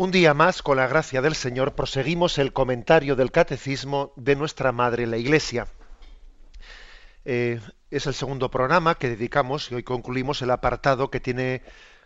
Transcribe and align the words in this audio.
Un 0.00 0.12
día 0.12 0.32
más, 0.32 0.62
con 0.62 0.78
la 0.78 0.86
gracia 0.86 1.20
del 1.20 1.34
Señor, 1.34 1.74
proseguimos 1.74 2.38
el 2.38 2.54
comentario 2.54 3.16
del 3.16 3.30
Catecismo 3.30 4.14
de 4.16 4.34
nuestra 4.34 4.72
Madre 4.72 5.06
la 5.06 5.18
Iglesia. 5.18 5.66
Eh, 7.26 7.60
es 7.90 8.06
el 8.06 8.14
segundo 8.14 8.50
programa 8.50 8.94
que 8.94 9.10
dedicamos 9.10 9.70
y 9.70 9.74
hoy 9.74 9.82
concluimos 9.82 10.40
el 10.40 10.52
apartado 10.52 11.10
que 11.10 11.20
tiene 11.20 11.60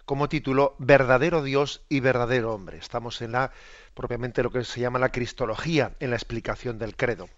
como 0.07 0.29
título 0.29 0.75
Verdadero 0.81 1.45
Dios 1.45 1.85
y 1.89 2.01
verdadero 2.01 2.53
hombre. 2.53 2.79
Estamos 2.79 3.23
en 3.23 3.31
la 3.31 3.53
propiamente 3.95 4.43
lo 4.43 4.51
que 4.51 4.65
se 4.65 4.81
llama 4.81 4.99
la 4.99 5.13
cristología, 5.13 5.95
en 6.01 6.11
la 6.11 6.17
explicación 6.17 6.81
del 6.81 6.97
credo. 6.97 7.29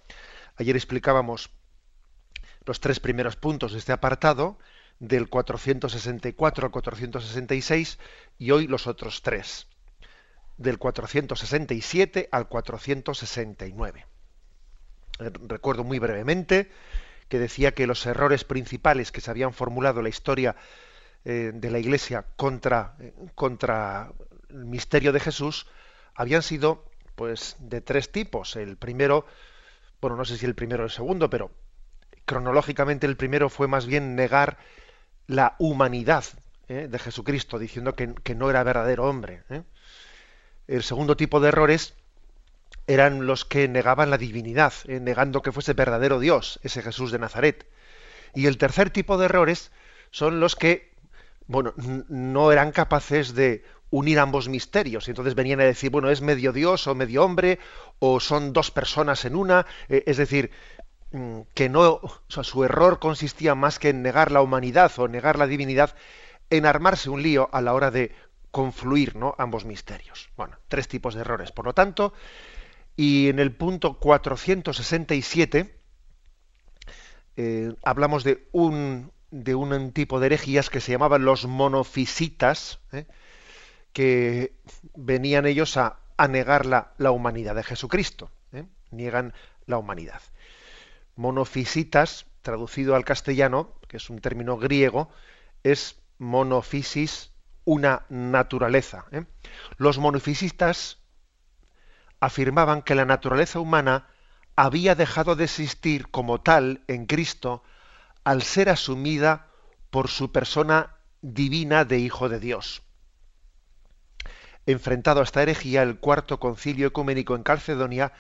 Ayer 0.57 0.75
explicábamos 0.75 1.51
los 2.65 2.81
tres 2.81 2.99
primeros 2.99 3.37
puntos 3.37 3.73
de 3.73 3.79
este 3.79 3.93
apartado, 3.93 4.59
del 5.01 5.29
464 5.29 6.65
al 6.65 6.73
466, 6.73 7.99
y 8.39 8.53
hoy 8.53 8.67
los 8.67 8.87
otros 8.87 9.21
tres 9.21 9.69
del 10.57 10.79
467 10.79 12.29
al 12.31 12.49
469. 12.49 14.07
Eh, 15.19 15.31
recuerdo 15.47 15.85
muy 15.85 15.99
brevemente 15.99 16.71
que 17.29 17.39
decía 17.39 17.73
que 17.73 17.87
los 17.87 18.05
errores 18.07 18.45
principales 18.45 19.13
que 19.13 19.21
se 19.21 19.31
habían 19.31 19.53
formulado 19.53 20.01
en 20.01 20.05
la 20.05 20.11
historia 20.11 20.57
eh, 21.25 21.51
de 21.53 21.71
la 21.71 21.79
Iglesia 21.79 22.25
contra, 22.37 22.95
eh, 23.01 23.13
contra 23.35 24.13
el 24.51 24.65
misterio 24.65 25.13
de 25.13 25.21
Jesús 25.21 25.67
habían 26.15 26.43
sido 26.43 26.85
pues 27.15 27.57
de 27.59 27.81
tres 27.81 28.13
tipos. 28.13 28.57
El 28.57 28.77
primero, 28.77 29.27
bueno, 30.01 30.17
no 30.17 30.25
sé 30.25 30.37
si 30.37 30.47
el 30.47 30.55
primero 30.55 30.83
o 30.85 30.87
el 30.87 30.93
segundo, 30.93 31.29
pero 31.31 31.51
cronológicamente 32.25 33.07
el 33.07 33.17
primero 33.17 33.49
fue 33.49 33.69
más 33.69 33.87
bien 33.87 34.15
negar 34.15 34.59
la 35.27 35.57
humanidad 35.59 36.25
de 36.69 36.99
Jesucristo, 36.99 37.61
diciendo 37.61 37.95
que, 37.95 38.13
que, 38.13 38.35
no 38.35 38.51
era 38.51 38.65
verdadero 38.65 39.05
hombre. 39.05 39.45
El 40.69 40.83
segundo 40.83 41.17
tipo 41.17 41.41
de 41.41 41.49
errores 41.49 41.95
eran 42.87 43.27
los 43.27 43.45
que 43.45 43.69
negaban 43.69 44.11
la 44.11 44.19
divinidad, 44.19 44.73
eh, 44.87 45.01
negando 45.01 45.43
que 45.43 45.53
fuese 45.53 45.73
verdadero 45.73 46.21
Dios, 46.21 46.61
ese 46.63 46.83
Jesús 46.83 47.11
de 47.11 47.19
Nazaret. 47.19 47.67
Y 48.35 48.47
el 48.47 48.59
tercer 48.59 48.91
tipo 48.91 49.19
de 49.19 49.27
errores 49.27 49.73
son 50.11 50.41
los 50.41 50.57
que, 50.57 50.93
bueno, 51.47 51.75
no 52.09 52.53
eran 52.53 52.73
capaces 52.73 53.35
de 53.35 53.65
unir 53.91 54.19
ambos 54.19 54.49
misterios. 54.49 55.07
Y 55.07 55.13
entonces 55.13 55.35
venían 55.35 55.61
a 55.61 55.65
decir, 55.65 55.91
bueno, 55.91 56.11
es 56.11 56.21
medio 56.21 56.53
Dios 56.53 56.87
o 56.87 56.95
medio 56.95 57.25
hombre, 57.25 57.59
o 57.99 58.21
son 58.21 58.53
dos 58.53 58.71
personas 58.71 59.25
en 59.25 59.37
una. 59.37 59.67
Eh, 59.89 60.05
es 60.07 60.17
decir, 60.17 60.51
mm, 61.13 61.41
que 61.55 61.69
no, 61.69 62.01
su 62.29 62.65
error 62.65 62.99
consistía 62.99 63.55
más 63.55 63.79
que 63.79 63.91
en 63.91 64.03
negar 64.03 64.33
la 64.33 64.43
humanidad 64.43 64.93
o 64.99 65.09
negar 65.09 65.39
la 65.39 65.47
divinidad, 65.47 65.95
en 66.51 66.67
armarse 66.67 67.11
un 67.11 67.23
lío 67.23 67.49
a 67.53 67.61
la 67.61 67.75
hora 67.75 67.91
de 67.91 68.15
confluir 68.57 69.17
¿no? 69.17 69.35
ambos 69.37 69.67
misterios. 69.67 70.31
Bueno, 70.35 70.57
tres 70.69 70.89
tipos 70.89 71.15
de 71.15 71.21
errores. 71.21 71.53
Por 71.53 71.67
lo 71.67 71.75
tanto, 71.75 72.15
y 72.97 73.29
en 73.29 73.39
el 73.39 73.55
punto 73.55 73.99
467 73.99 75.79
eh, 77.37 77.75
hablamos 77.85 78.25
de 78.25 78.49
un, 78.53 79.13
de 79.31 79.55
un 79.55 79.93
tipo 79.93 80.21
de 80.21 80.27
herejías 80.29 80.71
que 80.71 80.81
se 80.81 80.93
llamaban 80.93 81.27
los 81.27 81.45
monofisitas, 81.45 82.81
¿eh? 82.93 83.05
que 83.93 84.57
venían 84.95 85.45
ellos 85.45 85.77
a, 85.77 86.01
a 86.17 86.27
negar 86.27 86.65
la, 86.65 86.95
la, 86.97 87.11
humanidad 87.11 87.57
de 87.57 87.63
Jesucristo. 87.63 88.31
¿eh? 88.53 88.65
Niegan 88.91 89.35
la 89.67 89.77
humanidad. 89.77 90.23
Monofisitas, 91.15 92.25
traducido 92.41 92.95
al 92.95 93.05
castellano, 93.05 93.75
que 93.87 93.99
es 93.99 94.09
un 94.09 94.19
término 94.21 94.57
griego, 94.57 95.11
es 95.63 96.01
monofisis 96.17 97.36
una 97.67 98.07
naturaleza. 98.09 99.05
¿eh? 99.13 99.27
Los 99.77 99.99
monofisistas 99.99 100.99
afirmaban 102.21 102.81
que 102.81 102.95
la 102.95 103.05
naturaleza 103.05 103.61
humana 103.61 104.07
había 104.57 104.95
dejado 104.95 105.37
de 105.37 105.45
existir 105.45 106.09
como 106.09 106.41
tal 106.41 106.83
en 106.87 107.05
Cristo 107.05 107.63
al 108.25 108.43
ser 108.43 108.71
asumida 108.71 109.49
por 109.91 110.09
su 110.09 110.33
persona 110.33 110.97
divina 111.21 111.85
de 111.85 111.99
Hijo 111.99 112.31
de 112.31 112.41
Dios. 112.41 112.83
Enfrentado 114.65 115.21
a 115.21 115.25
esta 115.25 115.43
herejía, 115.43 115.83
el 115.83 115.99
cuarto 115.99 116.41
concilio 116.41 116.87
ecuménico 116.87 117.37
en 117.37 117.43
Calcedonia 117.43 118.13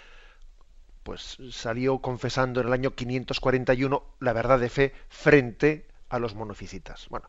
pues 1.03 1.39
salió 1.53 2.01
confesando 2.01 2.61
en 2.61 2.67
el 2.67 2.73
año 2.73 2.97
541 2.97 4.17
la 4.19 4.33
verdad 4.33 4.59
de 4.59 4.69
fe 4.69 4.93
frente 5.09 5.87
a 6.09 6.19
los 6.19 6.35
monofisitas. 6.35 7.09
Bueno, 7.09 7.29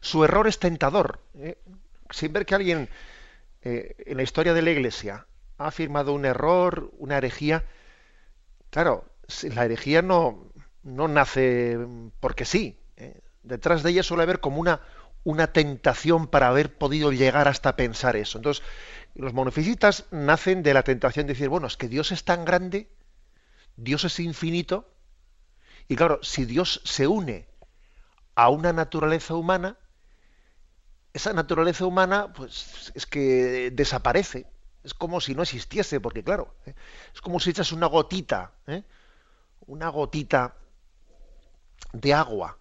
su 0.00 0.24
error 0.24 0.46
es 0.46 0.58
tentador. 0.58 1.20
¿eh? 1.38 1.58
Sin 2.10 2.32
ver 2.32 2.46
que 2.46 2.54
alguien 2.54 2.88
eh, 3.62 3.96
en 4.06 4.16
la 4.16 4.22
historia 4.22 4.54
de 4.54 4.62
la 4.62 4.70
Iglesia 4.70 5.26
ha 5.58 5.66
afirmado 5.66 6.12
un 6.12 6.24
error, 6.24 6.90
una 6.98 7.16
herejía, 7.16 7.64
claro, 8.70 9.04
la 9.42 9.64
herejía 9.64 10.02
no, 10.02 10.52
no 10.82 11.08
nace 11.08 11.78
porque 12.20 12.44
sí. 12.44 12.78
¿eh? 12.96 13.20
Detrás 13.42 13.82
de 13.82 13.90
ella 13.90 14.02
suele 14.02 14.22
haber 14.22 14.40
como 14.40 14.60
una, 14.60 14.80
una 15.24 15.52
tentación 15.52 16.26
para 16.26 16.48
haber 16.48 16.76
podido 16.76 17.12
llegar 17.12 17.48
hasta 17.48 17.76
pensar 17.76 18.16
eso. 18.16 18.38
Entonces, 18.38 18.64
los 19.14 19.32
monofisitas 19.32 20.06
nacen 20.10 20.62
de 20.62 20.74
la 20.74 20.82
tentación 20.82 21.26
de 21.26 21.34
decir, 21.34 21.48
bueno, 21.48 21.66
es 21.66 21.76
que 21.76 21.88
Dios 21.88 22.12
es 22.12 22.24
tan 22.24 22.44
grande, 22.44 22.88
Dios 23.76 24.04
es 24.04 24.20
infinito, 24.20 24.90
y 25.88 25.96
claro, 25.96 26.20
si 26.22 26.44
Dios 26.44 26.80
se 26.84 27.06
une 27.06 27.46
a 28.34 28.48
una 28.48 28.72
naturaleza 28.72 29.34
humana, 29.34 29.76
esa 31.12 31.32
naturaleza 31.32 31.86
humana, 31.86 32.32
pues 32.32 32.92
es 32.94 33.06
que 33.06 33.70
desaparece. 33.72 34.46
Es 34.82 34.92
como 34.92 35.20
si 35.20 35.34
no 35.34 35.42
existiese, 35.42 36.00
porque 36.00 36.22
claro, 36.22 36.54
¿eh? 36.66 36.74
es 37.14 37.20
como 37.20 37.40
si 37.40 37.50
echas 37.50 37.72
una 37.72 37.86
gotita, 37.86 38.52
¿eh? 38.66 38.82
una 39.66 39.88
gotita 39.88 40.56
de 41.92 42.12
agua, 42.12 42.58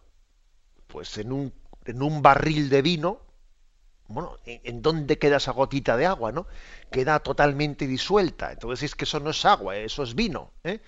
pues 0.88 1.18
en 1.18 1.32
un, 1.34 1.54
en 1.86 2.02
un 2.02 2.22
barril 2.22 2.70
de 2.70 2.82
vino, 2.82 3.20
bueno, 4.08 4.38
¿en, 4.46 4.82
dónde 4.82 5.18
queda 5.18 5.38
esa 5.38 5.52
gotita 5.52 5.98
de 5.98 6.06
agua, 6.06 6.32
no? 6.32 6.46
Queda 6.92 7.20
totalmente 7.20 7.88
disuelta. 7.88 8.52
Entonces 8.52 8.84
es 8.84 8.96
que 8.96 9.06
eso 9.06 9.20
no 9.20 9.32
es 9.32 9.44
agua, 9.46 9.78
eso 9.78 10.04
es 10.04 10.14
vino. 10.14 10.52
¿eh? 10.64 10.82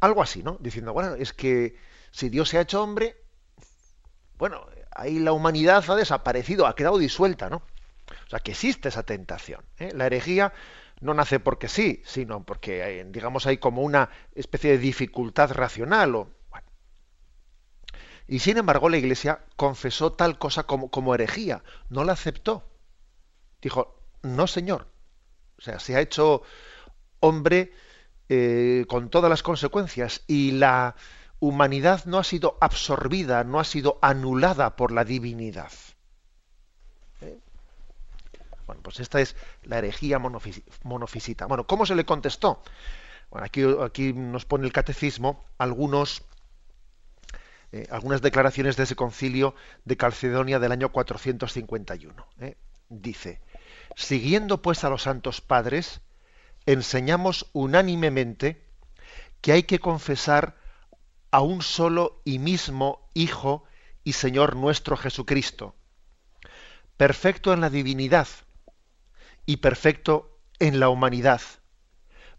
Algo 0.00 0.22
así, 0.22 0.42
¿no? 0.42 0.56
Diciendo, 0.60 0.92
bueno, 0.92 1.14
es 1.14 1.32
que 1.32 1.76
si 2.10 2.30
Dios 2.30 2.48
se 2.48 2.58
ha 2.58 2.62
hecho 2.62 2.82
hombre, 2.82 3.21
bueno, 4.42 4.66
ahí 4.90 5.20
la 5.20 5.32
humanidad 5.32 5.88
ha 5.88 5.94
desaparecido, 5.94 6.66
ha 6.66 6.74
quedado 6.74 6.98
disuelta, 6.98 7.48
¿no? 7.48 7.58
O 8.26 8.28
sea, 8.28 8.40
que 8.40 8.50
existe 8.50 8.88
esa 8.88 9.04
tentación. 9.04 9.64
¿eh? 9.78 9.92
La 9.94 10.06
herejía 10.06 10.52
no 11.00 11.14
nace 11.14 11.38
porque 11.38 11.68
sí, 11.68 12.02
sino 12.04 12.42
porque, 12.42 13.06
digamos, 13.10 13.46
hay 13.46 13.58
como 13.58 13.82
una 13.82 14.10
especie 14.34 14.72
de 14.72 14.78
dificultad 14.78 15.52
racional. 15.52 16.26
Y 18.26 18.40
sin 18.40 18.56
embargo, 18.56 18.88
la 18.88 18.96
Iglesia 18.96 19.44
confesó 19.54 20.14
tal 20.14 20.38
cosa 20.38 20.64
como, 20.64 20.90
como 20.90 21.14
herejía, 21.14 21.62
no 21.88 22.02
la 22.02 22.14
aceptó. 22.14 22.68
Dijo, 23.60 23.94
no, 24.22 24.48
señor. 24.48 24.88
O 25.56 25.62
sea, 25.62 25.78
se 25.78 25.94
ha 25.94 26.00
hecho 26.00 26.42
hombre 27.20 27.70
eh, 28.28 28.86
con 28.88 29.08
todas 29.08 29.30
las 29.30 29.44
consecuencias 29.44 30.24
y 30.26 30.50
la 30.50 30.96
humanidad 31.42 32.04
no 32.04 32.20
ha 32.20 32.24
sido 32.24 32.56
absorbida, 32.60 33.42
no 33.42 33.58
ha 33.58 33.64
sido 33.64 33.98
anulada 34.00 34.76
por 34.76 34.92
la 34.92 35.04
divinidad. 35.04 35.72
¿Eh? 37.20 37.36
Bueno, 38.64 38.80
pues 38.80 39.00
esta 39.00 39.20
es 39.20 39.34
la 39.64 39.78
herejía 39.78 40.20
monofisita. 40.20 41.46
Bueno, 41.46 41.66
¿cómo 41.66 41.84
se 41.84 41.96
le 41.96 42.04
contestó? 42.04 42.62
Bueno, 43.28 43.44
aquí, 43.44 43.64
aquí 43.82 44.12
nos 44.12 44.44
pone 44.44 44.66
el 44.66 44.72
catecismo 44.72 45.44
algunos, 45.58 46.22
eh, 47.72 47.88
algunas 47.90 48.22
declaraciones 48.22 48.76
de 48.76 48.84
ese 48.84 48.94
concilio 48.94 49.56
de 49.84 49.96
Calcedonia 49.96 50.60
del 50.60 50.70
año 50.70 50.92
451. 50.92 52.24
¿eh? 52.38 52.56
Dice, 52.88 53.40
siguiendo 53.96 54.62
pues 54.62 54.84
a 54.84 54.90
los 54.90 55.02
santos 55.02 55.40
padres, 55.40 56.02
enseñamos 56.66 57.50
unánimemente 57.52 58.62
que 59.40 59.50
hay 59.50 59.64
que 59.64 59.80
confesar 59.80 60.61
a 61.32 61.40
un 61.40 61.62
solo 61.62 62.20
y 62.24 62.38
mismo 62.38 63.08
Hijo 63.14 63.64
y 64.04 64.12
Señor 64.12 64.54
nuestro 64.54 64.98
Jesucristo, 64.98 65.74
perfecto 66.98 67.54
en 67.54 67.62
la 67.62 67.70
divinidad 67.70 68.28
y 69.46 69.56
perfecto 69.56 70.38
en 70.58 70.78
la 70.78 70.90
humanidad, 70.90 71.40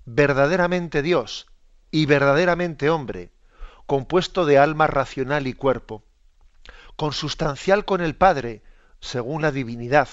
verdaderamente 0.06 1.02
Dios 1.02 1.48
y 1.90 2.06
verdaderamente 2.06 2.92
hombre, 2.92 3.32
compuesto 3.88 4.46
de 4.46 4.60
alma 4.60 4.86
racional 4.86 5.48
y 5.48 5.54
cuerpo, 5.54 6.06
consustancial 6.96 7.86
con 7.86 8.00
el 8.00 8.16
Padre, 8.16 8.64
según 9.00 9.42
la 9.42 9.52
divinidad, 9.52 10.08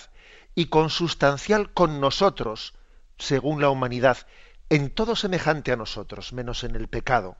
y 0.54 0.66
consustancial 0.66 1.72
con 1.74 2.00
nosotros, 2.00 2.74
según 3.18 3.60
la 3.60 3.68
humanidad, 3.68 4.26
en 4.70 4.88
todo 4.88 5.16
semejante 5.16 5.70
a 5.70 5.76
nosotros, 5.76 6.32
menos 6.32 6.64
en 6.64 6.76
el 6.76 6.88
pecado. 6.88 7.36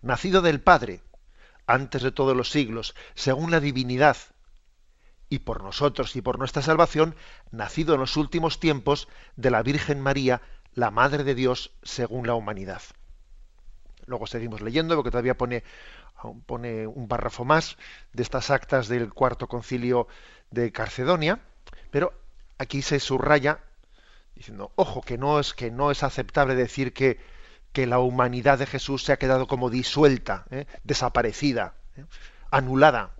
Nacido 0.00 0.42
del 0.42 0.60
Padre, 0.60 1.00
antes 1.66 2.02
de 2.02 2.12
todos 2.12 2.36
los 2.36 2.50
siglos, 2.50 2.94
según 3.14 3.50
la 3.50 3.60
divinidad, 3.60 4.16
y 5.28 5.38
por 5.40 5.62
nosotros 5.62 6.14
y 6.16 6.20
por 6.20 6.38
nuestra 6.38 6.60
salvación, 6.60 7.14
nacido 7.50 7.94
en 7.94 8.00
los 8.00 8.16
últimos 8.18 8.60
tiempos 8.60 9.08
de 9.36 9.50
la 9.50 9.62
Virgen 9.62 10.00
María, 10.00 10.42
la 10.74 10.90
Madre 10.90 11.24
de 11.24 11.34
Dios, 11.34 11.70
según 11.82 12.26
la 12.26 12.34
humanidad. 12.34 12.82
Luego 14.06 14.26
seguimos 14.26 14.60
leyendo, 14.60 14.94
porque 14.94 15.10
todavía 15.10 15.38
pone, 15.38 15.64
pone 16.44 16.86
un 16.86 17.08
párrafo 17.08 17.44
más 17.44 17.78
de 18.12 18.22
estas 18.22 18.50
actas 18.50 18.88
del 18.88 19.12
cuarto 19.14 19.48
concilio 19.48 20.06
de 20.50 20.70
Carcedonia, 20.70 21.40
pero 21.90 22.12
aquí 22.58 22.82
se 22.82 23.00
subraya 23.00 23.60
diciendo, 24.34 24.72
ojo, 24.76 25.02
que 25.02 25.18
no 25.18 25.40
es 25.40 25.54
que 25.54 25.70
no 25.70 25.90
es 25.90 26.02
aceptable 26.02 26.54
decir 26.54 26.92
que, 26.92 27.18
que 27.72 27.86
la 27.86 27.98
humanidad 27.98 28.58
de 28.58 28.66
Jesús 28.66 29.04
se 29.04 29.12
ha 29.12 29.18
quedado 29.18 29.46
como 29.46 29.70
disuelta, 29.70 30.44
¿eh? 30.50 30.66
desaparecida, 30.84 31.74
¿eh? 31.96 32.04
anulada 32.50 33.14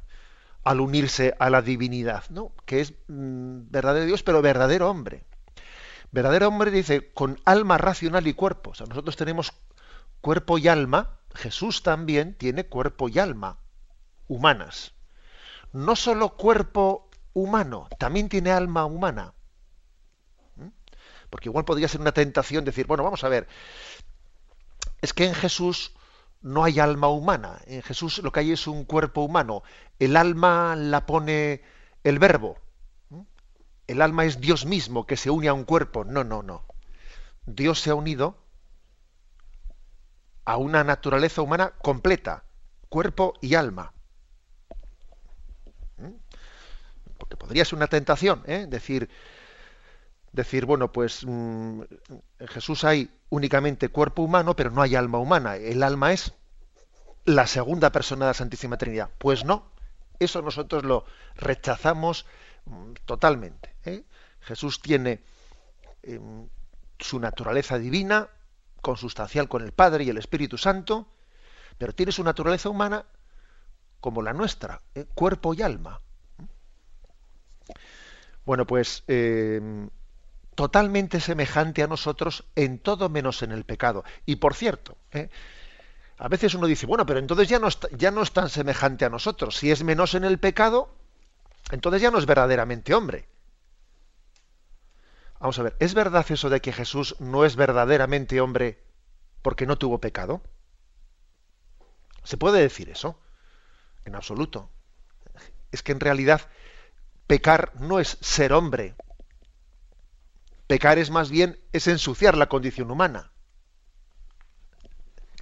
al 0.65 0.81
unirse 0.81 1.35
a 1.39 1.51
la 1.51 1.63
divinidad, 1.63 2.25
¿no? 2.31 2.53
Que 2.67 2.81
es 2.81 2.95
mm, 3.09 3.71
verdadero 3.71 4.07
Dios, 4.07 4.23
pero 4.23 4.43
verdadero 4.43 4.91
hombre. 4.91 5.25
Verdadero 6.13 6.49
hombre 6.49 6.71
dice 6.71 7.13
con 7.13 7.41
alma 7.45 7.79
racional 7.79 8.27
y 8.27 8.35
cuerpo. 8.35 8.71
O 8.71 8.75
sea, 8.75 8.87
nosotros 8.87 9.17
tenemos 9.17 9.53
cuerpo 10.21 10.59
y 10.59 10.69
alma. 10.69 11.19
Jesús 11.35 11.83
también 11.83 12.35
tiene 12.35 12.67
cuerpo 12.67 13.09
y 13.09 13.19
alma 13.19 13.59
humanas. 14.29 14.93
No 15.73 15.97
solo 15.97 16.37
cuerpo 16.37 17.11
humano, 17.33 17.89
también 17.99 18.29
tiene 18.29 18.51
alma 18.51 18.85
humana. 18.85 19.33
¿Mm? 20.57 20.69
Porque 21.31 21.49
igual 21.49 21.65
podría 21.65 21.89
ser 21.89 22.01
una 22.01 22.13
tentación 22.13 22.65
decir, 22.65 22.87
bueno, 22.87 23.05
vamos 23.05 23.25
a 23.25 23.29
ver, 23.29 23.49
es 25.03 25.13
que 25.13 25.27
en 25.27 25.35
Jesús 25.35 25.93
no 26.41 26.65
hay 26.65 26.81
alma 26.81 27.09
humana. 27.09 27.61
En 27.67 27.83
Jesús 27.83 28.19
lo 28.23 28.33
que 28.33 28.41
hay 28.41 28.53
es 28.53 28.67
un 28.67 28.85
cuerpo 28.85 29.23
humano. 29.23 29.63
El 29.99 30.17
alma 30.17 30.77
la 30.77 31.05
pone 31.07 31.63
el 32.05 32.19
verbo. 32.19 32.57
El 33.89 34.01
alma 34.01 34.25
es 34.25 34.41
Dios 34.41 34.65
mismo 34.65 35.07
que 35.07 35.17
se 35.17 35.29
une 35.29 35.49
a 35.49 35.53
un 35.53 35.65
cuerpo. 35.65 36.05
No, 36.05 36.25
no, 36.25 36.43
no. 36.43 36.65
Dios 37.45 37.81
se 37.81 37.91
ha 37.91 37.95
unido 37.95 38.39
a 40.45 40.57
una 40.57 40.85
naturaleza 40.85 41.43
humana 41.43 41.73
completa, 41.83 42.45
cuerpo 42.89 43.35
y 43.41 43.55
alma. 43.55 43.93
Porque 47.19 47.37
podría 47.37 47.65
ser 47.65 47.77
una 47.77 47.87
tentación, 47.87 48.43
¿eh? 48.47 48.67
decir, 48.69 49.09
decir, 50.33 50.65
bueno, 50.65 50.91
pues 50.91 51.25
mm, 51.25 51.83
en 52.41 52.49
Jesús 52.49 52.83
hay 52.85 53.11
únicamente 53.33 53.89
cuerpo 53.89 54.21
humano, 54.21 54.55
pero 54.55 54.71
no 54.71 54.83
hay 54.83 54.95
alma 54.95 55.17
humana. 55.17 55.57
El 55.57 55.83
alma 55.83 56.13
es 56.13 56.35
la 57.25 57.47
segunda 57.47 57.91
persona 57.91 58.27
de 58.27 58.31
la 58.31 58.35
Santísima 58.35 58.77
Trinidad. 58.77 59.09
Pues 59.17 59.47
no, 59.47 59.73
eso 60.19 60.43
nosotros 60.43 60.85
lo 60.85 61.07
rechazamos 61.37 62.27
mm, 62.67 62.93
totalmente. 63.07 63.75
¿eh? 63.87 64.05
Jesús 64.41 64.83
tiene 64.83 65.23
em, 66.03 66.47
su 66.99 67.19
naturaleza 67.21 67.79
divina, 67.79 68.29
consustancial 68.83 69.49
con 69.49 69.63
el 69.63 69.73
Padre 69.73 70.05
y 70.05 70.11
el 70.11 70.19
Espíritu 70.19 70.59
Santo, 70.59 71.09
pero 71.79 71.95
tiene 71.95 72.13
su 72.13 72.23
naturaleza 72.23 72.69
humana 72.69 73.07
como 74.01 74.21
la 74.21 74.35
nuestra, 74.35 74.83
¿eh? 74.95 75.07
cuerpo 75.15 75.55
y 75.55 75.63
alma. 75.63 76.03
Bueno, 78.45 78.67
pues 78.67 79.05
em, 79.07 79.89
totalmente 80.55 81.21
semejante 81.21 81.83
a 81.83 81.87
nosotros 81.87 82.45
en 82.57 82.79
todo 82.79 83.09
menos 83.09 83.43
en 83.43 83.53
el 83.53 83.65
pecado. 83.65 84.05
Y 84.27 84.37
por 84.37 84.55
cierto, 84.55 84.97
¿eh? 85.13 85.31
a 86.19 86.29
veces 86.29 86.55
uno 86.55 86.67
dice, 86.67 86.87
bueno, 86.87 87.07
pero 87.07 87.19
entonces 87.19 87.49
ya 87.49 87.59
no, 87.59 87.69
ya 87.97 88.11
no 88.11 88.23
es 88.23 88.33
tan 88.33 88.49
semejante 88.49 89.05
a 89.05 89.11
nosotros. 89.11 89.57
Si 89.57 89.71
es 89.71 89.83
menos 89.83 90.15
en 90.15 90.25
el 90.25 90.39
pecado, 90.39 90.95
entonces 91.71 92.03
ya 92.03 92.11
no 92.11 92.19
es 92.19 92.27
verdaderamente 92.27 92.95
hombre. 92.95 93.29
Vamos 95.41 95.59
a 95.59 95.65
ver, 95.65 95.77
¿es 95.81 95.95
verdad 95.95 96.25
eso 96.29 96.51
de 96.51 96.61
que 96.61 96.73
Jesús 96.73 97.17
no 97.19 97.45
es 97.45 97.57
verdaderamente 97.57 98.41
hombre 98.41 98.81
porque 99.43 99.67
no 99.67 99.77
tuvo 99.77 99.99
pecado? 99.99 100.43
¿Se 102.23 102.37
puede 102.37 102.61
decir 102.61 102.91
eso? 102.91 103.19
En 104.05 104.15
absoluto. 104.15 104.71
Es 105.73 105.83
que 105.83 105.93
en 105.93 106.01
realidad 106.01 106.43
pecar 107.27 107.73
no 107.81 107.99
es 107.99 108.19
ser 108.21 108.53
hombre, 108.53 108.95
Pecar 110.67 110.99
es 110.99 111.11
más 111.11 111.31
bien 111.31 111.59
es 111.73 111.87
ensuciar 111.87 112.37
la 112.37 112.49
condición 112.49 112.91
humana. 112.91 113.33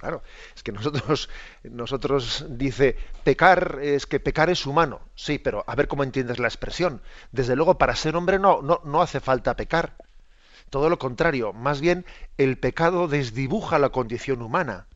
Claro, 0.01 0.23
es 0.55 0.63
que 0.63 0.71
nosotros, 0.71 1.29
nosotros 1.63 2.45
dice, 2.49 2.97
pecar 3.23 3.77
es 3.83 4.07
que 4.07 4.19
pecar 4.19 4.49
es 4.49 4.65
humano. 4.65 4.99
Sí, 5.13 5.37
pero 5.37 5.63
a 5.67 5.75
ver 5.75 5.87
cómo 5.87 6.03
entiendes 6.03 6.39
la 6.39 6.47
expresión. 6.47 7.03
Desde 7.31 7.55
luego, 7.55 7.77
para 7.77 7.95
ser 7.95 8.15
hombre 8.15 8.39
no, 8.39 8.63
no, 8.63 8.81
no 8.83 9.03
hace 9.03 9.19
falta 9.19 9.55
pecar. 9.55 9.95
Todo 10.71 10.89
lo 10.89 10.97
contrario, 10.97 11.53
más 11.53 11.81
bien 11.81 12.05
el 12.37 12.57
pecado 12.57 13.07
desdibuja 13.07 13.77
la 13.77 13.89
condición 13.89 14.41
humana. 14.41 14.87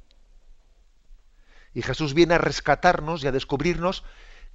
Y 1.76 1.84
Jesús 1.84 2.16
viene 2.16 2.34
a 2.34 2.40
rescatarnos 2.40 3.24
y 3.24 3.28
a 3.28 3.32
descubrirnos 3.32 4.04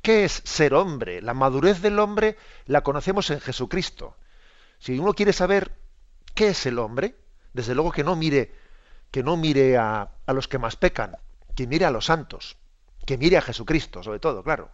qué 0.02 0.24
es 0.24 0.42
ser 0.44 0.74
hombre. 0.74 1.22
La 1.22 1.34
madurez 1.34 1.80
del 1.80 2.00
hombre 2.00 2.36
la 2.66 2.80
conocemos 2.80 3.30
en 3.30 3.38
Jesucristo. 3.40 4.16
Si 4.80 4.98
uno 4.98 5.12
quiere 5.12 5.32
saber 5.34 5.76
qué 6.34 6.48
es 6.48 6.66
el 6.66 6.78
hombre, 6.78 7.14
desde 7.52 7.74
luego 7.74 7.92
que 7.92 8.02
no 8.02 8.16
mire, 8.16 8.52
que 9.10 9.22
no 9.22 9.36
mire 9.36 9.76
a, 9.76 10.10
los 10.28 10.48
que 10.48 10.58
más 10.58 10.76
pecan, 10.76 11.18
que 11.54 11.66
mire 11.66 11.84
a 11.84 11.90
los 11.90 12.06
santos, 12.06 12.56
que 13.06 13.18
mire 13.18 13.36
a 13.36 13.42
Jesucristo, 13.42 14.02
sobre 14.02 14.20
todo, 14.20 14.42
claro. 14.42 14.70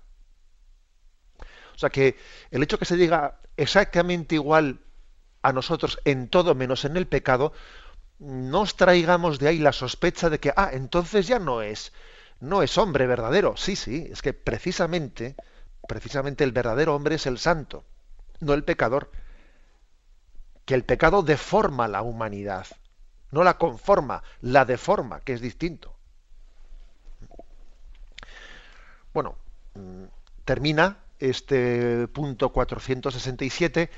O 1.75 1.79
sea 1.79 1.91
que 1.91 2.17
el 2.53 2.63
hecho 2.63 2.79
que 2.79 2.85
se 2.85 2.97
diga 2.97 3.41
exactamente 3.57 4.37
igual 4.37 4.81
a 5.43 5.53
nosotros 5.53 5.99
en 6.05 6.29
todo 6.29 6.55
menos 6.55 6.85
en 6.85 6.97
el 6.97 7.09
pecado, 7.09 7.53
no 8.21 8.61
os 8.61 8.77
traigamos 8.77 9.41
de 9.41 9.49
ahí 9.49 9.59
la 9.59 9.73
sospecha 9.73 10.31
de 10.31 10.39
que, 10.39 10.53
ah, 10.57 10.71
entonces 10.73 11.27
ya 11.27 11.41
no 11.41 11.63
es, 11.63 11.93
no 12.39 12.63
es 12.63 12.79
hombre 12.79 13.09
verdadero. 13.09 13.57
Sí, 13.57 13.75
sí, 13.75 14.09
es 14.11 14.23
que 14.23 14.33
precisamente, 14.33 15.35
precisamente 15.89 16.45
el 16.45 16.53
verdadero 16.53 16.95
hombre 16.95 17.17
es 17.17 17.27
el 17.27 17.39
santo, 17.39 17.85
no 18.39 18.55
el 18.55 18.63
pecador 18.63 19.11
que 20.67 20.75
el 20.75 20.85
pecado 20.85 21.23
deforma 21.23 21.89
la 21.89 22.03
humanidad, 22.03 22.67
no 23.31 23.45
la 23.45 23.57
conforma, 23.57 24.23
la 24.41 24.65
deforma, 24.65 25.21
que 25.21 25.33
es 25.33 25.41
distinto. 25.41 25.95
Bueno, 29.15 29.37
mm, 29.75 30.05
termina 30.45 30.99
este 31.19 32.09
punto 32.09 32.53
467 32.53 33.91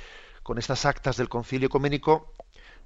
con 0.45 0.59
estas 0.59 0.85
actas 0.85 1.17
del 1.17 1.29
Concilio 1.29 1.67
Ecuménico 1.67 2.33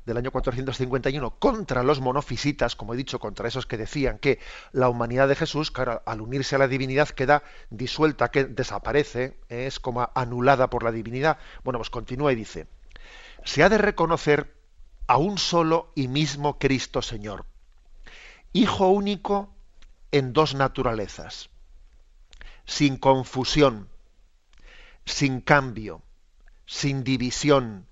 del 0.06 0.16
año 0.16 0.30
451 0.30 1.38
contra 1.38 1.82
los 1.82 2.00
monofisitas, 2.00 2.76
como 2.76 2.94
he 2.94 2.96
dicho, 2.96 3.18
contra 3.18 3.48
esos 3.48 3.66
que 3.66 3.76
decían 3.76 4.18
que 4.18 4.38
la 4.72 4.88
humanidad 4.88 5.28
de 5.28 5.36
Jesús, 5.36 5.72
al 6.06 6.20
unirse 6.20 6.56
a 6.56 6.58
la 6.58 6.68
divinidad, 6.68 7.08
queda 7.08 7.42
disuelta, 7.70 8.30
que 8.30 8.44
desaparece, 8.44 9.38
es 9.48 9.78
como 9.78 10.08
anulada 10.14 10.70
por 10.70 10.82
la 10.82 10.92
divinidad. 10.92 11.38
Bueno, 11.62 11.78
pues 11.78 11.90
continúa 11.90 12.32
y 12.32 12.36
dice, 12.36 12.66
se 13.44 13.62
ha 13.62 13.68
de 13.68 13.78
reconocer 13.78 14.56
a 15.06 15.16
un 15.16 15.38
solo 15.38 15.92
y 15.94 16.08
mismo 16.08 16.58
Cristo 16.58 17.02
Señor, 17.02 17.46
Hijo 18.54 18.88
único 18.88 19.54
en 20.11 20.34
dos 20.34 20.54
naturalezas, 20.54 21.49
sin 22.66 22.99
confusión, 22.99 23.88
sin 25.06 25.40
cambio, 25.40 26.02
sin 26.66 27.02
división, 27.02 27.87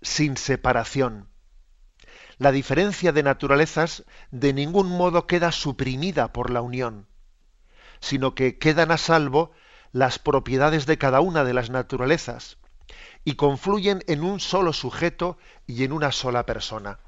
sin 0.00 0.36
separación. 0.36 1.28
La 2.38 2.50
diferencia 2.50 3.12
de 3.12 3.22
naturalezas 3.22 4.04
de 4.32 4.52
ningún 4.52 4.88
modo 4.88 5.28
queda 5.28 5.52
suprimida 5.52 6.32
por 6.32 6.50
la 6.50 6.62
unión, 6.62 7.06
sino 8.00 8.34
que 8.34 8.58
quedan 8.58 8.90
a 8.90 8.98
salvo 8.98 9.52
las 9.92 10.18
propiedades 10.18 10.84
de 10.86 10.98
cada 10.98 11.20
una 11.20 11.44
de 11.44 11.54
las 11.54 11.70
naturalezas, 11.70 12.58
y 13.24 13.34
confluyen 13.34 14.02
en 14.06 14.22
un 14.22 14.40
solo 14.40 14.72
sujeto 14.72 15.38
y 15.66 15.84
en 15.84 15.92
una 15.92 16.12
sola 16.12 16.44
persona. 16.44 16.98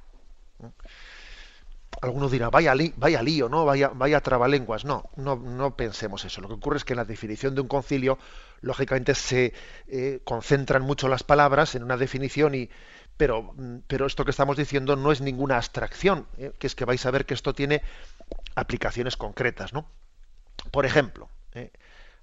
alguno 2.00 2.28
dirá, 2.28 2.50
vaya, 2.50 2.74
vaya 2.96 3.22
lío, 3.22 3.48
¿no? 3.48 3.64
Vaya, 3.64 3.88
vaya 3.94 4.20
trabalenguas. 4.20 4.84
No, 4.84 5.08
no, 5.16 5.36
no 5.36 5.76
pensemos 5.76 6.24
eso. 6.24 6.40
Lo 6.40 6.48
que 6.48 6.54
ocurre 6.54 6.76
es 6.76 6.84
que 6.84 6.92
en 6.92 6.98
la 6.98 7.04
definición 7.04 7.54
de 7.54 7.62
un 7.62 7.68
concilio, 7.68 8.18
lógicamente, 8.60 9.14
se 9.14 9.54
eh, 9.88 10.20
concentran 10.24 10.82
mucho 10.82 11.08
las 11.08 11.22
palabras 11.22 11.74
en 11.74 11.82
una 11.82 11.96
definición 11.96 12.54
y. 12.54 12.70
Pero, 13.16 13.54
pero 13.86 14.06
esto 14.06 14.24
que 14.24 14.32
estamos 14.32 14.56
diciendo 14.56 14.96
no 14.96 15.12
es 15.12 15.20
ninguna 15.20 15.56
abstracción, 15.56 16.26
¿eh? 16.36 16.52
que 16.58 16.66
es 16.66 16.74
que 16.74 16.84
vais 16.84 17.06
a 17.06 17.12
ver 17.12 17.26
que 17.26 17.34
esto 17.34 17.54
tiene 17.54 17.80
aplicaciones 18.56 19.16
concretas, 19.16 19.72
¿no? 19.72 19.86
Por 20.72 20.84
ejemplo, 20.84 21.28
¿eh? 21.52 21.70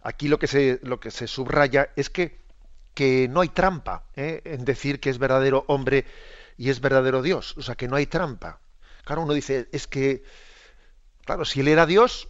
aquí 0.02 0.28
lo 0.28 0.40
que 0.40 0.48
se, 0.48 0.80
lo 0.84 1.00
que 1.00 1.12
se 1.12 1.28
subraya 1.28 1.90
es 1.96 2.10
que, 2.10 2.40
que 2.94 3.28
no 3.28 3.42
hay 3.42 3.50
trampa 3.50 4.06
en 4.16 4.66
decir 4.66 5.00
que 5.00 5.10
es 5.10 5.18
verdadero 5.18 5.64
hombre 5.68 6.06
y 6.58 6.70
es 6.70 6.82
verdadero 6.82 7.22
Dios. 7.22 7.58
O 7.58 7.62
sea, 7.62 7.76
que 7.76 7.88
no 7.88 7.96
hay 7.96 8.06
trampa. 8.06 8.60
Claro, 9.04 9.24
uno 9.24 9.34
dice, 9.34 9.68
es 9.72 9.88
que, 9.88 10.24
claro, 11.26 11.46
si 11.46 11.62
él 11.62 11.68
era 11.68 11.86
Dios, 11.86 12.30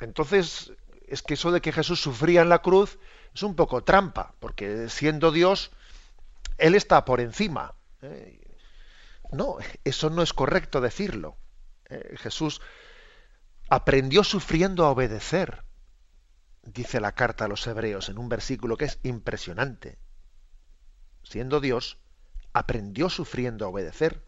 entonces 0.00 0.72
es 1.06 1.22
que 1.22 1.34
eso 1.34 1.52
de 1.52 1.60
que 1.60 1.72
Jesús 1.72 2.00
sufría 2.00 2.42
en 2.42 2.48
la 2.48 2.62
cruz 2.62 2.98
es 3.34 3.42
un 3.42 3.54
poco 3.54 3.84
trampa, 3.84 4.34
porque 4.40 4.88
siendo 4.88 5.30
Dios, 5.30 5.70
Él 6.58 6.74
está 6.74 7.04
por 7.04 7.20
encima. 7.20 7.74
¿eh? 8.02 8.40
No, 9.30 9.58
eso 9.84 10.10
no 10.10 10.22
es 10.22 10.32
correcto 10.32 10.80
decirlo. 10.80 11.36
¿eh? 11.90 12.14
Jesús 12.16 12.60
aprendió 13.68 14.24
sufriendo 14.24 14.84
a 14.84 14.90
obedecer, 14.90 15.64
dice 16.66 17.00
la 17.00 17.12
carta 17.12 17.44
a 17.44 17.48
los 17.48 17.66
hebreos 17.66 18.08
en 18.08 18.18
un 18.18 18.28
versículo 18.28 18.76
que 18.76 18.86
es 18.86 18.98
impresionante. 19.02 19.98
Siendo 21.22 21.60
Dios, 21.60 21.98
aprendió 22.52 23.08
sufriendo 23.08 23.64
a 23.64 23.68
obedecer. 23.68 24.22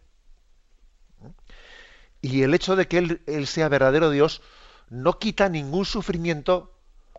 Y 2.21 2.43
el 2.43 2.53
hecho 2.53 2.75
de 2.75 2.87
que 2.87 2.97
él, 2.97 3.47
sea 3.47 3.69
verdadero 3.69 4.09
Dios 4.09 4.41
no 4.89 5.19
quita 5.19 5.49
ningún 5.49 5.85
sufrimiento 5.85 6.75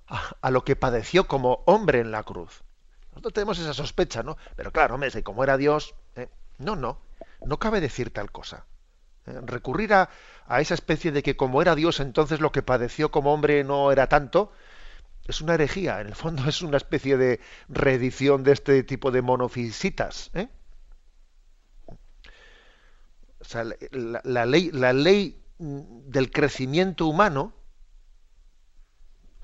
a, 0.06 0.50
lo 0.50 0.64
que 0.64 0.76
padeció 0.76 1.26
como 1.28 1.62
hombre 1.66 2.00
en 2.00 2.10
la 2.10 2.22
cruz. 2.24 2.62
Nosotros 3.10 3.32
tenemos 3.32 3.58
esa 3.58 3.74
sospecha, 3.74 4.22
¿no? 4.22 4.36
Pero 4.56 4.72
claro, 4.72 4.94
hombre, 4.94 5.22
como 5.22 5.44
era 5.44 5.56
Dios, 5.56 5.94
eh, 6.16 6.28
no, 6.58 6.76
no, 6.76 6.98
no 7.44 7.58
cabe 7.58 7.80
decir 7.80 8.12
tal 8.12 8.30
cosa. 8.30 8.66
Eh, 9.26 9.40
recurrir 9.42 9.94
a, 9.94 10.10
esa 10.58 10.74
especie 10.74 11.12
de 11.12 11.22
que 11.22 11.36
como 11.36 11.62
era 11.62 11.74
Dios, 11.74 12.00
entonces 12.00 12.40
lo 12.40 12.52
que 12.52 12.62
padeció 12.62 13.10
como 13.10 13.32
hombre 13.32 13.62
no 13.64 13.92
era 13.92 14.08
tanto, 14.08 14.52
es 15.30 15.40
una 15.40 15.54
herejía. 15.54 16.00
En 16.00 16.08
el 16.08 16.14
fondo 16.14 16.44
es 16.48 16.62
una 16.62 16.76
especie 16.76 17.16
de 17.16 17.40
reedición 17.68 18.44
de 18.44 18.52
este 18.52 18.82
tipo 18.82 19.10
de 19.10 19.22
monofisitas. 19.22 20.30
¿eh? 20.34 20.48
O 23.40 23.44
sea, 23.44 23.64
la, 23.64 24.46
ley, 24.46 24.70
la 24.70 24.92
ley 24.92 25.42
del 25.58 26.30
crecimiento 26.30 27.06
humano 27.06 27.54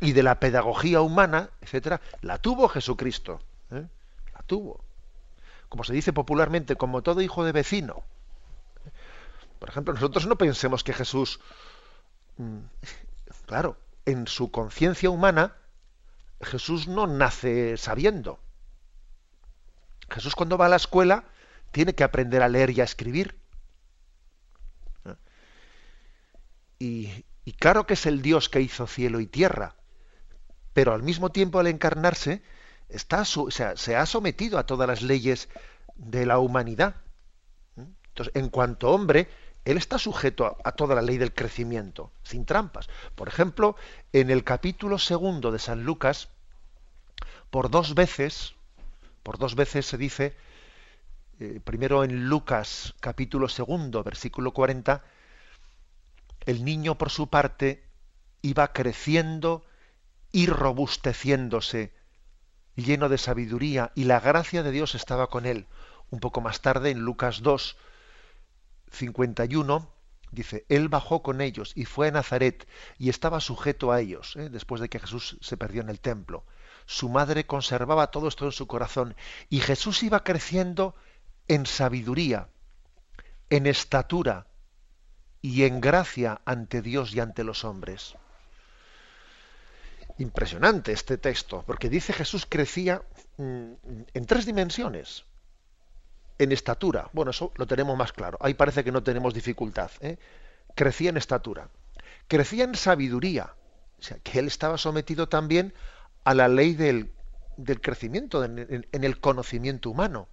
y 0.00 0.12
de 0.12 0.23
la 0.23 0.38
pedagogía 0.38 1.00
humana, 1.00 1.50
etcétera, 1.61 2.00
la 2.21 2.38
tuvo 2.38 2.69
Jesucristo. 2.69 3.40
¿eh? 3.71 3.87
La 4.35 4.43
tuvo. 4.43 4.85
Como 5.69 5.85
se 5.85 5.95
dice 5.95 6.12
popularmente, 6.12 6.76
como 6.76 7.02
todo 7.02 7.23
hijo 7.23 7.45
de 7.45 7.52
vecino. 7.52 8.05
Por 9.59 9.71
ejemplo, 9.71 9.95
nosotros 9.95 10.26
no 10.26 10.37
pensemos 10.37 10.85
que 10.85 10.93
Jesús, 10.93 11.40
mm, 12.37 12.59
claro, 13.47 13.78
en 14.05 14.26
su 14.26 14.50
conciencia 14.50 15.11
humana, 15.11 15.57
Jesús 16.40 16.88
no 16.88 17.07
nace 17.07 17.76
sabiendo. 17.76 18.38
Jesús 20.11 20.35
cuando 20.35 20.59
va 20.59 20.66
a 20.66 20.71
la 20.71 20.76
escuela 20.76 21.25
tiene 21.73 21.95
que 21.95 22.05
aprender 22.05 22.43
a 22.43 22.49
leer 22.49 22.71
y 22.71 22.81
a 22.81 22.85
escribir. 22.85 23.38
Y, 26.78 27.25
claro 27.59 27.87
que 27.87 27.95
es 27.95 28.07
el 28.07 28.21
Dios 28.21 28.49
que 28.49 28.61
hizo 28.61 28.87
cielo 28.87 29.21
y 29.21 29.26
tierra, 29.26 29.76
pero 30.75 30.93
al 30.93 31.02
mismo 31.02 31.31
tiempo 31.31 31.59
al 31.59 31.69
encarnarse 31.69 32.43
está 32.88 33.25
se 33.25 33.97
ha 33.97 34.07
sometido 34.07 34.59
a 34.59 34.66
todas 34.66 34.87
las 34.87 35.02
leyes 35.02 35.49
de 35.95 36.26
la 36.26 36.38
humanidad. 36.38 36.97
Entonces, 37.76 38.35
en 38.35 38.50
cuanto 38.50 38.90
hombre, 38.90 39.28
él 39.66 39.78
está 39.78 39.99
sujeto 39.99 40.56
a, 40.62 40.73
toda 40.73 40.94
la 40.94 41.02
ley 41.02 41.18
del 41.18 41.35
crecimiento, 41.35 42.12
sin 42.23 42.44
trampas. 42.46 42.88
Por 43.16 43.26
ejemplo, 43.26 43.75
en 44.12 44.30
el 44.30 44.44
capítulo 44.44 44.96
segundo 44.96 45.50
de 45.50 45.58
San 45.58 45.82
Lucas, 45.82 46.28
por 47.50 47.68
dos 47.68 47.96
veces, 47.96 48.54
por 49.25 49.38
dos 49.38 49.56
veces 49.56 49.85
se 49.85 49.99
dice, 49.99 50.37
eh, 51.40 51.61
primero 51.64 52.04
en 52.04 52.28
Lucas 52.28 52.94
capítulo 53.00 53.49
segundo, 53.49 54.04
versículo 54.04 54.52
40, 54.52 55.02
el 56.46 56.64
niño, 56.64 56.96
por 56.96 57.11
su 57.11 57.28
parte, 57.28 57.82
iba 58.42 58.73
creciendo 58.73 59.64
y 60.30 60.46
robusteciéndose, 60.46 61.92
lleno 62.76 63.08
de 63.08 63.18
sabiduría, 63.18 63.90
y 63.96 64.04
la 64.04 64.20
gracia 64.20 64.62
de 64.62 64.70
Dios 64.70 64.94
estaba 64.94 65.26
con 65.26 65.44
él. 65.44 65.66
Un 66.11 66.20
poco 66.20 66.40
más 66.40 66.61
tarde, 66.61 66.90
en 66.90 67.00
Lucas 67.00 67.42
2, 67.42 67.76
51, 68.97 69.93
dice, 70.31 70.65
Él 70.69 70.88
bajó 70.88 71.23
con 71.23 71.41
ellos 71.41 71.73
y 71.75 71.85
fue 71.85 72.09
a 72.09 72.12
Nazaret 72.12 72.67
y 72.99 73.09
estaba 73.09 73.41
sujeto 73.41 73.93
a 73.93 74.00
ellos, 74.00 74.37
¿eh? 74.37 74.49
después 74.50 74.81
de 74.81 74.88
que 74.88 74.99
Jesús 74.99 75.38
se 75.41 75.57
perdió 75.57 75.83
en 75.83 75.88
el 75.88 76.00
templo. 76.00 76.45
Su 76.87 77.09
madre 77.09 77.47
conservaba 77.47 78.11
todo 78.11 78.29
esto 78.29 78.45
en 78.45 78.53
su 78.53 78.67
corazón 78.67 79.17
y 79.49 79.61
Jesús 79.61 80.03
iba 80.03 80.25
creciendo 80.25 80.95
en 81.49 81.67
sabiduría, 81.67 82.49
en 83.50 83.67
estatura, 83.67 84.47
y 85.47 85.62
en 85.62 85.81
gracia 85.81 86.41
ante 86.45 86.83
Dios 86.83 87.15
y 87.15 87.21
ante 87.21 87.45
los 87.45 87.65
hombres. 87.65 88.17
Impresionante 90.19 90.91
este 90.91 91.19
texto, 91.19 91.62
porque 91.65 91.88
dice 91.88 92.12
Jesús 92.12 92.47
crecía 92.49 93.03
mm, 93.37 93.73
en 94.12 94.26
tres 94.26 94.45
dimensiones. 94.45 95.25
En 96.38 96.52
estatura, 96.52 97.09
bueno, 97.12 97.31
eso 97.31 97.52
lo 97.57 97.66
tenemos 97.66 97.97
más 97.97 98.12
claro. 98.12 98.38
Ahí 98.40 98.55
parece 98.55 98.85
que 98.85 98.93
no 98.93 99.02
tenemos 99.02 99.33
dificultad. 99.33 99.90
¿eh? 100.00 100.19
Crecía 100.75 101.11
en 101.11 101.16
estatura. 101.16 101.69
Crecía 102.28 102.64
en 102.64 102.75
sabiduría. 102.75 103.55
O 103.99 104.02
sea, 104.02 104.19
que 104.19 104.38
él 104.38 104.47
estaba 104.47 104.76
sometido 104.76 105.28
también 105.28 105.73
a 106.25 106.35
la 106.35 106.49
ley 106.49 106.75
del, 106.75 107.12
crecimiento, 107.81 108.45
en 108.45 108.87
el 108.93 109.21
conocimiento 109.21 109.88
humano 109.90 110.28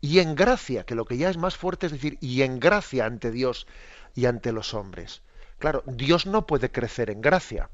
y 0.00 0.20
en 0.20 0.34
gracia, 0.34 0.84
que 0.84 0.94
lo 0.94 1.04
que 1.04 1.16
ya 1.16 1.30
es 1.30 1.36
más 1.36 1.56
fuerte 1.56 1.86
es 1.86 1.92
decir, 1.92 2.18
y 2.20 2.42
en 2.42 2.60
gracia 2.60 3.06
ante 3.06 3.30
Dios 3.30 3.66
y 4.14 4.26
ante 4.26 4.52
los 4.52 4.74
hombres. 4.74 5.22
Claro, 5.58 5.82
Dios 5.86 6.26
no 6.26 6.46
puede 6.46 6.70
crecer 6.70 7.10
en 7.10 7.20
gracia. 7.20 7.70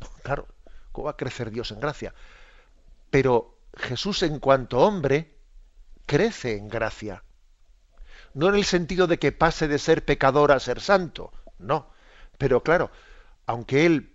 Claro, 0.22 0.48
¿cómo 0.92 1.06
va 1.06 1.12
a 1.12 1.16
crecer 1.16 1.50
Dios 1.50 1.70
en 1.70 1.80
gracia? 1.80 2.14
Pero 3.10 3.53
Jesús 3.76 4.22
en 4.22 4.38
cuanto 4.38 4.78
hombre 4.78 5.36
crece 6.06 6.56
en 6.56 6.68
gracia. 6.68 7.24
No 8.34 8.48
en 8.48 8.56
el 8.56 8.64
sentido 8.64 9.06
de 9.06 9.18
que 9.18 9.32
pase 9.32 9.68
de 9.68 9.78
ser 9.78 10.04
pecador 10.04 10.52
a 10.52 10.60
ser 10.60 10.80
santo, 10.80 11.32
no. 11.58 11.90
Pero 12.38 12.62
claro, 12.62 12.90
aunque 13.46 13.86
él 13.86 14.12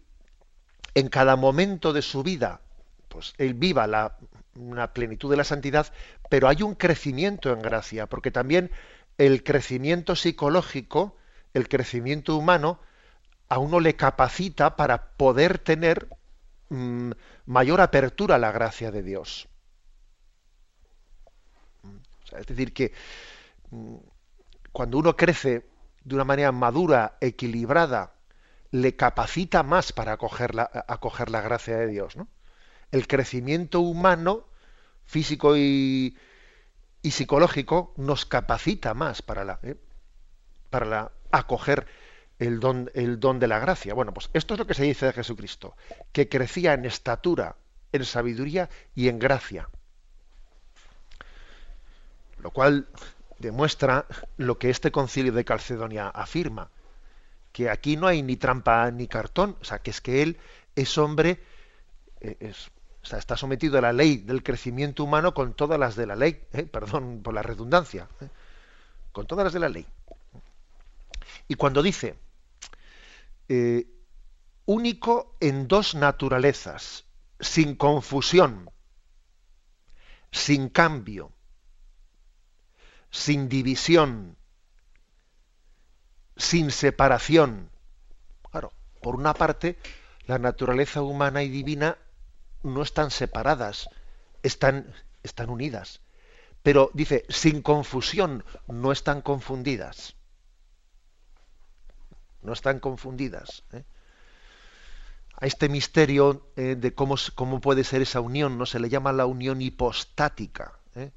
en 0.93 1.07
cada 1.09 1.35
momento 1.35 1.93
de 1.93 2.01
su 2.01 2.23
vida, 2.23 2.61
pues 3.07 3.33
él 3.37 3.53
viva 3.53 3.87
la 3.87 4.17
una 4.55 4.93
plenitud 4.93 5.29
de 5.31 5.37
la 5.37 5.43
santidad, 5.43 5.87
pero 6.29 6.47
hay 6.47 6.63
un 6.63 6.75
crecimiento 6.75 7.51
en 7.51 7.61
gracia, 7.61 8.07
porque 8.07 8.31
también 8.31 8.71
el 9.17 9.43
crecimiento 9.43 10.15
psicológico, 10.15 11.15
el 11.53 11.67
crecimiento 11.67 12.35
humano, 12.35 12.79
a 13.47 13.57
uno 13.57 13.79
le 13.79 13.95
capacita 13.95 14.75
para 14.75 15.11
poder 15.11 15.57
tener 15.57 16.07
mm, 16.69 17.11
mayor 17.45 17.81
apertura 17.81 18.35
a 18.35 18.39
la 18.39 18.51
gracia 18.51 18.91
de 18.91 19.03
Dios. 19.03 19.47
es 22.37 22.45
decir, 22.45 22.73
que 22.73 22.93
mm, 23.71 23.95
cuando 24.71 24.97
uno 24.99 25.15
crece 25.15 25.67
de 26.03 26.15
una 26.15 26.23
manera 26.23 26.51
madura, 26.51 27.17
equilibrada, 27.21 28.13
le 28.71 28.95
capacita 28.95 29.63
más 29.63 29.91
para 29.93 30.13
acoger 30.13 30.55
la, 30.55 30.69
acoger 30.87 31.29
la 31.29 31.41
gracia 31.41 31.77
de 31.77 31.87
Dios. 31.87 32.15
¿no? 32.15 32.27
El 32.91 33.07
crecimiento 33.07 33.79
humano 33.81 34.47
físico 35.05 35.57
y, 35.57 36.17
psicológico 37.03 37.93
nos 37.97 38.25
capacita 38.25 38.93
más 38.93 39.21
para 39.21 39.43
la, 39.43 39.59
¿eh? 39.63 39.75
para 40.69 40.85
la 40.85 41.11
acoger 41.31 41.87
el 42.39 42.59
don, 42.59 42.89
el 42.93 43.19
don 43.19 43.39
de 43.39 43.47
la 43.47 43.59
gracia. 43.59 43.93
Bueno, 43.93 44.13
pues 44.13 44.29
esto 44.33 44.53
es 44.53 44.59
lo 44.59 44.65
que 44.65 44.73
se 44.73 44.83
dice 44.83 45.05
de 45.05 45.13
Jesucristo, 45.13 45.75
que 46.11 46.29
crecía 46.29 46.73
en 46.73 46.85
estatura, 46.85 47.57
en 47.91 48.05
sabiduría 48.05 48.69
y 48.95 49.09
en 49.09 49.19
gracia. 49.19 49.69
Lo 52.39 52.51
cual 52.51 52.87
demuestra 53.37 54.05
lo 54.37 54.57
que 54.57 54.69
este 54.69 54.91
concilio 54.91 55.33
de 55.33 55.45
Calcedonia 55.45 56.07
afirma, 56.07 56.69
que 57.51 57.69
aquí 57.69 57.97
no 57.97 58.07
hay 58.07 58.23
ni 58.23 58.37
trampa 58.37 58.89
ni 58.91 59.07
cartón, 59.07 59.57
o 59.61 59.63
sea, 59.65 59.79
que 59.79 59.91
es 59.91 59.99
que 59.99 60.21
él 60.21 60.37
es 60.75 60.97
hombre, 60.97 61.43
eh, 62.21 62.37
es, 62.39 62.71
está 63.03 63.35
sometido 63.35 63.77
a 63.77 63.81
la 63.81 63.91
ley 63.91 64.17
del 64.17 64.43
crecimiento 64.43 65.03
humano 65.03 65.33
con 65.33 65.53
todas 65.53 65.79
las 65.79 65.95
de 65.95 66.05
la 66.05 66.15
ley, 66.15 66.41
¿eh? 66.53 66.63
perdón 66.63 67.21
por 67.21 67.33
la 67.33 67.41
redundancia, 67.41 68.07
¿eh? 68.21 68.29
con 69.11 69.27
todas 69.27 69.43
las 69.43 69.53
de 69.53 69.59
la 69.59 69.69
ley. 69.69 69.85
Y 71.49 71.55
cuando 71.55 71.81
dice 71.81 72.15
eh, 73.49 73.87
único 74.65 75.35
en 75.39 75.67
dos 75.67 75.95
naturalezas, 75.95 77.05
sin 77.39 77.75
confusión, 77.75 78.69
sin 80.31 80.69
cambio, 80.69 81.31
sin 83.09 83.49
división, 83.49 84.37
sin 86.37 86.69
separación. 86.69 87.71
Claro, 88.51 88.71
por 89.01 89.15
una 89.15 89.33
parte, 89.33 89.77
la 90.27 90.37
naturaleza 90.37 91.01
humana 91.01 91.41
y 91.41 91.49
divina 91.49 91.97
no 92.61 92.83
están 92.83 93.09
separadas, 93.09 93.89
están, 94.43 94.93
están 95.23 95.49
unidas. 95.49 96.01
Pero 96.61 96.91
dice, 96.93 97.25
sin 97.29 97.63
confusión, 97.63 98.43
no 98.67 98.91
están 98.91 99.23
confundidas. 99.23 100.18
No 102.41 102.53
están 102.53 102.79
confundidas. 102.79 103.63
¿eh? 103.73 103.83
A 105.35 105.45
este 105.45 105.69
misterio 105.69 106.45
eh, 106.55 106.75
de 106.77 106.93
cómo, 106.93 107.15
cómo, 107.35 107.61
puede 107.61 107.83
ser 107.83 108.01
esa 108.01 108.21
unión, 108.21 108.57
no 108.57 108.65
se 108.65 108.79
le 108.79 108.89
llama 108.89 109.11
la 109.11 109.25
unión 109.25 109.61
hipostática. 109.61 110.79
¿eh? 110.95 111.11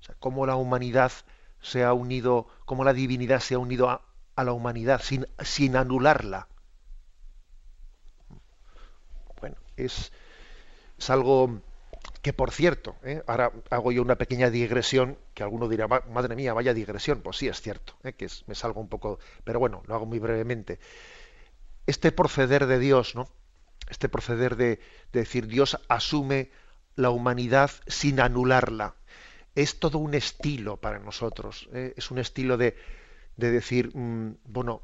O 0.00 0.04
sea, 0.04 0.14
cómo 0.18 0.46
la 0.46 0.56
humanidad 0.56 1.12
se 1.60 1.84
ha 1.84 1.92
unido, 1.92 2.46
cómo 2.64 2.84
la 2.84 2.92
divinidad 2.92 3.40
se 3.40 3.54
ha 3.54 3.58
unido 3.58 3.90
a, 3.90 4.02
a 4.36 4.44
la 4.44 4.52
humanidad 4.52 5.00
sin, 5.02 5.26
sin 5.42 5.76
anularla. 5.76 6.48
Bueno, 9.40 9.56
es, 9.76 10.12
es 10.98 11.10
algo 11.10 11.60
que 12.26 12.32
por 12.32 12.50
cierto, 12.50 12.96
¿eh? 13.04 13.22
ahora 13.28 13.52
hago 13.70 13.92
yo 13.92 14.02
una 14.02 14.16
pequeña 14.16 14.50
digresión, 14.50 15.16
que 15.32 15.44
alguno 15.44 15.68
dirá, 15.68 15.86
madre 15.86 16.34
mía, 16.34 16.54
vaya 16.54 16.74
digresión, 16.74 17.20
pues 17.20 17.36
sí, 17.36 17.46
es 17.46 17.60
cierto, 17.60 17.94
¿eh? 18.02 18.14
que 18.14 18.26
me 18.48 18.56
salgo 18.56 18.80
un 18.80 18.88
poco, 18.88 19.20
pero 19.44 19.60
bueno, 19.60 19.84
lo 19.86 19.94
hago 19.94 20.06
muy 20.06 20.18
brevemente. 20.18 20.80
Este 21.86 22.10
proceder 22.10 22.66
de 22.66 22.80
Dios, 22.80 23.14
¿no? 23.14 23.28
Este 23.88 24.08
proceder 24.08 24.56
de, 24.56 24.80
decir 25.12 25.46
Dios 25.46 25.78
asume 25.88 26.50
la 26.96 27.10
humanidad 27.10 27.70
sin 27.86 28.18
anularla, 28.18 28.96
es 29.54 29.78
todo 29.78 29.98
un 29.98 30.14
estilo 30.14 30.78
para 30.78 30.98
nosotros, 30.98 31.68
¿eh? 31.74 31.94
es 31.96 32.10
un 32.10 32.18
estilo 32.18 32.56
de, 32.56 32.76
de 33.36 33.52
decir, 33.52 33.96
mm, 33.96 34.38
bueno, 34.46 34.82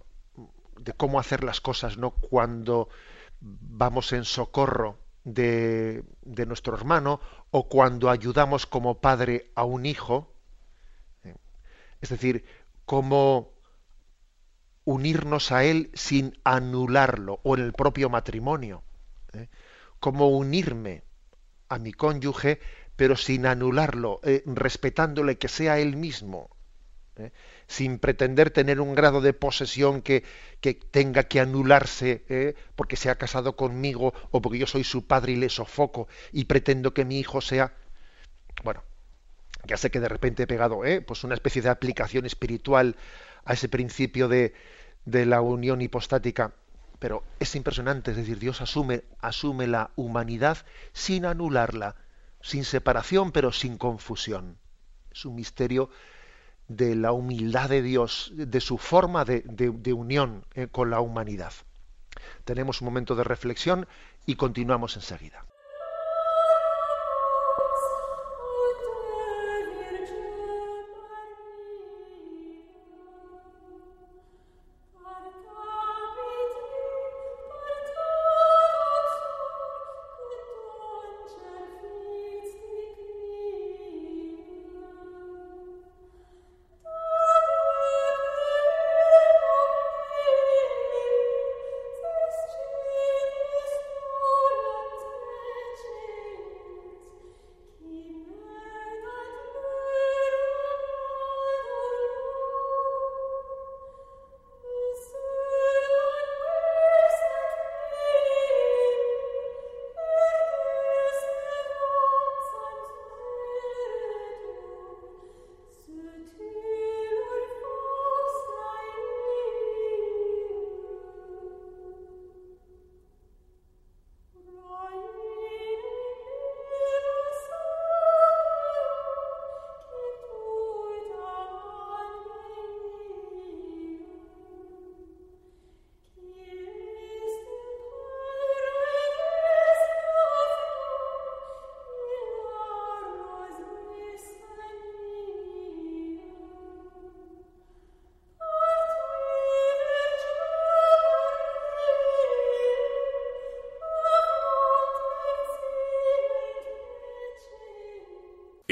de 0.78 0.92
cómo 0.92 1.18
hacer 1.18 1.42
las 1.42 1.60
cosas, 1.60 1.98
¿no? 1.98 2.12
Cuando 2.12 2.88
vamos 3.40 4.12
en 4.12 4.24
socorro 4.24 5.01
de, 5.24 6.04
nuestro 6.46 6.74
hermano 6.76 7.20
o 7.50 7.68
cuando 7.68 8.10
ayudamos 8.10 8.66
como 8.66 9.00
padre 9.00 9.50
a 9.54 9.64
un 9.64 9.86
hijo. 9.86 10.34
¿eh? 11.24 11.34
Es 12.00 12.10
decir, 12.10 12.44
cómo 12.84 13.52
unirnos 14.84 15.52
a 15.52 15.64
él 15.64 15.90
sin 15.94 16.38
anularlo 16.44 17.40
o 17.44 17.56
en 17.56 17.62
el 17.62 17.72
propio 17.72 18.10
matrimonio. 18.10 18.82
¿eh? 19.32 19.48
Cómo 20.00 20.28
unirme 20.28 21.04
a 21.68 21.78
mi 21.78 21.92
cónyuge 21.92 22.60
pero 22.96 23.16
sin 23.16 23.46
anularlo, 23.46 24.20
eh, 24.22 24.42
respetándole 24.46 25.38
que 25.38 25.48
sea 25.48 25.78
él 25.78 25.96
mismo. 25.96 26.50
¿eh? 27.16 27.32
Sin 27.72 27.98
pretender 27.98 28.50
tener 28.50 28.82
un 28.82 28.94
grado 28.94 29.22
de 29.22 29.32
posesión 29.32 30.02
que, 30.02 30.24
que 30.60 30.74
tenga 30.74 31.22
que 31.22 31.40
anularse 31.40 32.22
¿eh? 32.28 32.54
porque 32.76 32.96
se 32.96 33.08
ha 33.08 33.14
casado 33.14 33.56
conmigo 33.56 34.12
o 34.30 34.42
porque 34.42 34.58
yo 34.58 34.66
soy 34.66 34.84
su 34.84 35.06
padre 35.06 35.32
y 35.32 35.36
le 35.36 35.48
sofoco 35.48 36.06
y 36.32 36.44
pretendo 36.44 36.92
que 36.92 37.06
mi 37.06 37.18
hijo 37.18 37.40
sea 37.40 37.72
bueno 38.62 38.84
ya 39.64 39.78
sé 39.78 39.90
que 39.90 40.00
de 40.00 40.08
repente 40.08 40.42
he 40.42 40.46
pegado 40.46 40.84
¿eh? 40.84 41.00
pues 41.00 41.24
una 41.24 41.34
especie 41.34 41.62
de 41.62 41.70
aplicación 41.70 42.26
espiritual 42.26 42.94
a 43.46 43.54
ese 43.54 43.70
principio 43.70 44.28
de, 44.28 44.52
de 45.06 45.24
la 45.24 45.40
unión 45.40 45.80
hipostática 45.80 46.52
pero 46.98 47.24
es 47.40 47.56
impresionante 47.56 48.10
es 48.10 48.18
decir 48.18 48.38
Dios 48.38 48.60
asume 48.60 49.04
asume 49.22 49.66
la 49.66 49.92
humanidad 49.96 50.58
sin 50.92 51.24
anularla 51.24 51.96
sin 52.42 52.64
separación 52.64 53.32
pero 53.32 53.50
sin 53.50 53.78
confusión 53.78 54.58
es 55.10 55.24
un 55.24 55.36
misterio 55.36 55.88
de 56.76 56.94
la 56.94 57.12
humildad 57.12 57.68
de 57.68 57.82
Dios, 57.82 58.32
de 58.34 58.60
su 58.60 58.78
forma 58.78 59.24
de, 59.24 59.92
unión 59.92 60.44
eh, 60.54 60.68
con 60.68 60.90
la 60.90 61.00
humanidad. 61.00 61.52
Tenemos 62.44 62.80
un 62.80 62.86
momento 62.86 63.14
de 63.14 63.24
reflexión 63.24 63.86
y 64.26 64.36
continuamos 64.36 64.96
enseguida. 64.96 65.44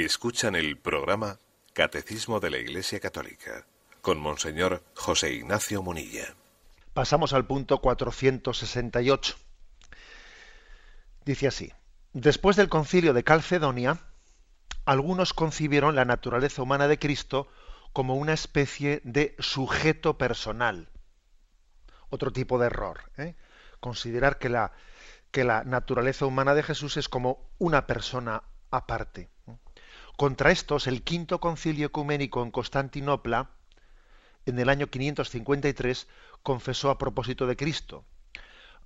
Escuchan 0.04 0.56
el 0.56 0.78
programa 0.78 1.38
Catecismo 1.74 2.40
de 2.40 2.48
la 2.48 2.56
Iglesia 2.56 3.00
Católica 3.00 3.66
con 4.00 4.18
Monseñor 4.18 4.82
José 4.94 5.34
Ignacio 5.34 5.82
Munilla. 5.82 6.34
Pasamos 6.94 7.34
al 7.34 7.46
punto 7.46 7.82
468. 7.82 9.36
Dice 11.26 11.46
así, 11.46 11.72
después 12.14 12.56
del 12.56 12.70
concilio 12.70 13.12
de 13.12 13.24
Calcedonia, 13.24 13.98
algunos 14.86 15.34
concibieron 15.34 15.94
la 15.94 16.06
naturaleza 16.06 16.62
humana 16.62 16.88
de 16.88 16.98
Cristo 16.98 17.48
como 17.92 18.16
una 18.16 18.32
especie 18.32 19.02
de 19.04 19.36
sujeto 19.38 20.16
personal. 20.16 20.88
Otro 22.08 22.32
tipo 22.32 22.58
de 22.58 22.66
error. 22.66 23.10
¿eh? 23.18 23.36
Considerar 23.80 24.38
que 24.38 24.48
la, 24.48 24.72
que 25.30 25.44
la 25.44 25.62
naturaleza 25.64 26.24
humana 26.24 26.54
de 26.54 26.62
Jesús 26.62 26.96
es 26.96 27.10
como 27.10 27.50
una 27.58 27.86
persona 27.86 28.44
aparte. 28.70 29.28
Contra 30.20 30.50
estos, 30.50 30.86
el 30.86 31.02
quinto 31.02 31.40
concilio 31.40 31.86
ecuménico 31.86 32.42
en 32.42 32.50
Constantinopla, 32.50 33.48
en 34.44 34.58
el 34.58 34.68
año 34.68 34.88
553, 34.88 36.08
confesó 36.42 36.90
a 36.90 36.98
propósito 36.98 37.46
de 37.46 37.56
Cristo. 37.56 38.04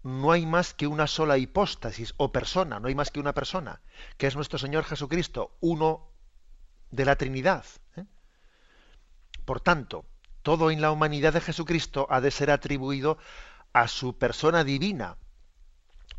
No 0.05 0.31
hay 0.31 0.47
más 0.47 0.75
que 0.75 0.87
una 0.87 1.09
sola 1.09 1.37
hipóstasis 1.37 2.15
o 2.19 2.31
persona, 2.31 2.79
no 2.79 2.87
hay 2.87 2.95
más 2.95 3.11
que 3.11 3.19
una 3.19 3.35
persona, 3.35 3.81
que 4.17 4.29
es 4.29 4.37
nuestro 4.37 4.61
Señor 4.61 4.85
Jesucristo, 4.85 5.57
uno 5.59 6.07
de 6.93 7.05
la 7.05 7.17
Trinidad. 7.17 7.65
¿eh? 7.97 8.05
Por 9.45 9.61
tanto, 9.61 10.05
todo 10.43 10.71
en 10.71 10.81
la 10.81 10.93
humanidad 10.93 11.33
de 11.33 11.41
Jesucristo 11.41 12.07
ha 12.11 12.21
de 12.21 12.31
ser 12.31 12.53
atribuido 12.53 13.19
a 13.73 13.89
su 13.89 14.17
persona 14.17 14.63
divina, 14.63 15.17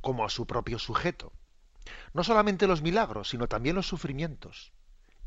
como 0.01 0.25
a 0.25 0.29
su 0.29 0.45
propio 0.45 0.77
sujeto. 0.77 1.31
No 2.13 2.25
solamente 2.25 2.67
los 2.67 2.81
milagros, 2.81 3.29
sino 3.29 3.47
también 3.47 3.77
los 3.77 3.87
sufrimientos 3.87 4.73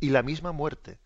y 0.01 0.11
la 0.11 0.23
misma 0.23 0.53
muerte. 0.53 0.99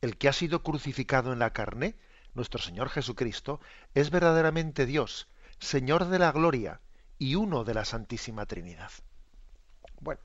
El 0.00 0.16
que 0.16 0.28
ha 0.28 0.32
sido 0.32 0.62
crucificado 0.62 1.32
en 1.32 1.38
la 1.38 1.52
carne 1.52 1.96
nuestro 2.36 2.60
Señor 2.60 2.90
Jesucristo, 2.90 3.60
es 3.94 4.10
verdaderamente 4.10 4.86
Dios, 4.86 5.26
Señor 5.58 6.04
de 6.06 6.18
la 6.18 6.30
gloria 6.30 6.80
y 7.18 7.34
uno 7.34 7.64
de 7.64 7.74
la 7.74 7.84
Santísima 7.84 8.46
Trinidad. 8.46 8.90
Bueno, 10.00 10.20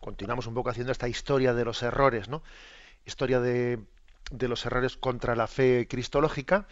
continuamos 0.00 0.46
un 0.46 0.54
poco 0.54 0.70
haciendo 0.70 0.92
esta 0.92 1.08
historia 1.08 1.52
de 1.52 1.64
los 1.64 1.82
errores, 1.82 2.28
¿no? 2.28 2.42
Historia 3.04 3.40
de, 3.40 3.80
de 4.30 4.48
los 4.48 4.64
errores 4.64 4.96
contra 4.96 5.34
la 5.34 5.48
fe 5.48 5.86
cristológica. 5.90 6.68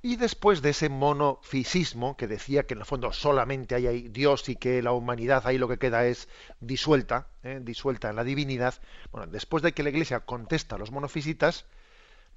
Y 0.00 0.16
después 0.16 0.62
de 0.62 0.70
ese 0.70 0.88
monofisismo 0.88 2.16
que 2.16 2.28
decía 2.28 2.66
que 2.66 2.74
en 2.74 2.80
el 2.80 2.86
fondo 2.86 3.12
solamente 3.12 3.74
hay 3.74 4.08
Dios 4.08 4.48
y 4.48 4.54
que 4.54 4.80
la 4.80 4.92
humanidad 4.92 5.46
ahí 5.46 5.58
lo 5.58 5.68
que 5.68 5.78
queda 5.78 6.06
es 6.06 6.28
disuelta, 6.60 7.26
¿eh? 7.42 7.58
disuelta 7.62 8.08
en 8.08 8.16
la 8.16 8.22
divinidad, 8.22 8.74
bueno, 9.10 9.26
después 9.26 9.62
de 9.62 9.72
que 9.72 9.82
la 9.82 9.88
Iglesia 9.88 10.20
contesta 10.20 10.76
a 10.76 10.78
los 10.78 10.92
monofisitas, 10.92 11.66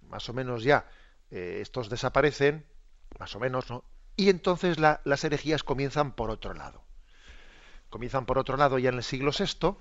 más 0.10 0.28
o 0.28 0.34
menos 0.34 0.64
ya 0.64 0.90
eh, 1.30 1.60
estos 1.62 1.90
desaparecen, 1.90 2.66
más 3.20 3.36
o 3.36 3.40
menos, 3.40 3.70
¿no? 3.70 3.84
Y 4.16 4.30
entonces 4.30 4.78
las 4.80 5.24
herejías 5.24 5.64
comienzan 5.64 6.14
por 6.14 6.32
otro 6.32 6.54
lado. 6.54 6.84
Comienzan 7.90 8.26
por 8.26 8.38
otro 8.38 8.58
lado 8.58 8.78
ya 8.80 8.90
en 8.90 8.96
el 8.96 9.04
siglo 9.04 9.32
VI 9.32 9.78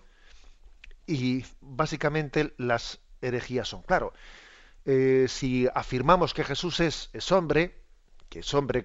y 1.07 1.45
básicamente 1.61 2.55
las 2.57 3.01
herejías 3.21 3.69
son, 3.69 3.83
claro, 3.83 4.13
eh, 4.93 5.29
si 5.29 5.69
afirmamos 5.73 6.35
que 6.35 6.43
Jesús 6.43 6.81
es, 6.81 7.11
hombre, 7.31 7.85
que 8.29 8.41
es 8.41 8.55
hombre 8.55 8.83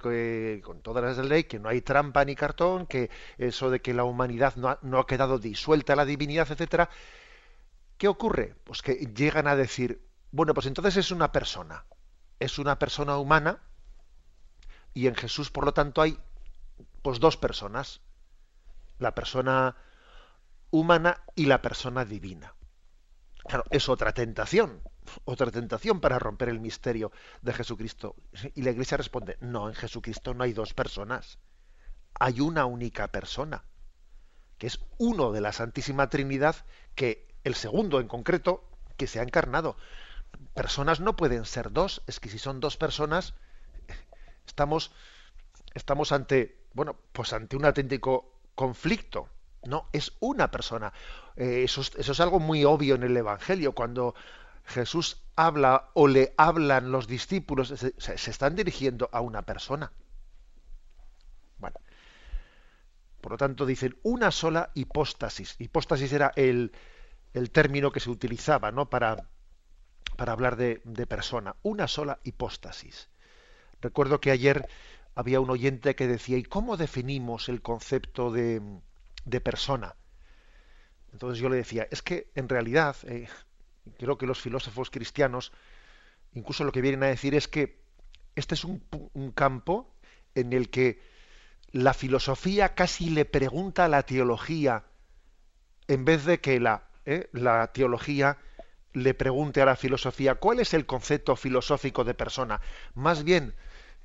con 0.62 0.82
todas 0.82 1.04
las 1.04 1.18
de 1.18 1.24
ley, 1.24 1.46
que 1.46 1.58
no 1.58 1.68
hay 1.68 1.82
trampa 1.82 2.24
ni 2.24 2.36
cartón, 2.36 2.86
que 2.86 3.10
eso 3.40 3.72
de 3.72 3.82
que 3.82 3.96
la 3.96 4.04
humanidad 4.04 4.56
no 4.56 4.70
ha, 4.70 4.80
no 4.84 5.00
ha 5.00 5.08
quedado 5.08 5.40
disuelta 5.40 5.96
la 5.96 6.06
divinidad, 6.06 6.52
etcétera, 6.52 6.92
¿qué 7.98 8.08
ocurre? 8.08 8.56
Pues 8.66 8.84
que 8.84 8.94
llegan 9.16 9.48
a 9.48 9.56
decir, 9.56 10.08
bueno, 10.30 10.54
pues 10.54 10.68
entonces 10.68 10.96
es 10.98 11.10
una 11.10 11.32
persona, 11.32 11.86
es 12.40 12.60
una 12.60 12.78
persona 12.78 13.18
humana, 13.18 13.64
y 14.94 15.08
en 15.08 15.16
Jesús, 15.16 15.50
por 15.50 15.66
lo 15.66 15.74
tanto, 15.74 16.04
hay 16.04 16.20
pues 17.02 17.20
dos 17.20 17.36
personas, 17.36 18.02
la 19.00 19.16
persona 19.16 19.76
humana 20.70 21.24
y 21.34 21.48
la 21.48 21.64
persona 21.64 22.06
divina. 22.06 22.54
Claro, 23.48 23.64
es 23.72 23.90
otra 23.90 24.14
tentación, 24.14 24.82
otra 25.26 25.52
tentación 25.52 26.00
para 26.00 26.20
romper 26.20 26.50
el 26.50 26.60
misterio 26.60 27.12
de 27.42 27.54
Jesucristo. 27.54 28.16
Y 28.54 28.62
la 28.62 28.72
Iglesia 28.72 28.98
responde, 28.98 29.38
no, 29.42 29.70
en 29.70 29.76
Jesucristo 29.76 30.34
no 30.34 30.44
hay 30.44 30.54
dos 30.54 30.74
personas, 30.74 31.40
hay 32.20 32.40
una 32.40 32.66
única 32.66 33.08
persona, 33.10 33.64
que 34.58 34.68
es 34.68 34.80
uno 34.98 35.32
de 35.32 35.42
la 35.42 35.52
Santísima 35.52 36.10
Trinidad, 36.10 36.56
que 36.96 37.28
el 37.44 37.56
segundo 37.56 38.00
en 38.00 38.08
concreto, 38.08 38.70
que 38.98 39.08
se 39.08 39.20
ha 39.20 39.24
encarnado. 39.24 39.78
Personas 40.54 41.00
no 41.00 41.16
pueden 41.16 41.46
ser 41.46 41.72
dos, 41.72 42.02
es 42.08 42.20
que 42.20 42.30
si 42.30 42.40
son 42.40 42.60
dos 42.60 42.78
personas, 42.78 43.34
estamos, 44.48 44.92
estamos 45.74 46.12
ante, 46.12 46.66
bueno, 46.74 46.98
pues 47.12 47.34
ante 47.34 47.56
un 47.56 47.66
auténtico 47.66 48.40
conflicto. 48.56 49.30
No, 49.64 49.90
es 49.94 50.14
una 50.20 50.52
persona. 50.52 50.94
Eh, 51.36 51.64
eso, 51.64 51.82
eso 51.82 52.12
es 52.12 52.20
algo 52.20 52.40
muy 52.40 52.64
obvio 52.66 52.96
en 52.96 53.04
el 53.04 53.18
Evangelio. 53.18 53.74
Cuando 53.74 54.14
Jesús 54.66 55.24
habla 55.36 55.90
o 55.94 56.08
le 56.08 56.34
hablan 56.38 56.92
los 56.92 57.08
discípulos, 57.08 57.74
se, 57.98 58.14
están 58.14 58.56
dirigiendo 58.56 59.10
a 59.12 59.22
una 59.22 59.44
persona. 59.44 59.92
Bueno, 61.60 61.78
por 63.22 63.34
lo 63.34 63.38
tanto 63.38 63.66
dicen 63.66 63.98
una 64.04 64.32
sola 64.32 64.72
hipóstasis. 64.74 65.56
Hipóstasis 65.60 66.12
era 66.14 66.32
el, 66.36 66.72
el 67.34 67.52
término 67.52 67.92
que 67.92 68.00
se 68.00 68.10
utilizaba 68.10 68.72
¿no? 68.72 68.90
para, 68.90 69.28
para 70.18 70.34
hablar 70.34 70.56
de, 70.56 70.80
persona. 71.08 71.56
Una 71.62 71.88
sola 71.88 72.20
hipóstasis. 72.24 73.10
Recuerdo 73.82 74.20
que 74.20 74.32
ayer 74.32 74.68
había 75.14 75.40
un 75.40 75.50
oyente 75.50 75.96
que 75.96 76.08
decía, 76.08 76.38
¿y 76.38 76.44
cómo 76.44 76.76
definimos 76.76 77.50
el 77.50 77.62
concepto 77.62 78.32
de, 78.32 78.62
de 79.26 79.42
persona? 79.42 79.96
Entonces 81.12 81.40
yo 81.40 81.50
le 81.50 81.58
decía, 81.58 81.88
es 81.92 82.02
que 82.02 82.30
en 82.36 82.50
realidad 82.50 82.96
eh, 83.04 83.30
creo 83.98 84.18
que 84.18 84.26
los 84.26 84.42
filósofos 84.42 84.90
cristianos 84.90 85.52
incluso 86.36 86.64
lo 86.64 86.72
que 86.72 86.82
vienen 86.82 87.04
a 87.04 87.08
decir 87.08 87.34
es 87.34 87.48
que 87.48 87.80
este 88.36 88.54
es 88.54 88.66
un, 88.66 88.82
campo 89.34 89.96
en 90.36 90.54
el 90.54 90.70
que 90.70 91.02
la 91.72 91.94
filosofía 91.94 92.76
casi 92.76 93.10
le 93.10 93.26
pregunta 93.26 93.86
a 93.86 93.88
la 93.88 94.04
teología 94.04 94.84
en 95.88 96.06
vez 96.06 96.26
de 96.26 96.40
que 96.42 96.60
la, 96.60 96.84
eh, 97.06 97.30
teología 97.74 98.38
le 98.94 99.14
pregunte 99.14 99.62
a 99.62 99.66
la 99.66 99.76
filosofía 99.76 100.36
cuál 100.36 100.60
es 100.60 100.74
el 100.74 100.86
concepto 100.86 101.36
filosófico 101.36 102.04
de 102.04 102.14
persona. 102.14 102.62
Más 102.94 103.24
bien 103.24 103.56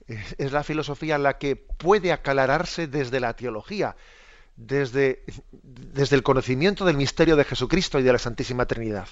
eh, 0.06 0.22
es 0.38 0.52
la 0.52 0.62
filosofía 0.62 1.18
la 1.18 1.38
que 1.38 1.56
puede 1.56 2.12
aclararse 2.12 2.86
desde 2.86 3.18
la 3.18 3.34
teología, 3.34 3.96
desde 4.56 5.24
el 6.10 6.22
conocimiento 6.22 6.84
del 6.84 6.96
misterio 6.96 7.34
de 7.34 7.44
Jesucristo 7.44 7.98
y 7.98 8.02
de 8.02 8.12
la 8.12 8.18
Santísima 8.18 8.66
Trinidad. 8.66 9.08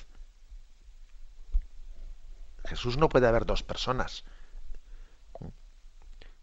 Jesús 2.69 2.99
no 2.99 3.09
puede 3.09 3.27
haber 3.27 3.47
dos 3.47 3.63
personas. 3.63 4.25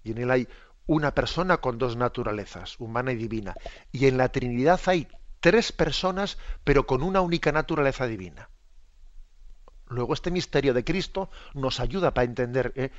Y 0.04 0.12
en 0.12 0.18
él 0.20 0.32
hay 0.32 0.48
una 0.88 1.14
persona 1.14 1.58
con 1.58 1.78
dos 1.78 1.96
naturalezas, 1.96 2.80
humana 2.80 3.12
y 3.12 3.16
divina. 3.16 3.56
Y 3.92 4.08
en 4.08 4.18
la 4.18 4.30
Trinidad 4.30 4.80
hay 4.86 5.08
tres 5.40 5.72
personas, 5.72 6.38
pero 6.64 6.86
con 6.86 7.04
una 7.04 7.22
única 7.22 7.52
naturaleza 7.52 8.08
divina. 8.08 8.50
Luego 9.88 10.14
este 10.14 10.32
misterio 10.32 10.74
de 10.74 10.84
Cristo 10.84 11.30
nos 11.54 11.80
ayuda 11.80 12.14
para 12.14 12.26
entender 12.26 12.74
¿eh? 12.76 12.92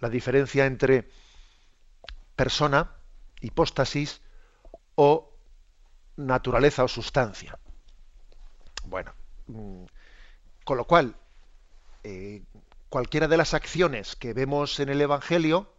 la 0.00 0.10
diferencia 0.10 0.66
entre 0.66 1.08
persona, 2.34 2.92
hipóstasis 3.40 4.20
o 4.94 5.32
naturaleza 6.16 6.84
o 6.84 6.88
sustancia. 6.88 7.58
Bueno, 8.84 9.12
mm, 9.46 9.84
con 10.64 10.76
lo 10.76 10.84
cual, 10.84 11.16
eh, 12.04 12.42
cualquiera 12.88 13.28
de 13.28 13.36
las 13.36 13.54
acciones 13.54 14.16
que 14.16 14.32
vemos 14.32 14.80
en 14.80 14.88
el 14.88 15.00
Evangelio 15.00 15.72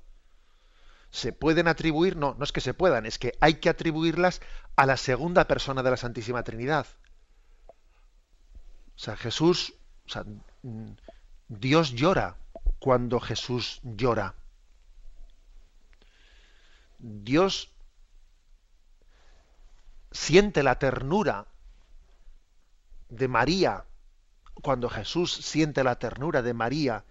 se 1.09 1.33
pueden 1.33 1.67
atribuir, 1.67 2.15
no, 2.17 2.35
no 2.35 2.43
es 2.43 2.51
que 2.51 2.61
se 2.61 2.73
puedan, 2.73 3.05
es 3.05 3.17
que 3.17 3.33
hay 3.39 3.55
que 3.55 3.69
atribuirlas 3.69 4.41
a 4.75 4.85
la 4.85 4.97
segunda 4.97 5.47
persona 5.47 5.83
de 5.83 5.91
la 5.91 5.97
Santísima 5.97 6.43
Trinidad. 6.43 6.85
O 8.95 8.99
sea, 8.99 9.15
Jesús, 9.15 9.73
Dios 11.47 11.91
llora 11.93 12.37
cuando 12.79 13.19
Jesús 13.19 13.79
llora. 13.83 14.35
Dios 16.99 17.71
siente 20.11 20.63
la 20.63 20.79
ternura 20.79 21.47
de 23.09 23.27
María 23.27 23.85
cuando 24.61 24.89
Jesús 24.89 25.33
siente 25.33 25.83
la 25.83 25.97
ternura 25.97 26.41
de 26.41 26.53
María 26.53 27.03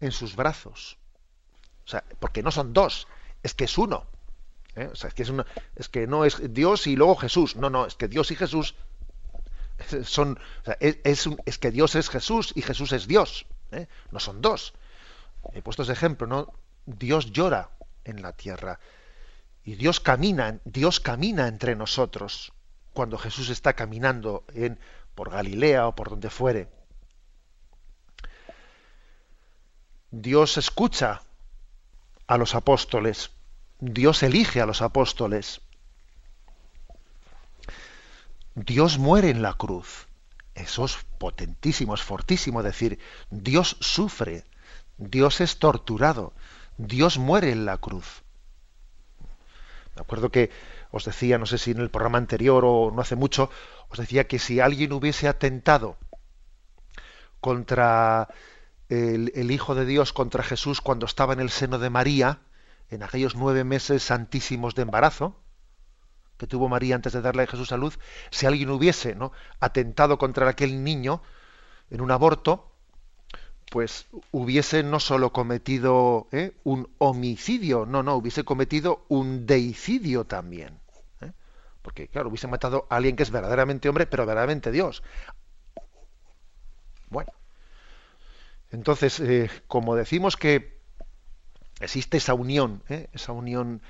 en 0.00 0.12
sus 0.12 0.36
brazos. 0.36 0.98
O 1.84 1.88
sea, 1.88 2.04
porque 2.20 2.42
no 2.42 2.50
son 2.50 2.72
dos, 2.72 3.08
es 3.42 3.54
que 3.54 3.64
es 3.64 3.78
uno. 3.78 4.06
¿eh? 4.76 4.88
O 4.92 4.96
sea, 4.96 5.08
es 5.08 5.14
que, 5.14 5.22
es, 5.22 5.32
es 5.76 5.88
que 5.88 6.06
no 6.06 6.24
es 6.24 6.52
Dios 6.52 6.86
y 6.86 6.96
luego 6.96 7.16
Jesús. 7.16 7.56
No, 7.56 7.70
no, 7.70 7.86
es 7.86 7.94
que 7.94 8.08
Dios 8.08 8.30
y 8.30 8.36
Jesús 8.36 8.74
son. 10.04 10.38
es, 10.80 11.58
que 11.58 11.70
Dios 11.70 11.94
es 11.94 12.08
Jesús 12.08 12.52
y 12.54 12.62
Jesús 12.62 12.92
es 12.92 13.06
Dios. 13.06 13.46
¿eh? 13.72 13.88
No 14.10 14.20
son 14.20 14.40
dos. 14.40 14.74
He 15.52 15.62
puesto 15.62 15.82
ese 15.82 15.92
ejemplo, 15.92 16.26
¿no? 16.26 16.52
Dios 16.84 17.32
llora 17.32 17.70
en 18.04 18.22
la 18.22 18.32
tierra. 18.32 18.80
Y 19.64 19.74
Dios 19.74 20.00
camina, 20.00 20.60
Dios 20.64 21.00
camina 21.00 21.46
entre 21.46 21.76
nosotros 21.76 22.52
cuando 22.94 23.18
Jesús 23.18 23.50
está 23.50 23.74
caminando 23.74 24.44
en 24.54 24.80
por 25.18 25.30
Galilea 25.30 25.88
o 25.88 25.96
por 25.96 26.10
donde 26.10 26.30
fuere. 26.30 26.68
Dios 30.12 30.56
escucha 30.58 31.22
a 32.28 32.36
los 32.36 32.54
apóstoles, 32.54 33.32
Dios 33.80 34.22
elige 34.22 34.60
a 34.60 34.66
los 34.66 34.80
apóstoles. 34.80 35.60
Dios 38.54 38.98
muere 38.98 39.30
en 39.30 39.42
la 39.42 39.54
cruz. 39.54 40.06
Eso 40.54 40.84
es 40.84 40.96
potentísimo, 41.18 41.94
es 41.94 42.02
fortísimo 42.02 42.62
decir, 42.62 43.00
Dios 43.28 43.76
sufre, 43.80 44.44
Dios 44.98 45.40
es 45.40 45.58
torturado, 45.58 46.32
Dios 46.76 47.18
muere 47.18 47.50
en 47.50 47.64
la 47.64 47.78
cruz. 47.78 48.22
Me 49.96 50.02
acuerdo 50.02 50.30
que 50.30 50.52
os 50.92 51.04
decía, 51.04 51.38
no 51.38 51.46
sé 51.46 51.58
si 51.58 51.72
en 51.72 51.80
el 51.80 51.90
programa 51.90 52.18
anterior 52.18 52.64
o 52.64 52.92
no 52.94 53.02
hace 53.02 53.16
mucho, 53.16 53.50
os 53.90 53.98
decía 53.98 54.26
que 54.26 54.38
si 54.38 54.60
alguien 54.60 54.92
hubiese 54.92 55.28
atentado 55.28 55.96
contra 57.40 58.28
el, 58.88 59.50
Hijo 59.50 59.74
de 59.74 59.84
Dios, 59.84 60.12
contra 60.12 60.42
Jesús, 60.42 60.80
cuando 60.80 61.06
estaba 61.06 61.32
en 61.32 61.40
el 61.40 61.50
seno 61.50 61.78
de 61.78 61.90
María, 61.90 62.40
en 62.90 63.02
aquellos 63.02 63.36
nueve 63.36 63.64
meses 63.64 64.02
santísimos 64.02 64.74
de 64.74 64.82
embarazo, 64.82 65.36
que 66.38 66.46
tuvo 66.46 66.68
María 66.68 66.94
antes 66.94 67.12
de 67.12 67.20
darle 67.20 67.42
a 67.42 67.46
Jesús 67.46 67.72
a 67.72 67.76
luz, 67.76 67.98
si 68.30 68.46
alguien 68.46 68.70
hubiese 68.70 69.14
¿no? 69.14 69.32
atentado 69.60 70.18
contra 70.18 70.48
aquel 70.48 70.84
niño 70.84 71.20
en 71.90 72.00
un 72.00 72.10
aborto, 72.10 72.70
pues 73.70 74.06
hubiese 74.30 74.82
no 74.82 75.00
solo 75.00 75.32
cometido 75.32 76.28
¿eh? 76.32 76.52
un 76.64 76.88
homicidio, 76.98 77.84
no, 77.86 78.02
no, 78.02 78.14
hubiese 78.14 78.44
cometido 78.44 79.04
un 79.08 79.46
deicidio 79.46 80.24
también. 80.24 80.78
¿Eh? 81.88 81.90
Porque, 81.90 82.08
claro, 82.08 82.28
hubiese 82.28 82.46
matado 82.48 82.86
a 82.90 82.96
alguien 82.96 83.16
que 83.16 83.22
es 83.22 83.30
verdaderamente 83.30 83.88
hombre, 83.88 84.06
pero 84.06 84.26
verdaderamente 84.26 84.70
Dios. 84.70 85.02
Bueno, 87.08 87.32
entonces, 88.70 89.18
eh, 89.20 89.50
como 89.66 89.96
decimos 89.96 90.36
que 90.36 90.78
existe 91.80 92.18
esa 92.18 92.34
unión, 92.34 92.82
esa 93.14 93.32
unión 93.32 93.80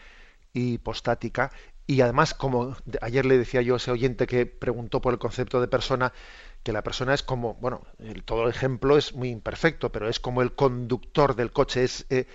hipostática, 0.52 1.50
y 1.88 2.02
además, 2.02 2.34
como 2.34 2.76
ayer 3.00 3.26
le 3.26 3.38
decía 3.38 3.62
yo 3.62 3.74
a 3.74 3.78
ese 3.78 3.90
oyente 3.90 4.26
que 4.28 4.46
preguntó 4.46 5.00
por 5.00 5.12
el 5.12 5.18
concepto 5.18 5.60
de 5.60 5.66
persona, 5.66 6.12
que 6.62 6.72
la 6.72 6.82
persona 6.82 7.14
es 7.14 7.24
como, 7.24 7.54
bueno, 7.54 7.82
todo 8.26 8.44
el 8.44 8.50
ejemplo 8.50 8.96
es 8.96 9.14
muy 9.14 9.30
imperfecto, 9.30 9.90
pero 9.90 10.08
es 10.08 10.20
como 10.20 10.42
el 10.42 10.54
conductor 10.54 11.34
del 11.34 11.50
coche, 11.50 11.82
es 11.82 12.06
eh, 12.10 12.26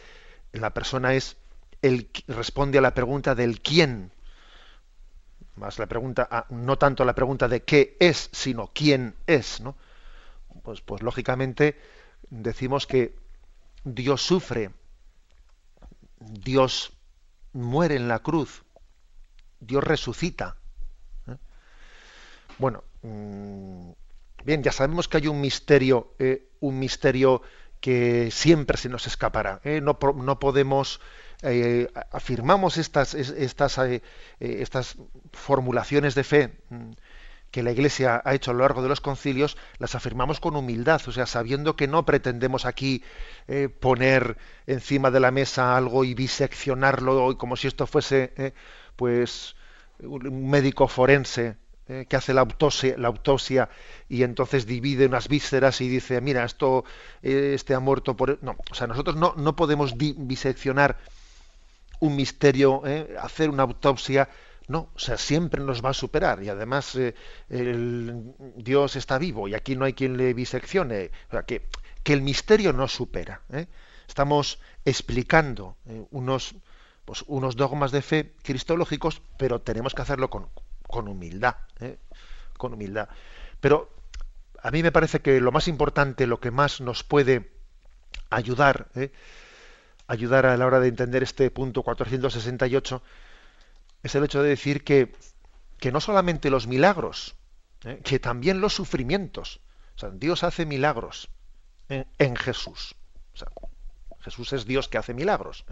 la 0.52 0.74
persona 0.74 1.14
es 1.14 1.38
el 1.82 2.10
responde 2.28 2.80
a 2.80 2.82
la 2.82 2.94
pregunta 2.94 3.36
del 3.36 3.62
quién, 3.62 4.12
más 5.56 5.80
la 5.80 5.88
pregunta, 5.88 6.48
no 6.50 6.78
tanto 6.78 7.06
la 7.06 7.16
pregunta 7.16 7.48
de 7.48 7.64
qué 7.64 7.98
es, 8.00 8.30
sino 8.32 8.72
quién 8.74 9.16
es, 9.28 9.62
¿no? 9.62 9.76
Pues, 10.64 10.82
pues 10.82 11.02
lógicamente 11.02 11.80
decimos 12.30 12.88
que 12.88 13.16
Dios 13.84 14.22
sufre, 14.22 14.72
Dios 16.20 16.94
muere 17.52 17.96
en 17.96 18.08
la 18.08 18.20
cruz, 18.20 18.64
Dios 19.60 19.84
resucita. 19.84 20.58
¿eh? 21.28 21.38
Bueno, 22.58 22.84
mm, 23.02 23.92
Bien, 24.44 24.62
ya 24.62 24.74
sabemos 24.74 25.08
que 25.08 25.18
hay 25.18 25.28
un 25.28 25.40
misterio, 25.40 26.14
eh, 26.20 26.50
un 26.60 26.78
misterio 26.78 27.42
que 27.80 28.30
siempre 28.30 28.78
se 28.78 28.90
nos 28.90 29.08
escapará. 29.08 29.62
¿eh? 29.64 29.80
No, 29.82 29.98
podemos 29.98 31.00
eh, 31.44 31.88
afirmamos 32.12 32.78
estas, 32.78 33.14
estas, 33.14 33.80
estas 34.40 34.98
formulaciones 35.32 36.16
de 36.16 36.24
fe 36.24 36.54
mm, 36.70 36.92
que 37.52 37.64
la 37.64 37.72
Iglesia 37.72 38.22
ha 38.26 38.34
hecho 38.34 38.52
a 38.52 38.54
lo 38.56 38.62
largo 38.62 38.82
de 38.82 38.90
los 38.90 39.02
concilios, 39.02 39.58
las 39.78 39.94
afirmamos 39.94 40.40
con 40.40 40.56
humildad, 40.56 41.02
o 41.08 41.12
sea, 41.12 41.28
sabiendo 41.28 41.76
que 41.76 41.88
no 41.88 42.04
pretendemos 42.04 42.66
aquí 42.66 43.04
poner 43.80 44.38
encima 44.66 45.12
de 45.12 45.20
la 45.20 45.30
mesa 45.30 45.78
algo 45.78 46.04
y 46.04 46.16
biseccionarlo 46.16 47.38
como 47.38 47.56
si 47.56 47.68
esto 47.68 47.86
fuese, 47.86 48.56
pues, 48.96 49.56
un 50.00 50.50
médico 50.50 50.88
forense 50.88 51.58
eh, 51.90 52.06
que 52.08 52.16
hace 52.16 52.34
la 52.34 52.42
autopsia, 52.42 53.70
y 54.08 54.24
entonces 54.24 54.66
divide 54.66 55.06
unas 55.06 55.28
vísceras 55.28 55.82
y 55.82 55.90
dice, 55.90 56.22
mira, 56.22 56.46
esto 56.46 56.86
eh, 57.22 57.52
este 57.56 57.74
ha 57.74 57.82
muerto 57.82 58.16
por... 58.16 58.42
No, 58.42 58.56
o 58.72 58.74
sea, 58.74 58.88
nosotros 58.88 59.18
no, 59.18 59.34
no 59.36 59.58
podemos 59.58 59.96
biseccionar 59.98 60.98
un 62.04 62.16
misterio, 62.16 62.82
eh, 62.86 63.16
hacer 63.20 63.50
una 63.50 63.64
autopsia, 63.64 64.30
no, 64.68 64.90
o 64.94 65.00
sea, 65.00 65.18
siempre 65.18 65.62
nos 65.62 65.84
va 65.84 65.90
a 65.90 65.94
superar 65.94 66.44
y 66.44 66.50
además 66.50 66.96
el, 67.50 68.34
Dios 68.56 68.96
está 68.96 69.18
vivo 69.18 69.48
y 69.48 69.56
aquí 69.56 69.76
no 69.76 69.86
hay 69.86 69.94
quien 69.94 70.18
le 70.18 70.34
biseccione, 70.34 71.12
o 71.28 71.32
sea, 71.32 71.44
que, 71.44 71.68
que 72.04 72.14
el 72.14 72.22
misterio 72.22 72.74
no 72.74 72.88
supera. 72.88 73.42
Estamos 74.08 74.60
explicando 74.86 75.78
unos, 76.12 76.56
pues, 77.06 77.24
unos 77.28 77.56
dogmas 77.56 77.92
de 77.92 78.02
fe 78.02 78.34
cristológicos, 78.44 79.22
pero 79.38 79.62
tenemos 79.62 79.94
que 79.94 80.02
hacerlo 80.02 80.30
con, 80.30 80.50
con 80.88 81.08
humildad, 81.08 81.56
¿eh? 81.80 81.98
con 82.58 82.74
humildad. 82.74 83.10
Pero 83.60 83.90
a 84.62 84.72
mí 84.72 84.84
me 84.84 84.92
parece 84.92 85.22
que 85.22 85.42
lo 85.42 85.52
más 85.52 85.68
importante, 85.68 86.28
lo 86.28 86.40
que 86.40 86.52
más 86.52 86.82
nos 86.82 87.04
puede 87.04 87.52
ayudar, 88.30 88.88
¿eh? 88.96 89.12
Ayudar 90.08 90.46
a 90.46 90.58
la 90.58 90.66
hora 90.66 90.80
de 90.80 90.88
entender 90.88 91.24
este 91.24 91.50
punto 91.52 91.84
468, 91.84 93.02
es 94.04 94.16
el 94.16 94.24
hecho 94.24 94.44
de 94.44 94.50
decir 94.50 94.84
que, 94.84 95.16
que 95.78 95.92
no 95.92 96.02
solamente 96.02 96.50
los 96.50 96.68
milagros, 96.68 97.36
¿eh? 97.86 98.02
que 98.04 98.20
también 98.20 98.62
los 98.62 98.74
sufrimientos. 98.74 99.62
O 99.96 100.00
sea, 100.00 100.10
Dios 100.10 100.44
hace 100.44 100.66
milagros 100.66 101.30
en 101.90 102.36
Jesús. 102.36 102.96
Jesús 104.22 104.54
es 104.54 104.66
Dios 104.66 104.88
que 104.88 104.98
hace 104.98 105.14
milagros 105.14 105.66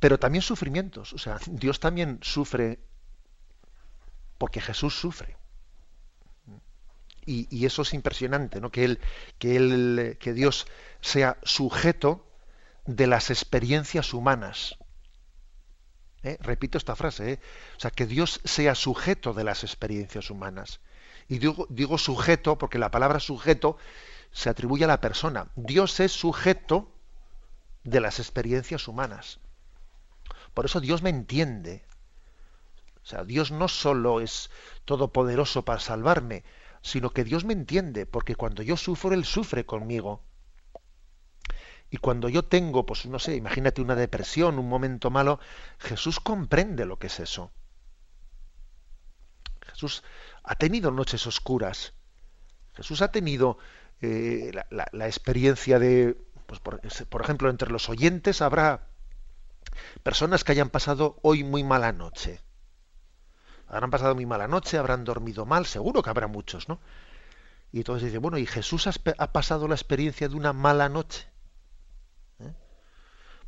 pero 0.00 0.18
también 0.18 0.42
sufrimientos. 0.42 1.12
O 1.12 1.18
sea, 1.18 1.38
Dios 1.46 1.78
también 1.78 2.18
sufre 2.22 2.80
porque 4.38 4.60
Jesús 4.60 4.98
sufre. 4.98 5.36
Y, 7.32 7.64
eso 7.64 7.82
es 7.82 7.94
impresionante, 7.94 8.60
¿no? 8.60 8.72
Que 8.72 8.84
él, 8.84 8.98
que 9.38 9.54
él, 9.54 10.16
que 10.18 10.32
Dios 10.32 10.66
sea 11.00 11.38
sujeto 11.44 12.26
de 12.86 13.06
las 13.06 13.30
experiencias 13.30 14.12
humanas. 14.12 14.76
¿Eh? 16.24 16.38
Repito 16.40 16.76
esta 16.76 16.96
frase, 16.96 17.32
¿eh? 17.34 17.40
o 17.76 17.80
sea, 17.80 17.92
que 17.92 18.06
Dios 18.06 18.40
sea 18.44 18.74
sujeto 18.74 19.32
de 19.32 19.44
las 19.44 19.62
experiencias 19.62 20.28
humanas. 20.28 20.80
Y 21.28 21.38
digo, 21.38 21.98
sujeto 21.98 22.58
porque 22.58 22.80
la 22.80 22.90
palabra 22.90 23.20
sujeto 23.20 23.78
se 24.32 24.50
atribuye 24.50 24.84
a 24.84 24.88
la 24.88 25.00
persona. 25.00 25.52
Dios 25.54 26.00
es 26.00 26.10
sujeto 26.10 26.92
de 27.84 28.00
las 28.00 28.18
experiencias 28.18 28.88
humanas. 28.88 29.38
Por 30.52 30.64
eso 30.64 30.80
Dios 30.80 31.02
me 31.02 31.10
entiende. 31.10 31.84
O 33.04 33.06
sea, 33.06 33.22
Dios 33.22 33.52
no 33.52 33.68
solo 33.68 34.20
es 34.20 34.50
todopoderoso 34.84 35.64
para 35.64 35.78
salvarme, 35.78 36.42
sino 36.82 37.10
que 37.10 37.24
Dios 37.24 37.44
me 37.44 37.52
entiende, 37.52 38.06
porque 38.06 38.34
cuando 38.34 38.62
yo 38.62 38.76
sufro, 38.76 39.12
Él 39.12 39.24
sufre 39.24 39.66
conmigo. 39.66 40.22
Y 41.90 41.96
cuando 41.96 42.28
yo 42.28 42.44
tengo, 42.44 42.86
pues 42.86 43.06
no 43.06 43.18
sé, 43.18 43.34
imagínate 43.34 43.82
una 43.82 43.96
depresión, 43.96 44.58
un 44.58 44.68
momento 44.68 45.10
malo, 45.10 45.40
Jesús 45.78 46.20
comprende 46.20 46.86
lo 46.86 46.98
que 46.98 47.08
es 47.08 47.20
eso. 47.20 47.50
Jesús 49.66 50.04
ha 50.44 50.54
tenido 50.54 50.90
noches 50.90 51.26
oscuras. 51.26 51.94
Jesús 52.74 53.02
ha 53.02 53.10
tenido 53.10 53.58
eh, 54.00 54.52
la, 54.70 55.06
experiencia 55.06 55.78
de, 55.78 56.16
pues 56.46 56.60
por, 56.60 56.80
por, 57.08 57.22
ejemplo, 57.22 57.50
entre 57.50 57.70
los 57.70 57.88
oyentes 57.88 58.40
habrá 58.40 58.90
Personas 60.02 60.44
que 60.44 60.52
hayan 60.52 60.70
pasado 60.70 61.18
hoy 61.22 61.44
muy 61.44 61.64
mala 61.64 61.92
noche. 61.92 62.40
Habrán 63.70 63.90
pasado 63.90 64.14
muy 64.14 64.26
mala 64.26 64.48
noche, 64.48 64.78
habrán 64.78 65.04
dormido 65.04 65.46
mal, 65.46 65.64
seguro 65.64 66.02
que 66.02 66.10
habrá 66.10 66.26
muchos, 66.26 66.68
¿no? 66.68 66.80
Y 67.72 67.78
entonces 67.78 68.06
dice, 68.06 68.18
bueno, 68.18 68.36
¿y 68.36 68.46
Jesús 68.46 68.88
ha, 68.88 69.32
pasado 69.32 69.68
la 69.68 69.76
experiencia 69.76 70.28
de 70.28 70.34
una 70.34 70.52
mala 70.52 70.88
noche? 70.88 71.28
¿Eh? 72.40 72.52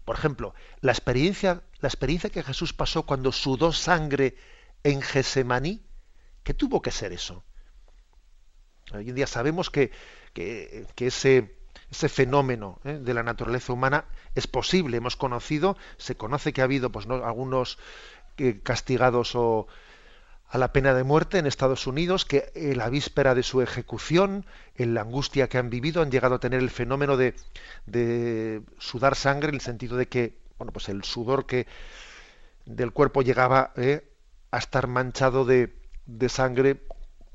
Por 0.05 0.17
ejemplo, 0.17 0.55
la 0.81 0.93
experiencia, 0.93 1.63
la 1.81 1.89
experiencia 1.89 2.31
que 2.31 2.45
Jesús 2.45 2.73
pasó 2.73 3.03
cuando 3.03 3.33
sudó 3.33 3.73
sangre 3.73 4.37
en 4.85 5.03
Gesemaní, 5.03 5.83
¿qué 6.45 6.55
tuvo 6.55 6.81
que 6.83 6.93
ser 6.93 7.13
eso? 7.13 7.43
Hoy 8.95 9.09
en 9.09 9.17
día 9.17 9.27
sabemos 9.27 9.71
que, 9.71 9.91
que 10.35 10.87
ese, 10.99 11.57
ese 11.91 12.09
fenómeno 12.09 12.81
¿eh? 12.85 12.99
de 13.01 13.15
la 13.15 13.23
naturaleza 13.23 13.73
humana 13.73 14.05
es 14.35 14.47
posible. 14.47 14.97
Hemos 14.97 15.17
conocido, 15.17 15.77
se 15.99 16.17
conoce 16.17 16.53
que 16.53 16.61
ha 16.61 16.65
habido 16.65 16.91
pues, 16.91 17.07
¿no? 17.07 17.25
algunos 17.25 17.79
eh, 18.39 18.61
castigados 18.63 19.35
o 19.35 19.67
a 20.53 20.59
la 20.59 20.71
pena 20.71 20.93
de 20.93 21.03
muerte 21.03 21.39
en 21.39 21.47
Estados 21.47 21.87
Unidos 21.87 22.27
que 22.27 22.53
en 22.55 22.77
la 22.77 22.91
víspera 22.91 23.35
de 23.35 23.43
su 23.43 23.63
ejecución, 23.63 24.45
en 24.77 24.93
la 24.93 25.01
angustia 25.01 25.49
que 25.49 25.57
han 25.57 25.71
vivido, 25.71 26.03
han 26.03 26.11
llegado 26.11 26.35
a 26.35 26.41
tener 26.41 26.61
el 26.61 26.69
fenómeno 26.69 27.17
de, 27.17 27.35
de 27.87 28.61
sudar 28.79 29.17
sangre 29.17 29.49
en 29.49 29.55
el 29.55 29.61
sentido 29.63 29.97
de 29.97 30.09
que 30.09 30.37
bueno, 30.59 30.71
pues 30.71 30.91
el 30.91 31.05
sudor 31.05 31.47
que 31.47 31.67
del 32.67 32.93
cuerpo 32.93 33.23
llegaba 33.23 33.73
¿eh? 33.77 34.05
a 34.51 34.59
estar 34.59 34.89
manchado 34.89 35.47
de, 35.47 35.75
de 36.05 36.29
sangre 36.29 36.83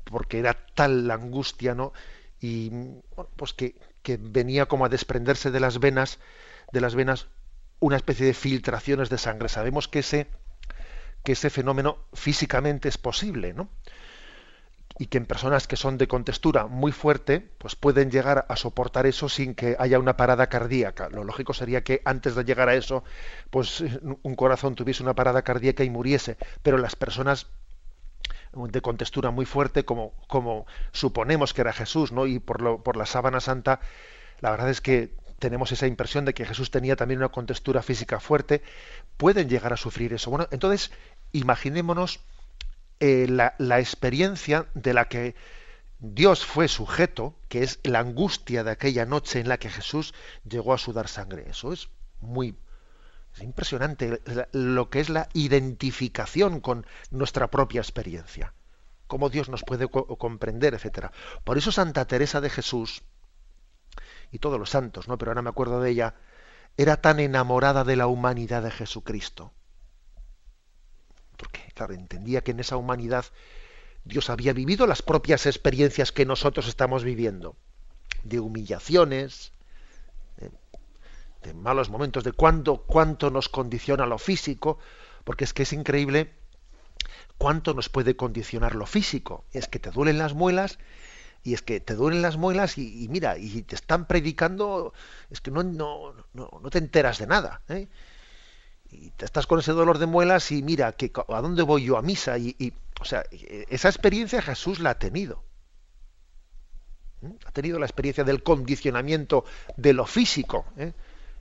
porque 0.04 0.38
era 0.38 0.56
tal 0.76 1.08
la 1.08 1.14
angustia, 1.14 1.74
¿no? 1.74 1.92
Y 2.40 2.68
bueno, 2.70 3.30
pues 3.34 3.52
que, 3.52 3.74
que 4.02 4.16
venía 4.16 4.66
como 4.66 4.84
a 4.84 4.88
desprenderse 4.88 5.50
de 5.50 5.58
las 5.58 5.80
venas, 5.80 6.20
de 6.70 6.80
las 6.80 6.94
venas 6.94 7.26
una 7.80 7.96
especie 7.96 8.26
de 8.26 8.34
filtraciones 8.34 9.10
de 9.10 9.18
sangre. 9.18 9.48
Sabemos 9.48 9.88
que 9.88 9.98
ese, 9.98 10.28
que 11.24 11.32
ese 11.32 11.50
fenómeno 11.50 11.98
físicamente 12.12 12.88
es 12.88 12.98
posible, 12.98 13.52
¿no? 13.52 13.68
Y 14.98 15.06
que 15.06 15.18
en 15.18 15.26
personas 15.26 15.68
que 15.68 15.76
son 15.76 15.96
de 15.96 16.08
contextura 16.08 16.66
muy 16.66 16.90
fuerte, 16.90 17.40
pues 17.58 17.76
pueden 17.76 18.10
llegar 18.10 18.46
a 18.48 18.56
soportar 18.56 19.06
eso 19.06 19.28
sin 19.28 19.54
que 19.54 19.76
haya 19.78 19.98
una 19.98 20.16
parada 20.16 20.48
cardíaca. 20.48 21.08
Lo 21.08 21.22
lógico 21.22 21.54
sería 21.54 21.84
que 21.84 22.02
antes 22.04 22.34
de 22.34 22.44
llegar 22.44 22.68
a 22.68 22.74
eso, 22.74 23.04
pues 23.50 23.84
un 24.22 24.34
corazón 24.34 24.74
tuviese 24.74 25.04
una 25.04 25.14
parada 25.14 25.42
cardíaca 25.42 25.84
y 25.84 25.90
muriese. 25.90 26.36
Pero 26.62 26.78
las 26.78 26.96
personas 26.96 27.46
de 28.52 28.80
contextura 28.80 29.30
muy 29.30 29.44
fuerte, 29.44 29.84
como, 29.84 30.12
como 30.26 30.66
suponemos 30.92 31.54
que 31.54 31.60
era 31.60 31.72
Jesús, 31.72 32.12
¿no? 32.12 32.26
Y 32.26 32.38
por, 32.38 32.60
lo, 32.60 32.82
por 32.82 32.96
la 32.96 33.06
sábana 33.06 33.40
santa, 33.40 33.80
la 34.40 34.50
verdad 34.50 34.70
es 34.70 34.80
que 34.80 35.14
tenemos 35.38 35.72
esa 35.72 35.86
impresión 35.86 36.24
de 36.24 36.34
que 36.34 36.44
Jesús 36.44 36.70
tenía 36.70 36.96
también 36.96 37.18
una 37.18 37.28
contextura 37.28 37.82
física 37.82 38.20
fuerte, 38.20 38.62
pueden 39.16 39.48
llegar 39.48 39.72
a 39.72 39.76
sufrir 39.76 40.12
eso. 40.12 40.30
Bueno, 40.30 40.48
entonces, 40.50 40.90
imaginémonos 41.32 42.20
eh, 43.00 43.26
la, 43.28 43.80
experiencia 43.80 44.66
de 44.74 44.94
la 44.94 45.06
que 45.06 45.36
Dios 46.00 46.44
fue 46.44 46.68
sujeto, 46.68 47.34
que 47.48 47.62
es 47.62 47.78
la 47.84 48.00
angustia 48.00 48.64
de 48.64 48.72
aquella 48.72 49.06
noche 49.06 49.40
en 49.40 49.48
la 49.48 49.58
que 49.58 49.70
Jesús 49.70 50.14
llegó 50.48 50.74
a 50.74 50.78
sudar 50.78 51.08
sangre. 51.08 51.46
Eso 51.48 51.72
es 51.72 51.88
muy 52.20 52.56
es 53.34 53.42
impresionante 53.42 54.20
lo 54.52 54.90
que 54.90 55.00
es 55.00 55.10
la 55.10 55.28
identificación 55.32 56.60
con 56.60 56.86
nuestra 57.10 57.48
propia 57.48 57.80
experiencia, 57.80 58.54
cómo 59.06 59.28
Dios 59.28 59.48
nos 59.48 59.62
puede 59.62 59.88
comprender, 59.88 60.74
etcétera. 60.74 61.12
Por 61.44 61.58
eso 61.58 61.70
Santa 61.70 62.06
Teresa 62.06 62.40
de 62.40 62.50
Jesús 62.50 63.02
y 64.30 64.38
todos 64.38 64.58
los 64.58 64.70
santos, 64.70 65.08
¿no? 65.08 65.18
Pero 65.18 65.30
ahora 65.30 65.42
me 65.42 65.50
acuerdo 65.50 65.80
de 65.80 65.90
ella, 65.90 66.14
era 66.76 67.00
tan 67.00 67.20
enamorada 67.20 67.84
de 67.84 67.96
la 67.96 68.06
humanidad 68.06 68.62
de 68.62 68.70
Jesucristo. 68.70 69.52
Porque, 71.36 71.60
claro, 71.74 71.94
entendía 71.94 72.42
que 72.42 72.50
en 72.50 72.60
esa 72.60 72.76
humanidad 72.76 73.24
Dios 74.04 74.30
había 74.30 74.52
vivido 74.52 74.86
las 74.86 75.02
propias 75.02 75.46
experiencias 75.46 76.12
que 76.12 76.26
nosotros 76.26 76.68
estamos 76.68 77.04
viviendo, 77.04 77.56
de 78.24 78.40
humillaciones, 78.40 79.52
de, 81.42 81.54
malos 81.54 81.88
momentos, 81.88 82.24
de 82.24 82.32
cuánto, 82.32 82.82
cuánto 82.82 83.30
nos 83.30 83.48
condiciona 83.48 84.06
lo 84.06 84.18
físico, 84.18 84.78
porque 85.24 85.44
es 85.44 85.54
que 85.54 85.62
es 85.62 85.72
increíble 85.72 86.32
cuánto 87.38 87.74
nos 87.74 87.88
puede 87.88 88.16
condicionar 88.16 88.74
lo 88.74 88.86
físico. 88.86 89.44
Es 89.52 89.68
que 89.68 89.78
te 89.78 89.90
duelen 89.90 90.18
las 90.18 90.34
muelas 90.34 90.78
y 91.42 91.54
es 91.54 91.62
que 91.62 91.80
te 91.80 91.94
duelen 91.94 92.22
las 92.22 92.36
muelas 92.36 92.78
y, 92.78 93.06
mira, 93.08 93.38
y 93.38 93.62
te 93.62 93.74
están 93.74 94.06
predicando, 94.06 94.92
es 95.30 95.40
que 95.40 95.50
no, 95.50 95.62
no, 95.62 96.14
no, 96.34 96.70
te 96.70 96.78
enteras 96.78 97.18
de 97.18 97.26
nada. 97.26 97.62
¿eh? 97.68 97.88
Y 98.90 99.10
te 99.10 99.24
estás 99.24 99.46
con 99.46 99.58
ese 99.58 99.72
dolor 99.72 99.98
de 99.98 100.06
muelas 100.06 100.50
y 100.50 100.62
mira, 100.62 100.92
que, 100.92 101.12
¿a 101.28 101.40
dónde 101.40 101.62
voy 101.62 101.84
yo 101.84 101.96
a 101.96 102.02
misa? 102.02 102.38
y 102.38 102.72
o 103.00 103.04
sea, 103.04 103.24
esa 103.30 103.88
experiencia 103.88 104.42
Jesús 104.42 104.80
la 104.80 104.90
ha 104.90 104.98
tenido. 104.98 105.44
¿Mm? 107.20 107.32
Ha 107.46 107.52
tenido 107.52 107.78
la 107.78 107.86
experiencia 107.86 108.24
del 108.24 108.42
condicionamiento 108.42 109.44
de 109.76 109.92
lo 109.92 110.06
físico 110.06 110.66
¿eh? 110.76 110.92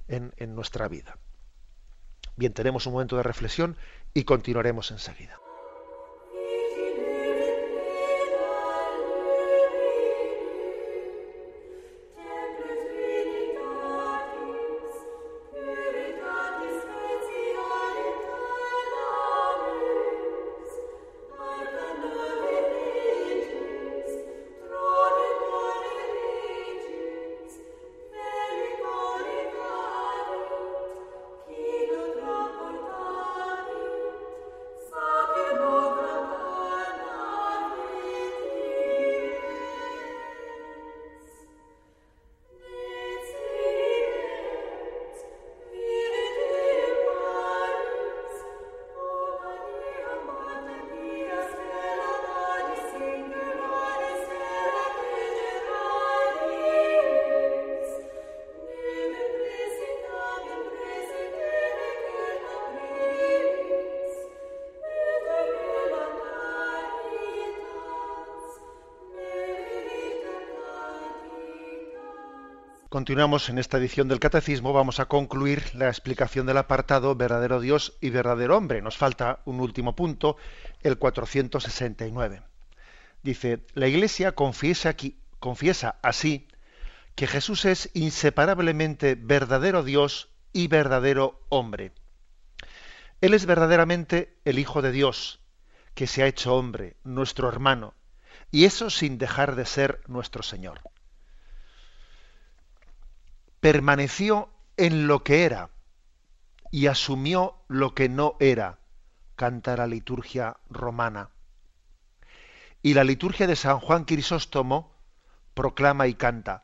en, 0.08 0.34
en 0.38 0.56
nuestra 0.56 0.88
vida. 0.88 1.18
Bien, 2.36 2.54
tenemos 2.54 2.86
un 2.86 2.94
momento 2.94 3.18
de 3.18 3.24
reflexión 3.24 3.78
y 4.14 4.24
continuaremos 4.24 4.92
enseguida. 4.92 5.40
Continuamos 73.08 73.48
en 73.48 73.58
esta 73.58 73.78
edición 73.78 74.10
del 74.10 74.20
Catecismo, 74.20 74.74
vamos 74.74 75.00
a 75.00 75.06
concluir 75.06 75.74
la 75.74 75.88
explicación 75.88 76.46
del 76.46 76.58
apartado 76.58 77.16
verdadero 77.16 77.62
Dios 77.62 77.94
y 78.02 78.10
verdadero 78.10 78.58
hombre. 78.58 78.82
Nos 78.82 78.98
falta 78.98 79.40
un 79.46 79.62
último 79.62 79.96
punto, 79.96 80.36
el 80.84 80.98
469. 80.98 82.42
Dice, 83.24 83.62
la 83.76 83.88
Iglesia 83.88 84.34
confiesa, 84.34 84.90
aquí, 84.90 85.16
confiesa 85.40 85.96
así 86.02 86.50
que 87.16 87.28
Jesús 87.28 87.64
es 87.64 87.90
inseparablemente 87.94 89.16
verdadero 89.16 89.84
Dios 89.86 90.28
y 90.52 90.68
verdadero 90.68 91.40
hombre. 91.48 91.94
Él 93.22 93.34
es 93.34 93.46
verdaderamente 93.46 94.36
el 94.44 94.60
Hijo 94.60 94.82
de 94.82 94.92
Dios, 94.92 95.40
que 95.94 96.08
se 96.08 96.24
ha 96.24 96.28
hecho 96.28 96.56
hombre, 96.56 96.98
nuestro 97.06 97.48
hermano, 97.48 97.94
y 98.52 98.66
eso 98.66 98.90
sin 98.90 99.18
dejar 99.18 99.56
de 99.56 99.66
ser 99.66 100.02
nuestro 100.08 100.44
Señor 100.44 100.82
permaneció 103.68 104.48
en 104.78 105.08
lo 105.08 105.26
que 105.26 105.44
era 105.44 105.72
y 106.72 106.88
asumió 106.88 107.66
lo 107.68 107.94
que 107.94 108.08
no 108.08 108.38
era, 108.40 108.80
canta 109.36 109.76
la 109.76 109.88
liturgia 109.88 110.56
romana. 110.70 111.32
Y 112.82 112.94
la 112.94 113.04
liturgia 113.04 113.46
de 113.46 113.58
San 113.58 113.82
Juan 113.82 114.06
Crisóstomo 114.06 114.96
proclama 115.54 116.08
y 116.08 116.14
canta, 116.14 116.64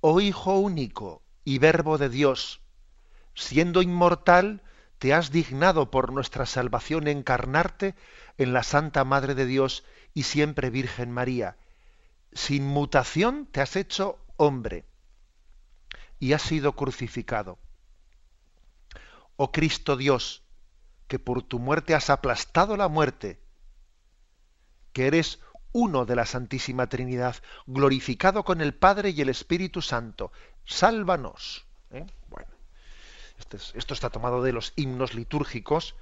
Oh 0.00 0.20
Hijo 0.20 0.60
único 0.60 1.24
y 1.42 1.58
Verbo 1.58 1.98
de 1.98 2.08
Dios, 2.08 2.60
siendo 3.34 3.82
inmortal, 3.82 4.62
te 5.00 5.14
has 5.14 5.32
dignado 5.32 5.90
por 5.90 6.12
nuestra 6.12 6.46
salvación 6.46 7.08
encarnarte 7.08 7.96
en 8.38 8.52
la 8.52 8.62
Santa 8.62 9.02
Madre 9.02 9.34
de 9.34 9.46
Dios 9.46 9.82
y 10.14 10.22
siempre 10.22 10.70
Virgen 10.70 11.10
María. 11.10 11.56
Sin 12.32 12.64
mutación 12.64 13.48
te 13.50 13.60
has 13.60 13.74
hecho 13.74 14.20
hombre 14.36 14.84
y 16.22 16.34
ha 16.34 16.38
sido 16.38 16.76
crucificado. 16.76 17.58
Oh 19.34 19.50
Cristo 19.50 19.96
Dios, 19.96 20.44
que 21.08 21.18
por 21.18 21.42
tu 21.42 21.58
muerte 21.58 21.96
has 21.96 22.10
aplastado 22.10 22.76
la 22.76 22.86
muerte, 22.86 23.40
que 24.92 25.08
eres 25.08 25.40
uno 25.72 26.04
de 26.04 26.14
la 26.14 26.24
Santísima 26.24 26.86
Trinidad, 26.88 27.34
glorificado 27.66 28.44
con 28.44 28.60
el 28.60 28.72
Padre 28.72 29.10
y 29.10 29.20
el 29.20 29.30
Espíritu 29.30 29.82
Santo, 29.82 30.30
sálvanos. 30.64 31.66
¿eh? 31.90 32.06
Bueno, 32.28 32.52
este 33.36 33.56
esto 33.76 33.92
está 33.92 34.08
tomado 34.08 34.44
de 34.44 34.52
los 34.52 34.74
himnos 34.76 35.14
litúrgicos 35.14 35.96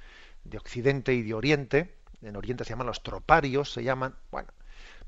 de 0.44 0.59
Occidente 0.59 1.14
y 1.14 1.22
de 1.22 1.33
Oriente. 1.33 1.96
En 2.20 2.37
Oriente 2.37 2.64
se 2.64 2.70
llaman 2.70 2.88
los 2.88 3.02
troparios, 3.02 3.72
se 3.72 3.85
llaman. 3.85 4.14
Bueno, 4.30 4.52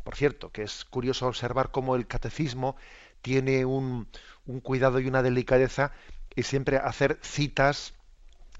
por 0.05 0.17
cierto, 0.17 0.51
que 0.53 0.63
es 0.63 0.87
curioso 0.87 1.27
observar 1.27 1.71
cómo 1.71 1.97
el 1.97 2.07
catecismo 2.07 2.77
tiene 3.23 3.65
un, 3.65 4.09
un 4.47 4.61
cuidado 4.61 5.01
y 5.01 5.07
una 5.07 5.23
delicadeza 5.23 5.93
y 6.35 6.43
siempre 6.43 6.77
hacer 6.77 7.19
citas 7.23 7.95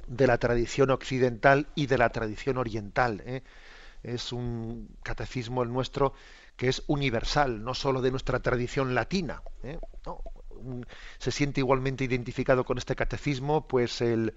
de 0.07 0.27
la 0.27 0.39
tradición 0.39 0.91
occidental 0.91 1.69
y 1.75 1.87
de 1.87 1.99
la 1.99 2.11
tradición 2.11 2.59
oriental. 2.59 3.23
¿eh? 3.27 3.43
Es 4.03 4.33
un 4.33 4.97
catecismo 5.03 5.63
el 5.63 5.73
nuestro 5.73 6.15
que 6.57 6.69
es 6.69 6.83
universal, 6.87 7.65
no 7.65 7.75
solo 7.75 8.03
de 8.03 8.11
nuestra 8.11 8.41
tradición 8.41 8.95
latina. 8.95 9.43
¿eh? 9.63 9.79
se 11.19 11.33
siente 11.33 11.61
igualmente 11.61 12.05
identificado 12.05 12.65
con 12.65 12.79
este 12.79 12.95
catecismo, 12.95 13.67
pues 13.67 14.01
el, 14.01 14.35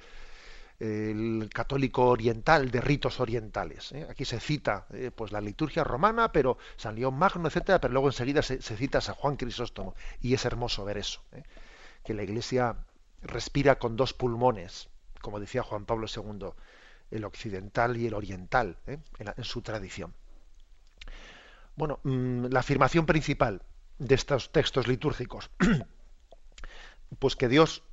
el 0.80 1.49
católico 1.53 2.07
oriental, 2.07 2.69
de 2.69 2.82
ritos 2.82 3.19
orientales. 3.19 3.91
¿eh? 3.93 4.07
Aquí 4.09 4.26
se 4.26 4.39
cita 4.39 4.88
pues 5.15 5.32
la 5.32 5.41
liturgia 5.41 5.84
romana, 5.84 6.32
pero 6.32 6.57
San 6.78 6.95
León 6.95 7.15
Magno, 7.15 7.47
etcétera, 7.47 7.80
pero 7.80 7.93
luego 7.93 8.09
enseguida 8.09 8.41
se, 8.41 8.59
cita 8.59 8.97
a 8.97 9.01
San 9.01 9.15
Juan 9.15 9.38
Crisóstomo. 9.38 9.95
Y 10.21 10.34
es 10.34 10.45
hermoso 10.45 10.86
ver 10.86 10.97
eso, 10.97 11.21
¿eh? 11.32 11.43
que 12.03 12.13
la 12.13 12.23
Iglesia 12.23 12.78
respira 13.21 13.80
con 13.80 13.95
dos 13.95 14.13
pulmones, 14.13 14.89
como 15.21 15.39
decía 15.39 15.63
Juan 15.63 15.86
Pablo 15.86 16.07
II, 16.13 16.49
el 17.11 17.26
occidental 17.26 17.97
y 17.97 18.07
el 18.07 18.13
oriental, 18.13 18.78
¿eh? 18.88 18.99
en, 19.19 19.43
su 19.43 19.61
tradición. 19.61 20.13
Bueno, 21.76 21.99
mm, 22.03 22.45
la 22.45 22.59
afirmación 22.59 23.05
principal 23.05 23.61
de 23.97 24.15
estos 24.15 24.51
textos 24.51 24.88
litúrgicos, 24.88 25.49
pues 27.19 27.36
que 27.36 27.49
Dios 27.49 27.84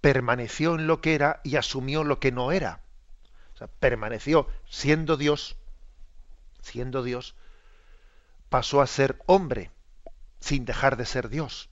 permaneció 0.00 0.74
en 0.74 0.86
lo 0.86 1.00
que 1.00 1.14
era 1.14 1.40
y 1.44 1.56
asumió 1.56 2.04
lo 2.04 2.20
que 2.20 2.32
no 2.32 2.52
era. 2.52 2.80
Permaneció 3.80 4.48
siendo 4.68 5.16
Dios, 5.16 5.56
siendo 6.60 7.02
Dios, 7.02 7.34
pasó 8.48 8.80
a 8.80 8.86
ser 8.86 9.18
hombre 9.26 9.70
sin 10.40 10.64
dejar 10.64 10.96
de 10.96 11.06
ser 11.06 11.28
Dios. 11.28 11.68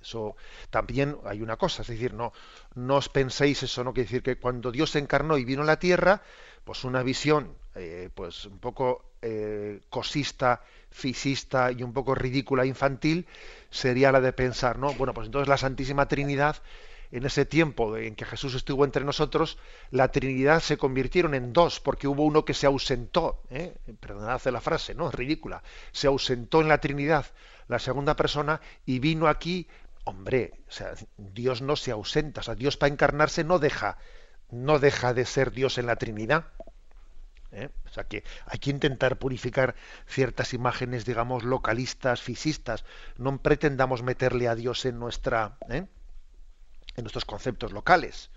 Eso 0.00 0.36
también 0.70 1.18
hay 1.24 1.42
una 1.42 1.56
cosa, 1.56 1.82
es 1.82 1.88
decir, 1.88 2.14
no, 2.14 2.32
no 2.74 2.96
os 2.96 3.08
penséis 3.08 3.64
eso, 3.64 3.82
no 3.82 3.92
quiere 3.92 4.06
decir 4.06 4.22
que 4.22 4.38
cuando 4.38 4.70
Dios 4.70 4.90
se 4.90 5.00
encarnó 5.00 5.36
y 5.36 5.44
vino 5.44 5.62
a 5.62 5.66
la 5.66 5.80
tierra, 5.80 6.22
pues 6.64 6.84
una 6.84 7.02
visión, 7.02 7.56
eh, 7.74 8.10
pues 8.14 8.44
un 8.44 8.58
poco 8.58 9.15
eh, 9.26 9.80
cosista, 9.90 10.62
fisista 10.90 11.72
y 11.72 11.82
un 11.82 11.92
poco 11.92 12.14
ridícula 12.14 12.64
infantil 12.64 13.26
sería 13.70 14.12
la 14.12 14.20
de 14.20 14.32
pensar, 14.32 14.78
¿no? 14.78 14.94
Bueno, 14.94 15.12
pues 15.12 15.26
entonces 15.26 15.48
la 15.48 15.58
Santísima 15.58 16.06
Trinidad 16.06 16.56
en 17.12 17.24
ese 17.24 17.44
tiempo 17.44 17.96
en 17.96 18.14
que 18.14 18.24
Jesús 18.24 18.54
estuvo 18.54 18.84
entre 18.84 19.04
nosotros, 19.04 19.58
la 19.90 20.10
Trinidad 20.10 20.60
se 20.60 20.76
convirtieron 20.76 21.34
en 21.34 21.52
dos, 21.52 21.80
porque 21.80 22.08
hubo 22.08 22.24
uno 22.24 22.44
que 22.44 22.54
se 22.54 22.66
ausentó, 22.66 23.42
¿eh? 23.50 23.74
perdonad 24.00 24.42
la 24.44 24.60
frase, 24.60 24.94
¿no? 24.94 25.10
Ridícula. 25.10 25.62
Se 25.92 26.06
ausentó 26.06 26.60
en 26.60 26.68
la 26.68 26.78
Trinidad 26.78 27.26
la 27.68 27.78
segunda 27.78 28.16
persona 28.16 28.60
y 28.84 28.98
vino 28.98 29.28
aquí, 29.28 29.68
hombre, 30.04 30.52
o 30.68 30.72
sea, 30.72 30.94
Dios 31.16 31.62
no 31.62 31.76
se 31.76 31.90
ausenta, 31.90 32.40
o 32.40 32.44
sea, 32.44 32.54
Dios 32.54 32.76
para 32.76 32.92
encarnarse 32.92 33.44
no 33.44 33.58
deja, 33.58 33.98
no 34.50 34.78
deja 34.78 35.14
de 35.14 35.26
ser 35.26 35.52
Dios 35.52 35.78
en 35.78 35.86
la 35.86 35.96
Trinidad. 35.96 36.46
¿Eh? 37.52 37.70
O 37.86 37.88
sea 37.88 38.04
que 38.04 38.24
hay 38.46 38.58
que 38.58 38.70
intentar 38.70 39.18
purificar 39.18 39.74
ciertas 40.06 40.54
imágenes, 40.54 41.04
digamos, 41.04 41.44
localistas, 41.44 42.20
fisistas. 42.20 42.84
No 43.16 43.38
pretendamos 43.42 44.02
meterle 44.02 44.48
a 44.48 44.54
Dios 44.54 44.84
en 44.84 44.98
nuestra, 44.98 45.58
¿eh? 45.68 45.86
en 46.96 47.04
nuestros 47.04 47.24
conceptos 47.24 47.72
locales. 47.72 48.30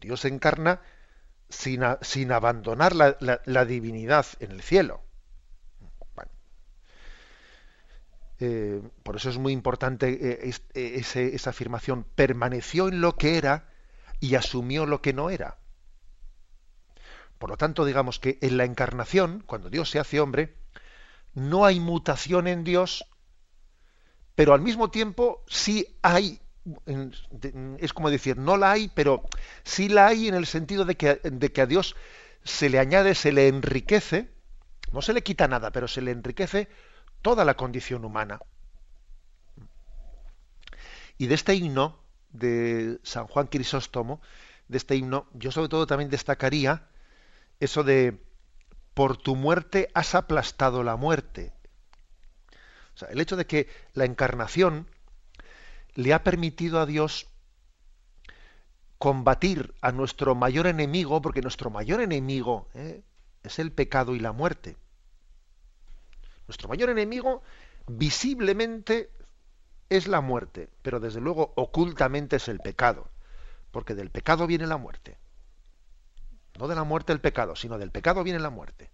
Dios 0.00 0.20
se 0.20 0.28
encarna 0.28 0.80
sin, 1.48 1.82
abandonar 2.32 2.94
la, 2.94 3.64
divinidad 3.64 4.26
en 4.40 4.52
el 4.52 4.62
cielo. 4.62 5.02
Eh, 8.40 8.80
por 9.02 9.16
eso 9.16 9.30
es 9.30 9.38
muy 9.38 9.52
importante 9.52 10.48
esa 10.74 11.50
afirmación. 11.50 12.04
Permaneció 12.14 12.88
en 12.88 13.00
lo 13.00 13.16
que 13.16 13.36
era 13.36 13.68
y 14.20 14.36
asumió 14.36 14.86
lo 14.86 15.02
que 15.02 15.12
no 15.12 15.30
era. 15.30 15.58
Por 17.38 17.50
lo 17.50 17.56
tanto, 17.56 17.84
digamos 17.84 18.18
que 18.18 18.38
en 18.40 18.56
la 18.56 18.64
encarnación, 18.64 19.42
cuando 19.46 19.70
Dios 19.70 19.90
se 19.90 19.98
hace 19.98 20.20
hombre, 20.20 20.56
no 21.34 21.64
hay 21.64 21.78
mutación 21.78 22.48
en 22.48 22.64
Dios, 22.64 23.04
pero 24.34 24.54
al 24.54 24.60
mismo 24.60 24.90
tiempo 24.90 25.44
sí 25.46 25.96
hay, 26.02 26.40
es 27.78 27.92
como 27.92 28.10
decir, 28.10 28.36
no 28.36 28.56
la 28.56 28.72
hay, 28.72 28.88
pero 28.88 29.22
sí 29.62 29.88
la 29.88 30.08
hay 30.08 30.28
en 30.28 30.34
el 30.34 30.46
sentido 30.46 30.84
de 30.84 30.96
que, 30.96 31.14
de 31.22 31.52
que 31.52 31.60
a 31.60 31.66
Dios 31.66 31.96
se 32.42 32.68
le 32.68 32.78
añade, 32.78 33.14
se 33.14 33.32
le 33.32 33.48
enriquece, 33.48 34.30
no 34.92 35.02
se 35.02 35.12
le 35.12 35.22
quita 35.22 35.48
nada, 35.48 35.70
pero 35.70 35.86
se 35.86 36.00
le 36.00 36.10
enriquece 36.10 36.68
toda 37.22 37.44
la 37.44 37.54
condición 37.54 38.04
humana. 38.04 38.40
Y 41.18 41.26
de 41.26 41.34
este 41.34 41.54
himno 41.54 41.98
de 42.30 42.98
San 43.02 43.26
Juan 43.26 43.48
Crisóstomo, 43.48 44.20
de 44.68 44.78
este 44.78 44.96
himno, 44.96 45.28
yo 45.34 45.50
sobre 45.50 45.68
todo 45.68 45.86
también 45.86 46.10
destacaría 46.10 46.88
eso 47.60 47.84
de 47.84 48.18
por 48.94 49.16
tu 49.16 49.36
muerte 49.36 49.90
has 49.94 50.14
aplastado 50.14 50.82
la 50.82 50.96
muerte. 50.96 51.52
O 52.94 52.98
sea, 52.98 53.08
el 53.08 53.20
hecho 53.20 53.36
de 53.36 53.46
que 53.46 53.68
la 53.94 54.04
encarnación 54.04 54.88
le 55.94 56.12
ha 56.12 56.24
permitido 56.24 56.80
a 56.80 56.86
Dios 56.86 57.28
combatir 58.98 59.74
a 59.80 59.92
nuestro 59.92 60.34
mayor 60.34 60.66
enemigo, 60.66 61.22
porque 61.22 61.42
nuestro 61.42 61.70
mayor 61.70 62.00
enemigo 62.00 62.68
¿eh? 62.74 63.02
es 63.44 63.58
el 63.58 63.72
pecado 63.72 64.14
y 64.14 64.18
la 64.20 64.32
muerte. 64.32 64.76
Nuestro 66.48 66.68
mayor 66.68 66.90
enemigo 66.90 67.42
visiblemente 67.86 69.10
es 69.88 70.08
la 70.08 70.20
muerte, 70.20 70.68
pero 70.82 71.00
desde 71.00 71.20
luego 71.20 71.52
ocultamente 71.56 72.36
es 72.36 72.48
el 72.48 72.58
pecado, 72.58 73.08
porque 73.70 73.94
del 73.94 74.10
pecado 74.10 74.46
viene 74.46 74.66
la 74.66 74.76
muerte. 74.76 75.18
No 76.58 76.66
de 76.66 76.74
la 76.74 76.84
muerte 76.84 77.12
el 77.12 77.20
pecado, 77.20 77.54
sino 77.54 77.78
del 77.78 77.92
pecado 77.92 78.24
viene 78.24 78.40
la 78.40 78.50
muerte. 78.50 78.90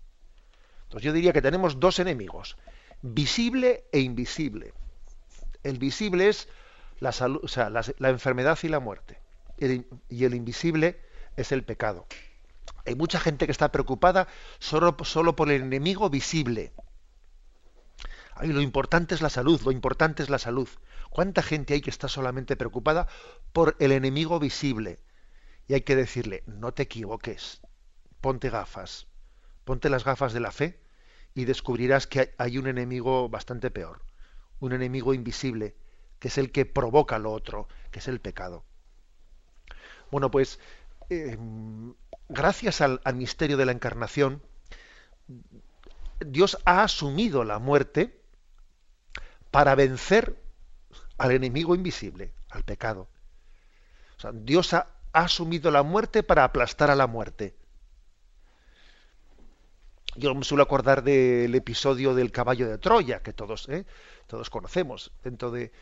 Entonces 0.85 1.07
yo 1.07 1.13
diría 1.13 1.33
que 1.33 1.43
tenemos 1.43 1.81
dos 1.81 1.99
enemigos, 1.99 2.57
visible 3.01 3.85
e 3.91 4.01
invisible. 4.01 4.75
El 5.63 5.79
visible 5.79 6.29
es 6.29 6.49
la, 7.01 7.11
salud, 7.11 7.41
o 7.43 7.49
sea, 7.49 7.71
la, 7.71 8.09
enfermedad 8.11 8.59
y 8.63 8.69
la 8.69 8.81
muerte. 8.81 9.19
y 9.59 10.25
el 10.25 10.35
invisible 10.35 11.01
es 11.37 11.53
el 11.53 11.65
pecado. 11.65 12.07
Hay 12.87 12.95
mucha 12.97 13.19
gente 13.19 13.47
que 13.47 13.53
está 13.53 13.73
preocupada 13.73 14.29
solo, 14.59 14.95
solo 15.03 15.35
por 15.35 15.51
el 15.51 15.63
enemigo 15.63 16.11
visible. 16.11 16.73
Ay, 18.35 18.53
lo 18.53 18.61
importante 18.61 19.15
es 19.15 19.23
la 19.23 19.31
salud, 19.31 19.61
lo 19.63 19.73
importante 19.73 20.23
es 20.23 20.29
la 20.29 20.39
salud. 20.39 20.69
¿Cuánta 21.09 21.43
gente 21.43 21.75
hay 21.75 21.81
que 21.81 21.91
está 21.91 22.09
solamente 22.09 22.57
preocupada 22.57 23.09
por 23.53 23.77
el 23.79 23.93
enemigo 23.93 24.39
visible? 24.39 24.99
Y 25.67 25.75
hay 25.75 25.83
que 25.83 25.97
decirle, 25.97 26.43
no 26.47 26.73
te 26.73 26.83
equivoques, 26.83 27.61
ponte 28.21 28.51
gafas, 28.51 29.07
ponte 29.65 29.89
las 29.89 30.05
gafas 30.05 30.33
de 30.33 30.41
la 30.41 30.53
fe 30.53 30.81
y 31.35 31.45
descubrirás 31.45 32.07
que 32.07 32.35
hay 32.39 32.59
un 32.59 32.67
enemigo 32.67 33.29
bastante 33.29 33.71
peor, 33.71 34.03
un 34.61 34.73
enemigo 34.73 35.15
invisible, 35.15 35.75
que 36.19 36.29
es 36.29 36.39
el 36.39 36.53
que 36.53 36.67
provoca 36.67 37.19
lo 37.19 37.33
otro, 37.33 37.69
que 37.91 37.99
es 37.99 38.09
el 38.09 38.21
pecado. 38.21 38.65
Bueno, 40.11 40.31
pues 40.31 40.61
em, 41.11 41.95
gracias 42.29 42.81
al, 42.81 43.01
al 43.05 43.17
misterio 43.17 43.57
de 43.57 43.67
la 43.67 43.73
encarnación, 43.73 44.43
Dios 46.21 46.59
ha 46.65 46.83
asumido 46.83 47.45
la 47.45 47.59
muerte 47.59 48.21
para 49.51 49.75
vencer 49.75 50.41
al 51.19 51.33
enemigo 51.33 51.75
invisible, 51.75 52.33
al 52.51 52.65
pecado. 52.65 53.09
O 54.17 54.21
sea, 54.21 54.33
Dios 54.33 54.73
ha, 54.75 54.94
ha 55.15 55.21
asumido 55.21 55.71
la 55.71 55.83
muerte 55.83 56.23
para 56.23 56.45
aplastar 56.45 56.91
a 56.91 56.97
la 56.97 57.07
muerte. 57.07 57.55
Yo 60.17 60.35
me 60.35 60.45
suelo 60.45 60.65
acordar 60.65 61.03
del 61.03 61.55
episodio 61.55 62.15
del 62.15 62.33
caballo 62.33 62.69
de 62.69 62.79
Troya, 62.79 63.23
que 63.23 63.33
todos, 63.33 63.69
¿eh? 63.69 63.87
todos 64.27 64.51
conocemos. 64.51 65.13
Dentro 65.23 65.51
de, 65.51 65.73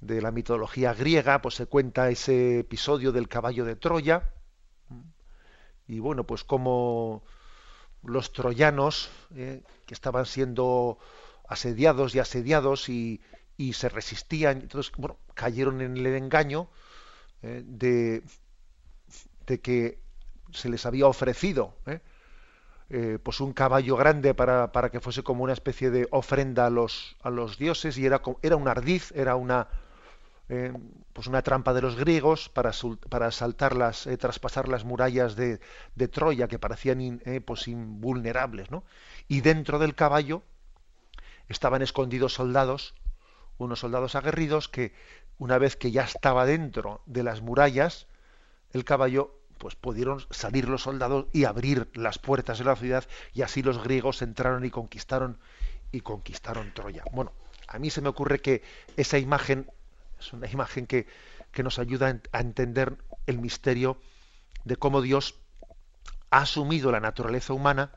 la 0.00 0.30
mitología 0.30 0.94
griega, 0.94 1.40
pues 1.40 1.54
se 1.54 1.66
cuenta 1.66 2.10
ese 2.10 2.60
episodio 2.60 3.12
del 3.12 3.28
caballo 3.28 3.66
de 3.66 3.76
Troya. 3.76 4.32
Y 5.86 5.98
bueno, 5.98 6.24
pues 6.24 6.42
como 6.42 7.22
los 8.02 8.32
troyanos, 8.32 9.10
¿eh? 9.34 9.62
que 9.86 9.94
estaban 9.94 10.24
siendo 10.24 10.98
asediados 11.48 12.14
y 12.14 12.18
asediados 12.18 12.88
y, 12.88 13.20
y 13.58 13.74
se 13.74 13.90
resistían, 13.90 14.62
entonces, 14.62 14.92
bueno, 14.96 15.18
cayeron 15.34 15.82
en 15.82 15.96
el 15.98 16.06
engaño 16.06 16.68
¿eh? 17.42 17.62
de, 17.64 18.22
de 19.46 19.60
que 19.60 19.98
se 20.52 20.68
les 20.68 20.86
había 20.86 21.06
ofrecido 21.06 21.74
¿eh? 21.86 22.00
Eh, 22.90 23.18
pues 23.22 23.40
un 23.40 23.52
caballo 23.52 23.96
grande 23.96 24.34
para, 24.34 24.70
para, 24.70 24.90
que 24.90 25.00
fuese 25.00 25.22
como 25.22 25.42
una 25.42 25.54
especie 25.54 25.90
de 25.90 26.06
ofrenda 26.10 26.66
a 26.66 26.70
los, 26.70 27.16
a 27.22 27.30
los 27.30 27.56
dioses 27.58 27.96
y 27.96 28.04
era, 28.04 28.20
era 28.42 28.56
un 28.56 28.68
ardiz, 28.68 29.10
era 29.16 29.36
una, 29.36 29.68
eh, 30.50 30.72
pues 31.14 31.26
una 31.26 31.40
trampa 31.40 31.72
de 31.72 31.80
los 31.80 31.96
griegos 31.96 32.50
para, 32.50 32.72
para 33.08 33.30
saltar 33.30 33.74
las, 33.74 34.06
traspasar 34.18 34.68
las 34.68 34.84
murallas 34.84 35.34
de, 35.34 35.58
Troya 36.08 36.46
que 36.46 36.58
parecían 36.58 37.22
pues 37.46 37.68
invulnerables. 37.68 38.70
¿no? 38.70 38.84
Y 39.28 39.40
dentro 39.40 39.78
del 39.78 39.94
caballo 39.94 40.42
estaban 41.48 41.80
escondidos 41.80 42.34
soldados, 42.34 42.94
unos 43.56 43.80
soldados 43.80 44.14
aguerridos 44.14 44.68
que 44.68 44.92
una 45.38 45.58
vez 45.58 45.76
que 45.76 45.90
ya 45.90 46.02
estaba 46.02 46.44
dentro 46.44 47.00
de 47.06 47.22
las 47.22 47.40
murallas, 47.40 48.06
el 48.74 48.84
caballo, 48.84 49.40
pues 49.58 49.76
pudieron 49.76 50.20
salir 50.30 50.68
los 50.68 50.82
soldados 50.82 51.26
y 51.32 51.44
abrir 51.44 51.88
las 51.94 52.18
puertas 52.18 52.58
de 52.58 52.64
la 52.64 52.76
ciudad 52.76 53.04
y 53.32 53.42
así 53.42 53.62
los 53.62 53.82
griegos 53.82 54.20
entraron 54.20 54.64
y 54.64 54.70
conquistaron 54.70 55.38
y 55.92 56.00
conquistaron 56.00 56.74
Troya. 56.74 57.04
Bueno, 57.12 57.32
a 57.68 57.78
mí 57.78 57.88
se 57.88 58.00
me 58.00 58.08
ocurre 58.08 58.40
que 58.40 58.62
esa 58.96 59.18
imagen 59.18 59.70
es 60.18 60.32
una 60.32 60.50
imagen 60.50 60.86
que, 60.86 61.06
que 61.52 61.62
nos 61.62 61.78
ayuda 61.78 62.20
a 62.32 62.40
entender 62.40 62.98
el 63.26 63.38
misterio 63.38 63.98
de 64.64 64.76
cómo 64.76 65.00
Dios 65.00 65.36
ha 66.30 66.38
asumido 66.38 66.90
la 66.90 67.00
naturaleza 67.00 67.52
humana 67.52 67.92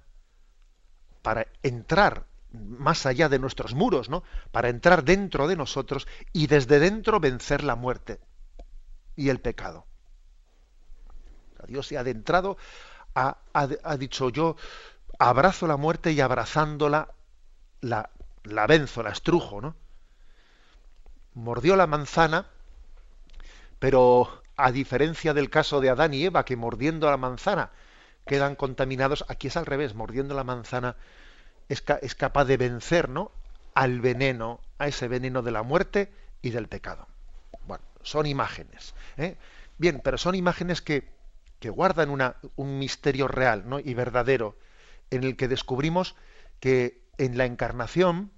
para 1.23 1.47
entrar 1.63 2.27
más 2.51 3.05
allá 3.05 3.29
de 3.29 3.39
nuestros 3.39 3.73
muros, 3.73 4.09
¿no? 4.09 4.23
Para 4.51 4.69
entrar 4.69 5.03
dentro 5.03 5.47
de 5.47 5.55
nosotros 5.55 6.07
y 6.33 6.47
desde 6.47 6.79
dentro 6.79 7.19
vencer 7.19 7.63
la 7.63 7.75
muerte 7.75 8.19
y 9.15 9.29
el 9.29 9.39
pecado. 9.39 9.86
Dios 11.65 11.87
se 11.87 11.97
ha 11.97 12.01
adentrado, 12.01 12.57
ha, 13.15 13.97
dicho 13.97 14.29
yo, 14.29 14.55
abrazo 15.17 15.65
la 15.67 15.77
muerte 15.77 16.11
y 16.11 16.21
abrazándola 16.21 17.09
la, 17.81 18.09
la 18.43 18.67
venzo, 18.67 19.01
la 19.01 19.09
estrujo, 19.09 19.61
¿no? 19.61 19.75
Mordió 21.33 21.75
la 21.75 21.87
manzana, 21.87 22.45
pero 23.79 24.43
a 24.55 24.71
diferencia 24.71 25.33
del 25.33 25.49
caso 25.49 25.81
de 25.81 25.89
Adán 25.89 26.13
y 26.13 26.25
Eva, 26.25 26.45
que 26.45 26.55
mordiendo 26.55 27.09
la 27.09 27.17
manzana 27.17 27.71
quedan 28.25 28.55
contaminados, 28.55 29.25
aquí 29.29 29.47
es 29.47 29.57
al 29.57 29.65
revés, 29.65 29.95
mordiendo 29.95 30.35
la 30.35 30.43
manzana 30.43 30.95
es, 31.69 31.81
capaz 32.15 32.45
de 32.45 32.57
vencer, 32.57 33.09
¿no? 33.09 33.31
al 33.73 34.01
veneno, 34.01 34.59
a 34.79 34.87
ese 34.87 35.07
veneno 35.07 35.41
de 35.41 35.51
la 35.51 35.63
muerte 35.63 36.11
y 36.41 36.51
del 36.51 36.67
pecado. 36.67 37.07
Bueno, 37.67 37.83
son 38.01 38.25
imágenes. 38.25 38.93
¿eh? 39.17 39.37
Bien, 39.77 40.01
pero 40.03 40.17
son 40.17 40.35
imágenes 40.35 40.81
que 40.81 41.09
que 41.59 41.69
guardan 41.69 42.09
una, 42.09 42.37
un 42.55 42.79
misterio 42.79 43.27
real 43.27 43.67
¿no? 43.67 43.79
y 43.79 43.93
verdadero, 43.93 44.57
en 45.09 45.23
el 45.23 45.35
que 45.35 45.47
descubrimos 45.47 46.15
que 46.59 47.01
en 47.17 47.37
la 47.37 47.45
encarnación, 47.45 48.31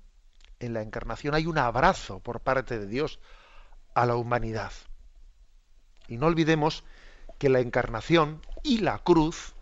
en 0.59 0.73
la 0.73 0.81
encarnación 0.81 1.35
hay 1.35 1.45
un 1.45 1.57
abrazo 1.57 2.19
por 2.19 2.41
parte 2.41 2.79
de 2.79 2.87
Dios 2.87 3.19
a 3.93 4.05
la 4.05 4.15
humanidad. 4.15 4.71
Y 6.07 6.17
no 6.17 6.27
olvidemos 6.27 6.83
que 7.37 7.49
la 7.49 7.59
encarnación 7.59 8.41
y 8.63 8.79
la 8.79 8.99
cruz, 8.99 9.53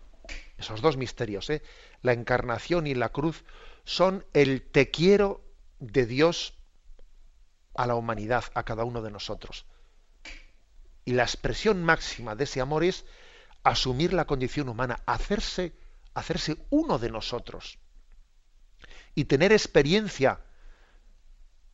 esos 0.56 0.80
dos 0.80 0.96
misterios, 0.96 1.50
¿eh? 1.50 1.62
la 2.02 2.12
encarnación 2.12 2.86
y 2.86 2.94
la 2.94 3.10
cruz, 3.10 3.44
son 3.84 4.24
el 4.32 4.62
te 4.62 4.90
quiero 4.90 5.42
de 5.78 6.06
Dios 6.06 6.54
a 7.74 7.86
la 7.86 7.94
humanidad, 7.94 8.44
a 8.54 8.64
cada 8.64 8.84
uno 8.84 9.02
de 9.02 9.10
nosotros. 9.10 9.66
Y 11.04 11.12
la 11.12 11.22
expresión 11.22 11.82
máxima 11.82 12.34
de 12.34 12.44
ese 12.44 12.60
amor 12.60 12.84
es 12.84 13.04
asumir 13.62 14.12
la 14.12 14.26
condición 14.26 14.68
humana, 14.68 15.00
hacerse, 15.06 15.72
hacerse 16.14 16.56
uno 16.70 16.98
de 16.98 17.10
nosotros 17.10 17.78
y 19.14 19.24
tener 19.24 19.52
experiencia 19.52 20.40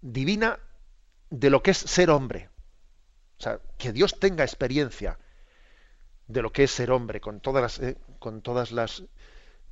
divina 0.01 0.59
de 1.31 1.51
lo 1.51 1.63
que 1.63 1.73
es 1.73 1.79
ser 1.79 2.11
hombre. 2.11 2.51
O 3.39 3.43
sea, 3.43 3.61
que 3.79 3.93
Dios 3.93 4.19
tenga 4.21 4.45
experiencia 4.45 5.19
de 6.27 6.43
lo 6.43 6.53
que 6.53 6.65
es 6.65 6.71
ser 6.71 6.91
hombre, 6.91 7.21
con 7.21 7.41
todas 7.41 7.63
las, 7.63 7.79
eh, 7.81 7.99
con 8.19 8.43
todas 8.43 8.73
las, 8.73 9.05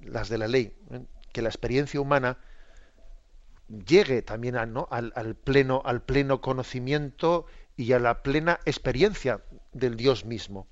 las 0.00 0.28
de 0.28 0.38
la 0.38 0.48
ley, 0.48 0.76
¿eh? 0.90 1.04
que 1.32 1.42
la 1.42 1.48
experiencia 1.48 2.00
humana 2.00 2.38
llegue 3.68 4.22
también 4.22 4.56
¿no? 4.72 4.86
al, 4.90 5.12
al, 5.16 5.34
pleno, 5.34 5.82
al 5.84 6.02
pleno 6.02 6.40
conocimiento 6.40 7.46
y 7.76 7.92
a 7.92 7.98
la 7.98 8.22
plena 8.22 8.60
experiencia 8.66 9.42
del 9.72 9.96
Dios 9.96 10.24
mismo. 10.24 10.66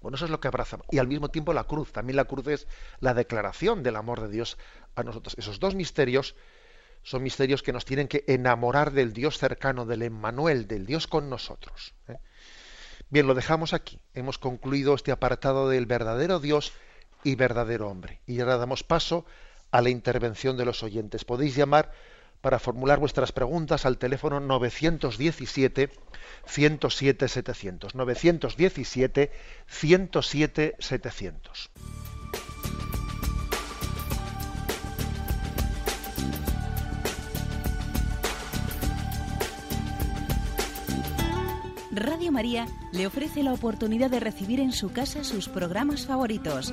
Bueno, 0.00 0.16
eso 0.16 0.24
es 0.24 0.30
lo 0.30 0.40
que 0.40 0.48
abraza. 0.48 0.78
Y 0.90 0.98
al 0.98 1.08
mismo 1.08 1.28
tiempo 1.28 1.52
la 1.52 1.64
cruz. 1.64 1.92
También 1.92 2.16
la 2.16 2.24
cruz 2.24 2.46
es 2.48 2.68
la 3.00 3.14
declaración 3.14 3.82
del 3.82 3.96
amor 3.96 4.20
de 4.20 4.28
Dios 4.28 4.58
a 4.94 5.02
nosotros. 5.02 5.34
Esos 5.38 5.60
dos 5.60 5.74
misterios 5.74 6.34
son 7.02 7.22
misterios 7.22 7.62
que 7.62 7.72
nos 7.72 7.84
tienen 7.84 8.08
que 8.08 8.24
enamorar 8.26 8.92
del 8.92 9.12
Dios 9.12 9.38
cercano, 9.38 9.86
del 9.86 10.02
Emmanuel, 10.02 10.66
del 10.66 10.86
Dios 10.86 11.06
con 11.06 11.30
nosotros. 11.30 11.94
¿eh? 12.08 12.18
Bien, 13.08 13.26
lo 13.26 13.34
dejamos 13.34 13.72
aquí. 13.72 13.98
Hemos 14.14 14.38
concluido 14.38 14.94
este 14.94 15.12
apartado 15.12 15.68
del 15.68 15.86
verdadero 15.86 16.40
Dios 16.40 16.72
y 17.24 17.34
verdadero 17.34 17.88
hombre. 17.88 18.20
Y 18.26 18.40
ahora 18.40 18.56
damos 18.56 18.82
paso 18.82 19.24
a 19.70 19.82
la 19.82 19.90
intervención 19.90 20.56
de 20.56 20.64
los 20.64 20.82
oyentes. 20.82 21.24
Podéis 21.24 21.54
llamar 21.54 21.92
para 22.40 22.58
formular 22.58 22.98
vuestras 22.98 23.32
preguntas 23.32 23.86
al 23.86 23.98
teléfono 23.98 24.40
917 24.40 25.90
107 26.46 27.28
700. 27.28 27.94
917 27.94 29.30
107 29.66 30.76
700. 30.78 31.70
Radio 41.92 42.32
María 42.32 42.66
le 42.92 43.06
ofrece 43.06 43.42
la 43.42 43.52
oportunidad 43.52 44.10
de 44.10 44.20
recibir 44.20 44.60
en 44.60 44.72
su 44.72 44.92
casa 44.92 45.24
sus 45.24 45.48
programas 45.48 46.06
favoritos. 46.06 46.72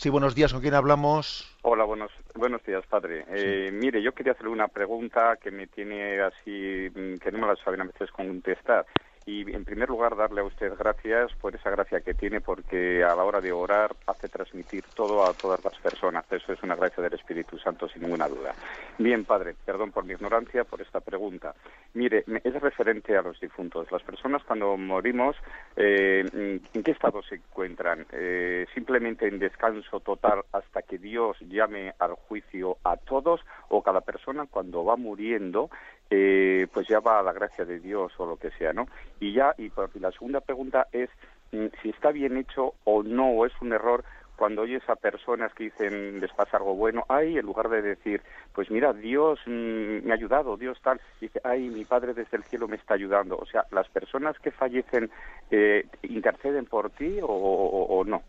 Sí, 0.00 0.08
buenos 0.08 0.34
días. 0.34 0.50
¿Con 0.50 0.62
quién 0.62 0.72
hablamos? 0.72 1.46
Hola, 1.60 1.84
buenos, 1.84 2.10
buenos 2.34 2.64
días, 2.64 2.82
padre. 2.86 3.26
Eh, 3.28 3.70
mire, 3.70 4.00
yo 4.00 4.12
quería 4.12 4.32
hacerle 4.32 4.50
una 4.50 4.68
pregunta 4.68 5.36
que 5.36 5.50
me 5.50 5.66
tiene 5.66 6.22
así, 6.22 6.88
mm, 6.88 7.16
que 7.16 7.30
no 7.30 7.36
me 7.36 7.46
la 7.46 7.56
saben 7.56 7.82
a 7.82 7.84
veces 7.84 8.10
contestar. 8.10 8.86
Y 9.26 9.52
en 9.54 9.64
primer 9.64 9.88
lugar, 9.88 10.16
darle 10.16 10.40
a 10.40 10.44
usted 10.44 10.72
gracias 10.78 11.32
por 11.34 11.54
esa 11.54 11.70
gracia 11.70 12.00
que 12.00 12.14
tiene, 12.14 12.40
porque 12.40 13.04
a 13.04 13.14
la 13.14 13.24
hora 13.24 13.40
de 13.40 13.52
orar 13.52 13.94
hace 14.06 14.28
transmitir 14.28 14.84
todo 14.94 15.24
a 15.24 15.34
todas 15.34 15.62
las 15.62 15.76
personas. 15.78 16.24
Eso 16.30 16.52
es 16.52 16.62
una 16.62 16.74
gracia 16.74 17.02
del 17.02 17.14
Espíritu 17.14 17.58
Santo, 17.58 17.88
sin 17.88 18.02
ninguna 18.02 18.28
duda. 18.28 18.54
Bien, 18.98 19.24
padre, 19.24 19.54
perdón 19.64 19.92
por 19.92 20.04
mi 20.04 20.14
ignorancia 20.14 20.64
por 20.64 20.80
esta 20.80 21.00
pregunta. 21.00 21.54
Mire, 21.94 22.24
es 22.42 22.60
referente 22.60 23.16
a 23.16 23.22
los 23.22 23.38
difuntos. 23.40 23.90
Las 23.92 24.02
personas 24.02 24.42
cuando 24.44 24.76
morimos, 24.76 25.36
eh, 25.76 26.24
¿en 26.32 26.82
qué 26.82 26.90
estado 26.90 27.22
se 27.22 27.36
encuentran? 27.36 28.06
Eh, 28.12 28.66
¿Simplemente 28.74 29.28
en 29.28 29.38
descanso 29.38 30.00
total 30.00 30.44
hasta 30.52 30.82
que 30.82 30.98
Dios 30.98 31.36
llame 31.40 31.94
al 31.98 32.14
juicio 32.14 32.78
a 32.84 32.96
todos? 32.96 33.40
¿O 33.68 33.82
cada 33.82 34.00
persona 34.00 34.46
cuando 34.50 34.84
va 34.84 34.96
muriendo 34.96 35.70
eh, 36.10 36.66
pues 36.72 36.88
ya 36.88 37.00
va 37.00 37.20
a 37.20 37.22
la 37.22 37.32
gracia 37.32 37.64
de 37.64 37.78
Dios 37.78 38.12
o 38.18 38.26
lo 38.26 38.36
que 38.36 38.50
sea, 38.50 38.72
¿no? 38.72 38.86
Y 39.20 39.32
ya, 39.32 39.54
y, 39.56 39.70
la 39.98 40.10
segunda 40.10 40.40
pregunta 40.40 40.88
es 40.92 41.08
mm, 41.52 41.66
si 41.82 41.90
está 41.90 42.10
bien 42.10 42.36
hecho 42.36 42.74
o 42.84 43.02
no, 43.02 43.30
o 43.30 43.46
es 43.46 43.52
un 43.60 43.72
error 43.72 44.04
cuando 44.40 44.62
oyes 44.62 44.82
a 44.88 44.96
personas 44.96 45.52
que 45.52 45.64
dicen 45.64 46.18
les 46.18 46.32
pasa 46.32 46.56
algo 46.56 46.74
bueno, 46.74 47.04
ay, 47.10 47.36
en 47.36 47.44
lugar 47.44 47.68
de 47.68 47.82
decir, 47.82 48.22
pues 48.54 48.70
mira, 48.70 48.94
Dios 48.94 49.38
mm, 49.44 50.02
me 50.02 50.12
ha 50.12 50.14
ayudado, 50.14 50.56
Dios 50.56 50.80
tal, 50.82 50.98
dice, 51.20 51.42
ay, 51.44 51.68
mi 51.68 51.84
Padre 51.84 52.14
desde 52.14 52.38
el 52.38 52.44
cielo 52.44 52.66
me 52.66 52.76
está 52.76 52.94
ayudando. 52.94 53.36
O 53.36 53.44
sea, 53.44 53.66
las 53.70 53.86
personas 53.90 54.38
que 54.38 54.50
fallecen 54.50 55.10
eh, 55.50 55.86
interceden 56.04 56.64
por 56.64 56.88
ti 56.88 57.18
o, 57.22 58.02
no. 58.06 58.22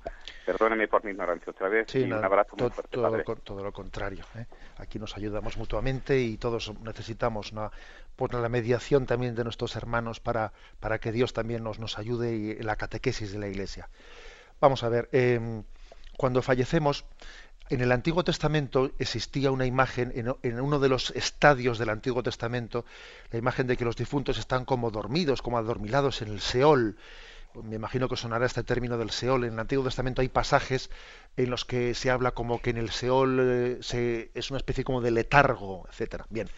Perdóneme 0.45 0.87
por 0.87 1.03
mi 1.03 1.11
ignorancia 1.11 1.51
otra 1.51 1.69
vez. 1.69 1.93
y 1.95 2.03
un 2.03 2.13
abrazo 2.13 2.55
muy 2.57 2.69
fuerte, 2.69 2.91
todo, 2.91 3.17
Lo, 3.17 3.23
todo 3.23 3.63
lo 3.63 3.71
contrario. 3.71 4.25
¿eh? 4.35 4.45
Aquí 4.77 4.99
nos 4.99 5.15
ayudamos 5.15 5.57
mutuamente 5.57 6.19
y 6.19 6.37
todos 6.37 6.73
necesitamos 6.81 7.51
una, 7.51 7.71
pues, 8.15 8.33
la 8.33 8.49
mediación 8.49 9.05
también 9.05 9.35
de 9.35 9.43
nuestros 9.43 9.75
hermanos 9.75 10.19
para, 10.19 10.51
para 10.79 10.99
que 10.99 11.11
Dios 11.11 11.33
también 11.33 11.63
nos, 11.63 11.79
nos 11.79 11.99
ayude 11.99 12.59
en 12.59 12.65
la 12.65 12.75
catequesis 12.75 13.31
de 13.31 13.39
la 13.39 13.47
Iglesia. 13.47 13.89
Vamos 14.59 14.83
a 14.83 14.89
ver. 14.89 15.09
Eh, 15.11 15.61
cuando 16.17 16.41
fallecemos, 16.41 17.05
en 17.71 17.79
el 17.79 17.93
Antiguo 17.93 18.23
Testamento 18.23 18.91
existía 18.99 19.49
una 19.49 19.65
imagen, 19.65 20.11
en, 20.13 20.59
uno 20.59 20.77
de 20.77 20.89
los 20.89 21.11
estadios 21.11 21.79
del 21.79 21.87
Antiguo 21.87 22.21
Testamento, 22.21 22.85
la 23.31 23.39
imagen 23.39 23.65
de 23.65 23.77
que 23.77 23.85
los 23.85 23.95
difuntos 23.95 24.37
están 24.37 24.65
como 24.65 24.91
dormidos, 24.91 25.41
como 25.41 25.57
adormilados 25.57 26.21
en 26.21 26.27
el 26.27 26.41
Seol. 26.41 26.97
Me 27.63 27.75
imagino 27.75 28.07
que 28.07 28.15
sonará 28.15 28.45
este 28.45 28.63
término 28.63 28.97
del 28.97 29.11
Seol. 29.11 29.43
En 29.43 29.53
el 29.53 29.59
Antiguo 29.59 29.83
Testamento 29.83 30.21
hay 30.21 30.29
pasajes 30.29 30.89
en 31.37 31.49
los 31.49 31.65
que 31.65 31.93
se 31.93 32.09
habla 32.09 32.31
como 32.31 32.61
que 32.61 32.69
en 32.69 32.77
el 32.77 32.89
Seol 32.91 33.39
eh, 33.93 34.31
es 34.33 34.51
una 34.51 34.57
especie 34.57 34.83
como 34.83 35.01
de 35.01 35.11
letargo, 35.11 35.85
etcétera. 35.89 36.25
Bien, 36.29 36.49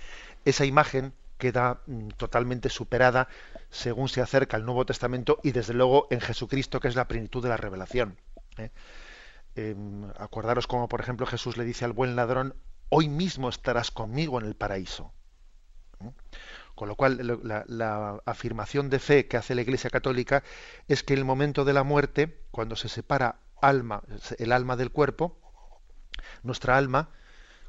esa 0.46 0.66
imagen 0.66 1.14
queda 1.38 1.82
mm, 1.88 2.10
totalmente 2.10 2.70
superada 2.70 3.28
según 3.70 4.08
se 4.08 4.22
acerca 4.22 4.56
al 4.56 4.66
Nuevo 4.66 4.86
Testamento 4.86 5.40
y 5.44 5.52
desde 5.52 5.74
luego 5.74 6.08
en 6.10 6.22
Jesucristo, 6.22 6.80
que 6.80 6.88
es 6.88 6.96
la 6.96 7.08
plenitud 7.08 7.42
de 7.44 7.50
la 7.50 7.58
revelación. 7.58 8.18
¿eh? 8.58 8.70
Em, 9.56 10.10
acordaros 10.18 10.68
como 10.68 10.88
por 10.88 11.02
ejemplo 11.02 11.26
Jesús 11.26 11.58
le 11.58 11.64
dice 11.64 11.86
al 11.86 11.94
buen 11.94 12.16
ladrón, 12.16 12.56
hoy 12.90 13.10
mismo 13.10 13.50
estarás 13.50 13.92
conmigo 13.92 14.40
en 14.40 14.46
el 14.46 14.56
paraíso. 14.56 15.12
¿Mm? 16.00 16.10
Con 16.76 16.88
lo 16.88 16.96
cual, 16.96 17.40
la, 17.44 18.22
afirmación 18.26 18.90
de 18.90 19.00
fe 19.00 19.28
que 19.28 19.38
hace 19.38 19.56
la 19.56 19.62
Iglesia 19.62 19.90
Católica 19.90 20.44
es 20.88 21.04
que 21.04 21.14
en 21.14 21.20
el 21.20 21.26
momento 21.26 21.66
de 21.66 21.74
la 21.74 21.84
muerte, 21.84 22.42
cuando 22.52 22.76
se 22.76 22.90
separa 22.90 23.40
alma, 23.62 24.02
el 24.40 24.52
alma 24.52 24.76
del 24.76 24.92
cuerpo, 24.92 25.38
nuestra 26.42 26.78
alma 26.78 27.10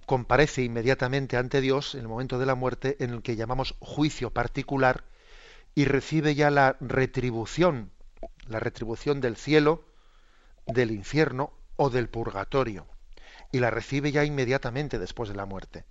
comparece 0.07 0.63
inmediatamente 0.63 1.37
ante 1.37 1.61
Dios 1.61 1.95
en 1.95 2.03
el 2.03 2.09
momento 2.09 2.39
de 2.39 2.47
la 2.47 2.55
muerte 2.55 2.97
en 3.01 3.11
el 3.11 3.23
que 3.23 3.37
llamamos 3.37 3.75
juicio 3.81 4.31
particular 4.31 5.05
y 5.75 5.85
recibe 5.85 6.35
ya 6.35 6.51
la 6.51 6.77
retribución, 6.81 7.91
la 8.47 8.61
retribución 8.61 9.21
del 9.21 9.37
cielo, 9.37 9.85
del 10.67 10.91
infierno 10.91 11.53
o 11.77 11.91
del 11.91 12.09
purgatorio 12.09 12.87
y 13.53 13.61
la 13.61 13.71
recibe 13.71 14.13
ya 14.13 14.25
inmediatamente 14.25 14.99
después 14.99 15.29
de 15.29 15.37
la 15.37 15.47
muerte. 15.47 15.85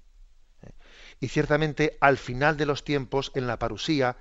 ¿Eh? 1.13 1.17
Y 1.19 1.27
ciertamente 1.29 1.97
al 2.01 2.17
final 2.17 2.57
de 2.57 2.65
los 2.65 2.83
tiempos, 2.83 3.31
en 3.35 3.47
la 3.47 3.59
parusía, 3.59 4.17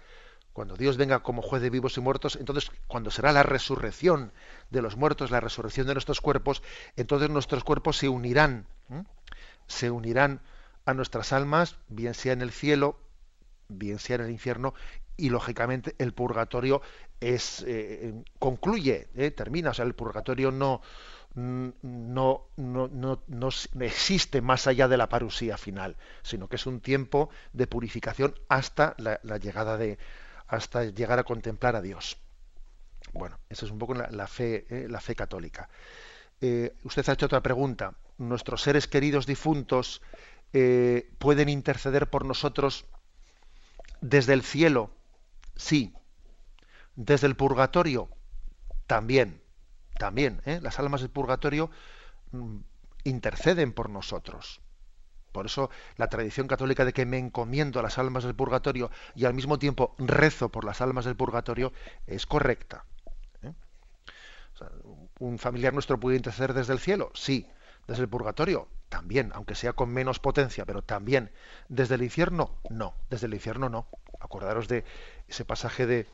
cuando 0.52 0.76
Dios 0.76 0.96
venga 0.96 1.20
como 1.20 1.42
juez 1.42 1.62
de 1.62 1.70
vivos 1.70 1.96
y 1.96 2.00
muertos, 2.00 2.36
entonces 2.36 2.70
cuando 2.86 3.10
será 3.10 3.32
la 3.32 3.42
resurrección 3.42 4.32
de 4.70 4.82
los 4.82 4.96
muertos, 4.96 5.30
la 5.30 5.40
resurrección 5.40 5.86
de 5.86 5.94
nuestros 5.94 6.20
cuerpos, 6.20 6.62
entonces 6.96 7.30
nuestros 7.30 7.64
cuerpos 7.64 7.96
se 7.96 8.08
unirán, 8.08 8.66
se 9.66 9.90
unirán 9.90 10.40
a 10.84 10.94
nuestras 10.94 11.32
almas, 11.32 11.76
bien 11.88 12.14
sea 12.14 12.34
en 12.34 12.42
el 12.42 12.50
cielo, 12.50 12.98
bien 13.68 13.98
sea 13.98 14.16
en 14.16 14.22
el 14.22 14.30
infierno, 14.30 14.74
y 15.16 15.30
lógicamente 15.30 15.94
el 15.98 16.12
purgatorio 16.12 16.82
es 17.20 17.64
eh, 17.66 18.12
concluye, 18.38 19.08
eh, 19.14 19.30
termina, 19.30 19.70
o 19.70 19.74
sea, 19.74 19.84
el 19.84 19.94
purgatorio 19.94 20.50
no 20.50 20.82
no, 21.34 22.48
no, 22.56 22.88
no, 23.26 23.48
existe 23.80 24.40
más 24.40 24.66
allá 24.66 24.88
de 24.88 24.96
la 24.96 25.08
parusía 25.08 25.56
final, 25.56 25.96
sino 26.22 26.48
que 26.48 26.56
es 26.56 26.66
un 26.66 26.80
tiempo 26.80 27.30
de 27.52 27.66
purificación 27.66 28.34
hasta 28.48 28.94
la, 28.98 29.18
llegada 29.38 29.76
de 29.76 29.98
hasta 30.46 30.84
llegar 30.84 31.18
a 31.18 31.24
contemplar 31.24 31.76
a 31.76 31.80
Dios. 31.80 32.18
Bueno, 33.12 33.38
esa 33.48 33.64
es 33.64 33.72
un 33.72 33.78
poco 33.78 33.94
la, 33.94 34.26
fe, 34.26 34.66
eh, 34.68 34.86
la 34.88 35.00
fe 35.00 35.14
católica. 35.14 35.68
usted 36.84 37.08
ha 37.08 37.12
hecho 37.12 37.26
otra 37.26 37.42
pregunta. 37.42 37.94
¿Nuestros 38.18 38.62
seres 38.62 38.86
queridos 38.86 39.26
difuntos 39.26 40.02
pueden 41.18 41.48
interceder 41.48 42.10
por 42.10 42.26
nosotros 42.26 42.84
desde 44.02 44.34
el 44.34 44.42
cielo? 44.42 44.90
Sí. 45.56 45.94
Desde 46.94 47.26
el 47.26 47.36
purgatorio, 47.36 48.08
también. 48.86 49.41
También. 50.02 50.42
¿eh? 50.46 50.58
Las 50.60 50.80
almas 50.80 51.00
del 51.00 51.10
purgatorio 51.10 51.70
mm, 52.32 52.56
interceden 53.04 53.72
por 53.72 53.88
nosotros. 53.88 54.60
Por 55.30 55.46
eso 55.46 55.70
la 55.96 56.08
tradición 56.08 56.48
católica 56.48 56.84
de 56.84 56.92
que 56.92 57.06
me 57.06 57.18
encomiendo 57.18 57.78
a 57.78 57.84
las 57.84 57.98
almas 57.98 58.24
del 58.24 58.34
purgatorio 58.34 58.90
y 59.14 59.26
al 59.26 59.34
mismo 59.34 59.60
tiempo 59.60 59.94
rezo 59.98 60.48
por 60.48 60.64
las 60.64 60.80
almas 60.80 61.04
del 61.04 61.14
purgatorio 61.14 61.72
es 62.08 62.26
correcta. 62.26 62.84
¿eh? 63.44 63.52
¿Un 65.20 65.38
familiar 65.38 65.72
nuestro 65.72 66.00
puede 66.00 66.16
interceder 66.16 66.52
desde 66.52 66.72
el 66.72 66.80
cielo? 66.80 67.12
Sí. 67.14 67.46
¿Desde 67.86 68.02
el 68.02 68.08
purgatorio? 68.08 68.66
También, 68.88 69.30
aunque 69.36 69.54
sea 69.54 69.72
con 69.72 69.90
menos 69.90 70.18
potencia, 70.18 70.64
pero 70.66 70.82
también. 70.82 71.30
¿Desde 71.68 71.94
el 71.94 72.02
infierno? 72.02 72.58
No. 72.70 72.96
Desde 73.08 73.28
el 73.28 73.34
infierno 73.34 73.68
no. 73.68 73.86
Acordaros 74.18 74.66
de 74.66 74.84
ese 75.28 75.44
pasaje 75.44 75.86
de, 75.86 76.08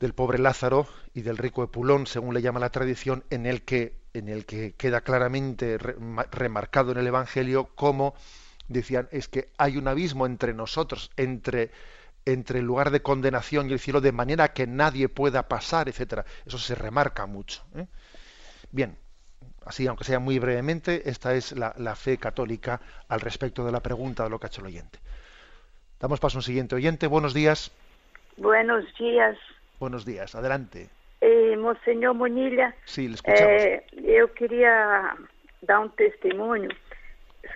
del 0.00 0.14
pobre 0.14 0.38
Lázaro 0.38 0.86
y 1.14 1.20
del 1.20 1.36
rico 1.36 1.62
Epulón, 1.62 2.06
según 2.06 2.34
le 2.34 2.42
llama 2.42 2.58
la 2.58 2.70
tradición, 2.70 3.22
en 3.30 3.46
el 3.46 3.62
que, 3.62 4.00
en 4.14 4.28
el 4.28 4.46
que 4.46 4.72
queda 4.72 5.02
claramente 5.02 5.78
remarcado 5.78 6.92
en 6.92 6.98
el 6.98 7.06
Evangelio 7.06 7.68
cómo 7.74 8.14
decían 8.66 9.08
es 9.10 9.28
que 9.28 9.50
hay 9.58 9.76
un 9.76 9.88
abismo 9.88 10.26
entre 10.26 10.54
nosotros, 10.54 11.10
entre, 11.16 11.70
entre 12.24 12.60
el 12.60 12.64
lugar 12.64 12.90
de 12.90 13.02
condenación 13.02 13.68
y 13.68 13.74
el 13.74 13.78
cielo, 13.78 14.00
de 14.00 14.12
manera 14.12 14.52
que 14.52 14.66
nadie 14.66 15.08
pueda 15.08 15.48
pasar, 15.48 15.88
etcétera. 15.88 16.24
Eso 16.46 16.56
se 16.56 16.74
remarca 16.74 17.26
mucho. 17.26 17.62
¿eh? 17.74 17.86
Bien, 18.70 18.96
así, 19.66 19.86
aunque 19.86 20.04
sea 20.04 20.18
muy 20.18 20.38
brevemente, 20.38 21.10
esta 21.10 21.34
es 21.34 21.52
la, 21.52 21.74
la, 21.76 21.94
fe 21.94 22.16
católica 22.16 22.80
al 23.08 23.20
respecto 23.20 23.66
de 23.66 23.72
la 23.72 23.80
pregunta 23.80 24.24
de 24.24 24.30
lo 24.30 24.38
que 24.38 24.46
ha 24.46 24.48
hecho 24.48 24.62
el 24.62 24.68
oyente. 24.68 24.98
Damos 25.98 26.20
paso 26.20 26.38
a 26.38 26.40
un 26.40 26.42
siguiente 26.42 26.74
oyente. 26.74 27.06
Buenos 27.06 27.34
días. 27.34 27.70
Buenos 28.38 28.84
días. 28.98 29.36
Buenos 29.80 30.04
días. 30.04 30.34
Adelante. 30.34 30.90
Eh, 31.22 31.56
Monsenhor 31.56 32.14
Monilha. 32.14 32.74
Sí, 32.84 33.08
le 33.08 33.14
escuchamos. 33.14 33.50
Eh, 33.50 33.84
eu 34.04 34.28
queria 34.28 35.16
dar 35.62 35.80
um 35.80 35.88
testemunho 35.88 36.68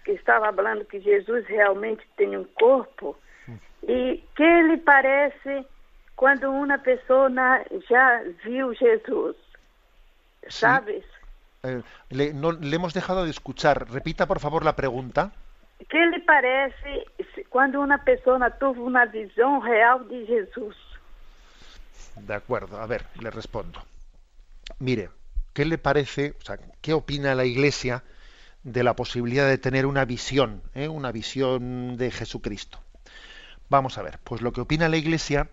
que 0.05 0.13
estava 0.13 0.53
falando 0.53 0.85
que 0.87 1.01
Jesus 1.01 1.47
realmente 1.47 2.03
tem 2.17 2.37
um 2.37 2.45
corpo 2.59 3.17
hum. 3.49 3.59
e 3.83 4.23
que 4.35 4.63
lhe 4.63 4.79
parece 4.79 5.67
quando 6.17 6.51
uma 6.51 6.79
pessoa 6.79 7.31
já 7.89 8.23
viu 8.45 8.75
Jesus, 8.75 9.37
sí. 10.49 10.61
¿sabes? 10.61 11.05
Eh, 11.63 11.83
le, 12.11 12.33
no, 12.33 12.53
le 12.53 12.77
hemos 12.77 12.95
dejado 12.95 13.25
de 13.25 13.31
escuchar. 13.31 13.87
Repita, 13.91 14.27
por 14.27 14.41
favor, 14.41 14.65
la 14.65 14.77
pregunta. 14.77 15.31
que 15.89 16.07
lhe 16.07 16.21
parece 16.21 17.07
quando 17.51 17.81
uma 17.81 17.99
pessoa 17.99 18.51
tuvo 18.51 18.87
uma 18.87 19.05
visão 19.07 19.59
real 19.59 20.05
de 20.05 20.25
Jesus? 20.25 20.77
De 22.17 22.35
acuerdo, 22.35 22.81
a 22.81 22.87
ver, 22.87 23.07
le 23.21 23.31
respondo. 23.31 23.83
Mire, 24.79 25.11
¿qué 25.53 25.65
le 25.65 25.79
parece, 25.79 26.37
o 26.41 26.45
sea, 26.45 26.59
qué 26.81 26.93
opina 26.93 27.35
la 27.35 27.45
Iglesia 27.45 28.05
de 28.63 28.83
la 28.83 28.97
posibilidad 28.97 29.47
de 29.49 29.59
tener 29.59 29.87
una 29.87 30.05
visión, 30.05 30.63
eh, 30.75 30.89
una 30.89 31.13
visión 31.13 31.97
de 31.97 32.11
Jesucristo? 32.11 32.81
Vamos 33.69 33.99
a 33.99 34.03
ver, 34.03 34.19
pues 34.25 34.43
lo 34.43 34.53
que 34.53 34.61
opina 34.61 34.89
la 34.89 34.97
Iglesia 34.97 35.51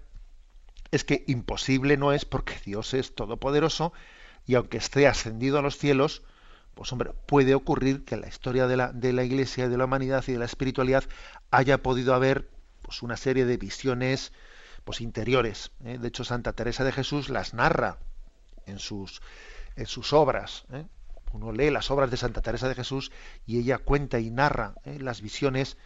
es 0.92 1.04
que 1.04 1.24
imposible 1.28 1.98
no 1.98 2.14
es 2.14 2.26
porque 2.26 2.56
Dios 2.66 2.94
es 2.94 3.16
todopoderoso 3.16 3.94
y 4.46 4.56
aunque 4.56 4.78
esté 4.78 5.08
ascendido 5.08 5.58
a 5.58 5.62
los 5.62 5.78
cielos, 5.78 6.24
pues 6.76 6.92
hombre, 6.92 7.12
puede 7.26 7.56
ocurrir 7.56 8.06
que 8.06 8.16
en 8.16 8.22
la 8.22 8.28
historia 8.28 8.68
de 8.68 8.78
la, 8.78 8.92
de 8.92 9.14
la 9.14 9.24
Iglesia, 9.24 9.70
de 9.70 9.78
la 9.78 9.86
humanidad 9.86 10.24
y 10.28 10.34
de 10.34 10.40
la 10.40 10.46
espiritualidad 10.46 11.04
haya 11.50 11.82
podido 11.82 12.14
haber 12.14 12.50
pues, 12.82 13.02
una 13.02 13.18
serie 13.18 13.46
de 13.46 13.58
visiones 13.58 14.32
interiores. 15.00 15.72
¿eh? 15.86 15.98
De 15.98 16.10
hecho, 16.10 16.26
Santa 16.26 16.54
Teresa 16.54 16.84
de 16.84 16.92
Jesús 16.92 17.30
las 17.30 17.54
narra 17.54 18.00
en 18.66 18.80
sus, 18.80 19.22
en 19.78 19.86
sus 19.86 20.12
obras. 20.12 20.66
¿eh? 20.74 20.86
Uno 21.32 21.54
lee 21.54 21.70
las 21.70 21.90
obras 21.92 22.12
de 22.12 22.18
Santa 22.18 22.42
Teresa 22.42 22.68
de 22.68 22.76
Jesús 22.76 23.12
y 23.46 23.60
ella 23.60 23.78
cuenta 23.78 24.20
y 24.20 24.30
narra 24.30 24.74
¿eh? 24.84 24.98
las 25.00 25.22
visiones 25.22 25.78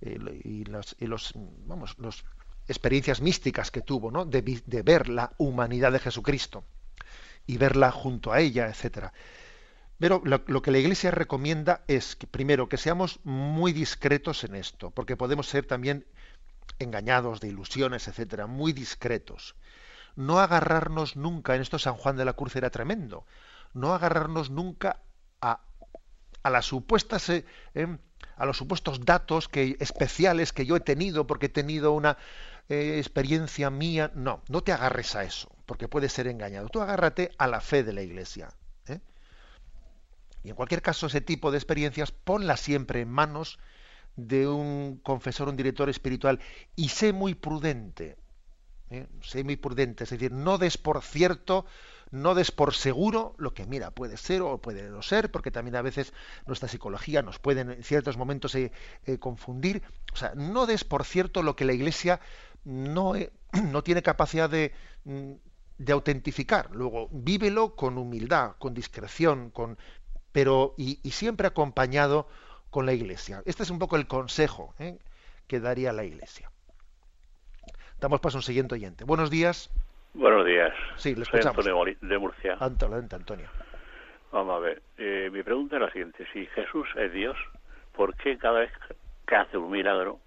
y, 0.00 0.64
las, 0.64 0.96
y 0.98 1.06
los, 1.06 1.34
vamos, 1.34 1.98
los 1.98 2.24
experiencias 2.68 3.20
místicas 3.20 3.70
que 3.70 3.82
tuvo, 3.82 4.10
¿no? 4.10 4.24
de, 4.24 4.40
de 4.40 4.82
ver 4.82 5.10
la 5.10 5.32
humanidad 5.36 5.92
de 5.92 5.98
Jesucristo 5.98 6.64
y 7.46 7.58
verla 7.58 7.90
junto 7.90 8.32
a 8.32 8.40
ella, 8.40 8.68
etcétera. 8.68 9.12
Pero 10.00 10.22
lo, 10.24 10.62
que 10.62 10.70
la 10.70 10.78
Iglesia 10.78 11.10
recomienda 11.10 11.84
es 11.86 12.16
que, 12.16 12.26
primero, 12.26 12.70
que 12.70 12.78
seamos 12.78 13.20
muy 13.22 13.74
discretos 13.74 14.44
en 14.44 14.54
esto, 14.54 14.90
porque 14.90 15.14
podemos 15.14 15.46
ser 15.46 15.66
también 15.66 16.06
engañados 16.78 17.40
de 17.40 17.48
ilusiones, 17.48 18.08
etcétera, 18.08 18.46
muy 18.46 18.72
discretos. 18.72 19.56
No 20.16 20.38
agarrarnos 20.40 21.16
nunca, 21.16 21.54
en 21.54 21.62
esto 21.62 21.78
San 21.78 21.94
Juan 21.94 22.16
de 22.16 22.24
la 22.24 22.32
Cruz 22.32 22.56
era 22.56 22.70
tremendo, 22.70 23.26
no 23.74 23.94
agarrarnos 23.94 24.50
nunca 24.50 25.00
a, 25.40 25.60
a 26.42 26.50
las 26.50 26.66
supuestas, 26.66 27.28
eh, 27.28 27.44
em, 27.74 27.98
a 28.36 28.46
los 28.46 28.56
supuestos 28.56 29.04
datos 29.04 29.48
que, 29.48 29.76
especiales 29.80 30.52
que 30.52 30.66
yo 30.66 30.76
he 30.76 30.80
tenido 30.80 31.26
porque 31.26 31.46
he 31.46 31.50
tenido 31.50 31.92
una 31.92 32.18
eh, 32.68 32.98
experiencia 32.98 33.70
mía. 33.70 34.10
No, 34.14 34.42
no 34.48 34.62
te 34.62 34.72
agarres 34.72 35.14
a 35.14 35.24
eso, 35.24 35.50
porque 35.66 35.88
puedes 35.88 36.12
ser 36.12 36.26
engañado. 36.26 36.68
Tú 36.68 36.80
agárrate 36.80 37.32
a 37.38 37.46
la 37.46 37.60
fe 37.60 37.84
de 37.84 37.92
la 37.92 38.02
Iglesia. 38.02 38.50
Y 40.42 40.48
en 40.48 40.54
cualquier 40.54 40.82
caso, 40.82 41.06
ese 41.06 41.20
tipo 41.20 41.50
de 41.50 41.58
experiencias 41.58 42.12
ponla 42.12 42.56
siempre 42.56 43.02
en 43.02 43.10
manos 43.10 43.58
de 44.16 44.48
un 44.48 45.00
confesor, 45.02 45.48
un 45.48 45.56
director 45.56 45.88
espiritual, 45.88 46.40
y 46.76 46.88
sé 46.88 47.12
muy 47.12 47.34
prudente. 47.34 48.16
¿eh? 48.90 49.06
Sé 49.22 49.44
muy 49.44 49.56
prudente, 49.56 50.04
es 50.04 50.10
decir, 50.10 50.32
no 50.32 50.58
des 50.58 50.76
por 50.76 51.02
cierto, 51.02 51.64
no 52.10 52.34
des 52.34 52.50
por 52.50 52.74
seguro 52.74 53.34
lo 53.38 53.54
que, 53.54 53.66
mira, 53.66 53.90
puede 53.92 54.16
ser 54.16 54.42
o 54.42 54.58
puede 54.58 54.88
no 54.90 55.02
ser, 55.02 55.30
porque 55.30 55.50
también 55.50 55.76
a 55.76 55.82
veces 55.82 56.12
nuestra 56.46 56.68
psicología 56.68 57.22
nos 57.22 57.38
puede 57.38 57.60
en 57.60 57.82
ciertos 57.84 58.16
momentos 58.16 58.54
eh, 58.54 58.72
eh, 59.06 59.18
confundir. 59.18 59.82
O 60.12 60.16
sea, 60.16 60.32
no 60.34 60.66
des 60.66 60.84
por 60.84 61.04
cierto 61.04 61.42
lo 61.42 61.56
que 61.56 61.64
la 61.64 61.72
Iglesia 61.72 62.20
no, 62.64 63.14
no 63.70 63.82
tiene 63.82 64.02
capacidad 64.02 64.50
de, 64.50 64.72
mm, 65.04 65.32
de 65.78 65.92
autentificar. 65.92 66.70
Luego, 66.72 67.08
vívelo 67.10 67.74
con 67.74 67.96
humildad, 67.96 68.56
con 68.58 68.74
discreción, 68.74 69.50
con, 69.50 69.78
pero 70.30 70.74
y, 70.76 70.98
siempre 71.10 71.46
acompañado 71.46 72.28
con 72.70 72.86
la 72.86 72.92
Iglesia. 72.92 73.42
Este 73.44 73.62
es 73.62 73.70
un 73.70 73.78
poco 73.78 73.96
el 73.96 74.06
consejo 74.06 74.74
¿eh? 74.78 74.98
que 75.46 75.60
daría 75.60 75.92
la 75.92 76.04
Iglesia. 76.04 76.50
Damos 77.98 78.20
paso 78.20 78.38
a 78.38 78.40
un 78.40 78.42
siguiente 78.42 78.74
oyente. 78.74 79.04
Buenos 79.04 79.30
días. 79.30 79.70
Buenos 80.14 80.46
días. 80.46 80.72
Sí, 80.96 81.14
le 81.14 81.22
escuchamos. 81.22 81.64
Soy 81.64 81.72
Antonio 81.72 81.96
de 82.00 82.18
Murcia. 82.18 82.56
Antonio, 82.58 82.96
Antonio. 82.96 83.48
Vamos 84.32 84.56
a 84.56 84.58
ver. 84.60 84.82
Eh, 84.96 85.28
mi 85.32 85.42
pregunta 85.42 85.76
es 85.76 85.82
la 85.82 85.90
siguiente. 85.90 86.26
Si 86.32 86.46
Jesús 86.46 86.88
es 86.96 87.12
Dios, 87.12 87.36
¿por 87.92 88.16
qué 88.16 88.38
cada 88.38 88.60
vez 88.60 88.72
que 89.26 89.36
hace 89.36 89.56
un 89.58 89.70
milagro 89.70 90.18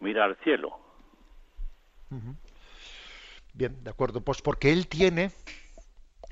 mira 0.00 0.24
al 0.24 0.36
cielo? 0.36 0.78
Bien, 3.52 3.82
de 3.82 3.90
acuerdo. 3.90 4.20
Pues 4.20 4.40
porque 4.40 4.72
Él 4.72 4.86
tiene, 4.86 5.30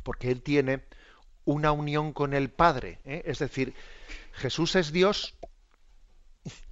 porque 0.04 0.30
Él 0.30 0.42
tiene 0.42 0.82
una 1.44 1.72
unión 1.72 2.12
con 2.12 2.32
el 2.34 2.50
Padre. 2.50 2.98
¿eh? 3.04 3.22
Es 3.24 3.38
decir, 3.38 3.74
Jesús 4.36 4.76
es 4.76 4.92
Dios 4.92 5.34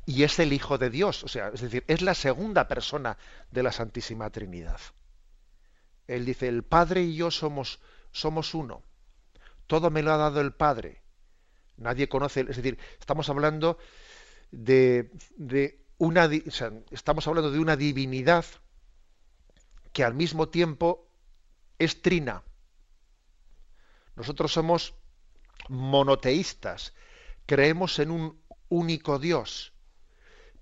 y 0.07 0.23
es 0.23 0.39
el 0.39 0.53
Hijo 0.53 0.79
de 0.79 0.91
Dios. 0.91 1.25
O 1.25 1.29
sea, 1.29 1.49
es 1.49 1.63
decir, 1.63 1.85
es 1.89 2.03
la 2.03 2.15
segunda 2.15 2.69
persona 2.69 3.17
de 3.51 3.63
la 3.63 3.73
Santísima 3.73 4.31
Trinidad. 4.31 4.81
Él 6.07 6.27
dice, 6.27 6.49
el 6.49 6.63
Padre 6.63 7.03
y 7.03 7.17
yo 7.17 7.31
somos, 7.31 7.81
somos 8.13 8.55
uno. 8.55 8.83
Todo 9.67 9.91
me 9.91 10.03
lo 10.03 10.13
ha 10.13 10.19
dado 10.19 10.43
el 10.43 10.53
Padre. 10.53 11.01
Nadie 11.79 12.09
conoce, 12.09 12.41
es 12.41 12.57
decir, 12.57 12.79
estamos 13.01 13.29
hablando 13.31 13.79
de, 14.51 15.11
de 15.37 15.83
una, 15.97 16.29
estamos 16.91 17.27
hablando 17.27 17.51
de 17.51 17.59
una 17.59 17.77
divinidad 17.77 18.45
que 19.93 20.05
al 20.05 20.13
mismo 20.13 20.51
tiempo 20.51 21.09
es 21.79 22.03
trina. 22.03 22.43
Nosotros 24.17 24.53
somos 24.53 24.95
monoteístas, 25.69 26.93
creemos 27.47 27.99
en 27.99 28.11
un 28.11 28.43
único 28.69 29.19
Dios, 29.19 29.73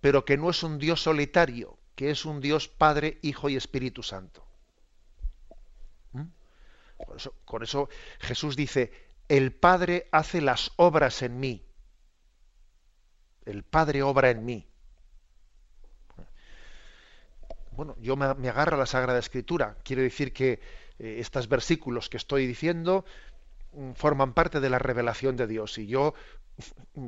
pero 0.01 0.24
que 0.24 0.37
no 0.37 0.51
es 0.51 0.62
un 0.62 0.78
Dios 0.78 1.03
solitario, 1.03 1.78
que 1.95 2.11
es 2.11 2.24
un 2.24 2.41
Dios 2.41 2.68
Padre, 2.68 3.18
Hijo 3.22 3.49
y 3.49 3.57
Espíritu 3.57 4.03
Santo. 4.03 4.47
¿Mm? 6.12 6.26
con 7.45 7.62
eso 7.62 7.89
Jesús 8.20 8.55
dice, 8.55 8.93
el 9.28 9.53
Padre 9.53 10.09
hace 10.12 10.41
las 10.41 10.72
obras 10.76 11.22
en 11.22 11.41
mí. 11.41 11.64
El 13.45 13.64
Padre 13.64 14.03
obra 14.03 14.30
en 14.30 14.45
mí. 14.45 14.68
Bueno, 17.72 17.97
yo 17.99 18.16
me, 18.16 18.26
agarro 18.26 18.76
a 18.76 18.78
la 18.78 18.87
Sagrada 18.87 19.18
Escritura. 19.18 19.76
Quiero 19.83 20.03
decir 20.03 20.33
que 20.33 20.61
eh, 20.99 21.16
estos 21.18 21.49
versículos 21.49 22.11
que 22.11 22.18
estoy 22.18 22.47
diciendo 22.47 23.05
mm, 23.72 23.93
forman 23.93 24.35
parte 24.35 24.61
de 24.61 24.68
la 24.68 24.78
revelación 24.78 25.37
de 25.37 25.47
Dios. 25.47 25.78
Y 25.78 25.87
yo 25.87 26.14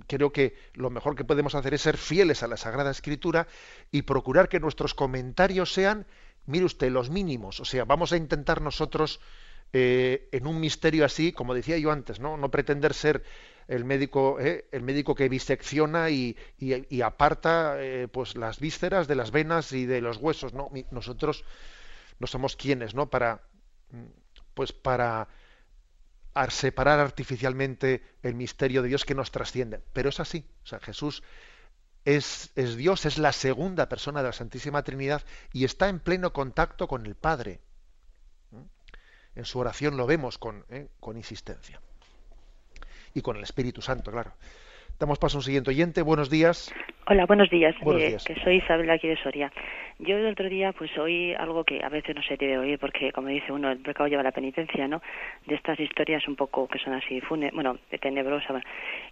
creo 0.06 0.32
que 0.32 0.54
lo 0.74 0.90
mejor 0.90 1.16
que 1.16 1.24
podemos 1.24 1.54
hacer 1.54 1.74
es 1.74 1.82
ser 1.82 1.96
fieles 1.96 2.42
a 2.42 2.48
la 2.48 2.56
Sagrada 2.56 2.90
Escritura 2.90 3.46
y 3.90 4.02
procurar 4.02 4.48
que 4.48 4.60
nuestros 4.60 4.94
comentarios 4.94 5.72
sean, 5.72 6.06
mire 6.46 6.64
usted, 6.64 6.90
los 6.90 7.10
mínimos. 7.10 7.60
O 7.60 7.64
sea, 7.64 7.84
vamos 7.84 8.12
a 8.12 8.16
intentar 8.16 8.60
nosotros 8.60 9.20
eh, 9.72 10.28
en 10.32 10.46
un 10.46 10.60
misterio 10.60 11.04
así, 11.04 11.32
como 11.32 11.54
decía 11.54 11.78
yo 11.78 11.90
antes, 11.90 12.20
no, 12.20 12.36
no 12.36 12.50
pretender 12.50 12.94
ser 12.94 13.24
el 13.66 13.84
médico, 13.84 14.38
eh, 14.40 14.66
el 14.72 14.82
médico 14.82 15.14
que 15.14 15.28
bisecciona 15.28 16.10
y, 16.10 16.36
aparta 17.02 17.76
eh, 17.78 18.08
pues 18.08 18.36
las 18.36 18.60
vísceras 18.60 19.08
de 19.08 19.16
las 19.16 19.30
venas 19.30 19.72
y 19.72 19.86
de 19.86 20.00
los 20.00 20.18
huesos, 20.18 20.52
no, 20.54 20.70
nosotros 20.90 21.44
no 22.20 22.26
somos 22.26 22.56
quienes, 22.56 22.94
¿no? 22.94 23.10
Para 23.10 23.42
mm, 23.90 24.04
pues 24.54 24.72
para 24.72 25.28
separar 26.50 27.00
artificialmente 27.00 28.02
el 28.22 28.34
misterio 28.34 28.82
de 28.82 28.88
Dios 28.88 29.04
que 29.04 29.14
nos 29.14 29.30
trasciende. 29.30 29.80
Pero 29.92 30.08
es 30.08 30.20
así. 30.20 30.46
O 30.64 30.66
sea, 30.66 30.80
Jesús 30.80 31.22
es, 32.04 32.52
es, 32.56 32.76
Dios, 32.76 33.06
es 33.06 33.18
la 33.18 33.32
segunda 33.32 33.88
persona 33.88 34.20
de 34.20 34.28
la 34.28 34.32
Santísima 34.32 34.82
Trinidad 34.82 35.22
y 35.52 35.64
está 35.64 35.88
en 35.88 36.00
pleno 36.00 36.32
contacto 36.32 36.88
con 36.88 37.06
el 37.06 37.14
Padre 37.14 37.60
en 39.36 39.44
su 39.44 39.58
oración 39.58 39.96
lo 39.96 40.06
vemos 40.06 40.38
con, 40.38 40.64
eh, 40.70 40.88
con 41.00 41.16
insistencia. 41.16 41.80
Y 43.14 43.22
con 43.22 43.36
el 43.36 43.42
Espíritu 43.42 43.80
Santo, 43.80 44.10
claro. 44.10 44.32
Damos 44.98 45.18
paso 45.18 45.36
a 45.36 45.40
un 45.40 45.44
siguiente 45.44 45.70
oyente. 45.70 46.02
Buenos 46.02 46.30
días. 46.30 46.72
Hola, 47.08 47.26
buenos 47.26 47.50
días. 47.50 47.74
Eh, 47.80 48.16
que 48.24 48.34
soy 48.42 48.56
Isabel 48.56 48.88
aquí 48.90 49.08
de 49.08 49.16
Soria. 49.22 49.52
Yo 50.04 50.18
el 50.18 50.26
otro 50.26 50.50
día 50.50 50.72
pues 50.72 50.96
oí 50.98 51.32
algo 51.32 51.64
que 51.64 51.82
a 51.82 51.88
veces 51.88 52.14
no 52.14 52.22
se 52.22 52.36
debe 52.36 52.58
oír 52.58 52.78
porque, 52.78 53.10
como 53.10 53.28
dice 53.28 53.50
uno, 53.50 53.70
el 53.70 53.78
pecado 53.78 54.06
lleva 54.06 54.22
la 54.22 54.32
penitencia, 54.32 54.86
¿no? 54.86 55.00
De 55.46 55.54
estas 55.54 55.80
historias 55.80 56.28
un 56.28 56.36
poco 56.36 56.68
que 56.68 56.78
son 56.78 56.92
así, 56.92 57.22
fune, 57.22 57.50
bueno, 57.54 57.78
de 57.90 57.96
tenebrosa. 57.96 58.60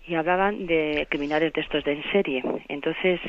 Y 0.07 0.15
hablaban 0.15 0.67
de 0.67 1.07
criminales 1.09 1.55
de 1.55 1.63
estos 1.63 1.83
de 1.85 1.93
en 1.93 2.03
serie. 2.13 2.43
Entonces, 2.69 3.21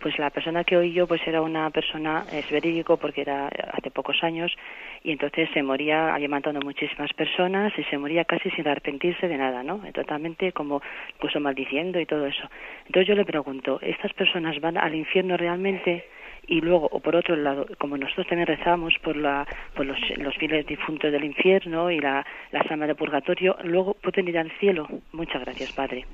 pues 0.00 0.18
la 0.18 0.28
persona 0.28 0.62
que 0.64 0.76
oí 0.76 0.92
yo 0.92 1.06
pues 1.06 1.26
era 1.26 1.40
una 1.40 1.70
persona, 1.70 2.26
es 2.30 2.50
verídico 2.50 2.98
porque 2.98 3.22
era 3.22 3.48
hace 3.72 3.90
pocos 3.90 4.22
años 4.22 4.54
y 5.02 5.12
entonces 5.12 5.48
se 5.54 5.62
moría, 5.62 6.14
había 6.14 6.28
matado 6.28 6.58
a 6.58 6.64
muchísimas 6.64 7.14
personas 7.14 7.72
y 7.78 7.84
se 7.84 7.96
moría 7.96 8.26
casi 8.26 8.50
sin 8.50 8.68
arrepentirse 8.68 9.26
de 9.26 9.38
nada, 9.38 9.62
¿no? 9.62 9.78
Totalmente 9.94 10.52
como 10.52 10.82
incluso 11.14 11.40
maldiciendo 11.40 11.98
y 11.98 12.04
todo 12.04 12.26
eso. 12.26 12.46
Entonces 12.84 13.08
yo 13.08 13.14
le 13.14 13.24
pregunto, 13.24 13.78
¿estas 13.80 14.12
personas 14.12 14.60
van 14.60 14.76
al 14.76 14.94
infierno 14.94 15.38
realmente? 15.38 16.04
Y 16.46 16.60
luego 16.60 16.88
o 16.90 17.00
por 17.00 17.16
otro 17.16 17.36
lado 17.36 17.66
como 17.78 17.96
nosotros 17.96 18.26
también 18.28 18.46
rezamos 18.46 18.94
por 19.02 19.16
la 19.16 19.46
por 19.74 19.86
los, 19.86 19.98
los 20.16 20.36
fieles 20.36 20.66
difuntos 20.66 21.10
del 21.10 21.24
infierno 21.24 21.90
y 21.90 21.98
la 21.98 22.24
la 22.52 22.86
del 22.86 22.96
purgatorio 22.96 23.56
luego 23.64 23.94
pueden 23.94 24.28
ir 24.28 24.38
al 24.38 24.50
cielo 24.58 24.88
muchas 25.12 25.42
gracias 25.42 25.72
padre 25.72 26.06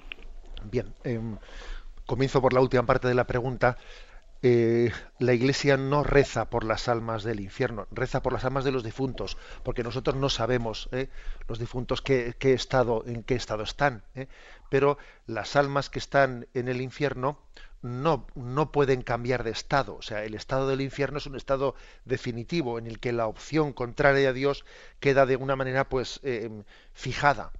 bien 0.70 0.86
em, 1.04 1.36
comienzo 2.06 2.40
por 2.40 2.52
la 2.52 2.60
última 2.60 2.84
parte 2.84 3.08
de 3.08 3.14
la 3.14 3.26
pregunta. 3.26 3.76
Eh, 4.44 4.90
la 5.20 5.34
Iglesia 5.34 5.76
no 5.76 6.02
reza 6.02 6.50
por 6.50 6.64
las 6.64 6.88
almas 6.88 7.22
del 7.22 7.38
infierno, 7.38 7.86
reza 7.92 8.22
por 8.22 8.32
las 8.32 8.44
almas 8.44 8.64
de 8.64 8.72
los 8.72 8.82
difuntos, 8.82 9.38
porque 9.62 9.84
nosotros 9.84 10.16
no 10.16 10.28
sabemos 10.28 10.88
eh, 10.90 11.08
los 11.46 11.60
difuntos 11.60 12.02
qué, 12.02 12.34
estado, 12.40 13.04
en 13.06 13.22
qué 13.22 13.36
estado 13.36 13.62
están, 13.62 14.02
eh, 14.16 14.26
pero 14.68 14.98
las 15.26 15.54
almas 15.54 15.90
que 15.90 16.00
están 16.00 16.48
en 16.54 16.66
el 16.66 16.80
infierno 16.80 17.38
no, 17.82 18.26
no 18.34 18.72
pueden 18.72 19.02
cambiar 19.02 19.44
de 19.44 19.50
estado. 19.50 19.96
O 19.96 20.02
sea, 20.02 20.24
el 20.24 20.34
estado 20.34 20.68
del 20.68 20.80
infierno 20.80 21.18
es 21.18 21.26
un 21.26 21.36
estado 21.36 21.74
definitivo 22.04 22.78
en 22.78 22.86
el 22.86 23.00
que 23.00 23.12
la 23.12 23.26
opción 23.26 23.72
contraria 23.72 24.30
a 24.30 24.32
Dios 24.32 24.64
queda 25.00 25.26
de 25.26 25.36
una 25.36 25.56
manera 25.56 25.88
pues 25.88 26.20
fijada, 26.92 27.52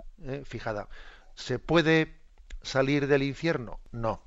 fijada. 0.45 0.89
¿Se 1.35 1.59
puede 1.59 2.15
salir 2.63 3.07
del 3.07 3.23
infierno? 3.23 3.81
No 3.91 4.23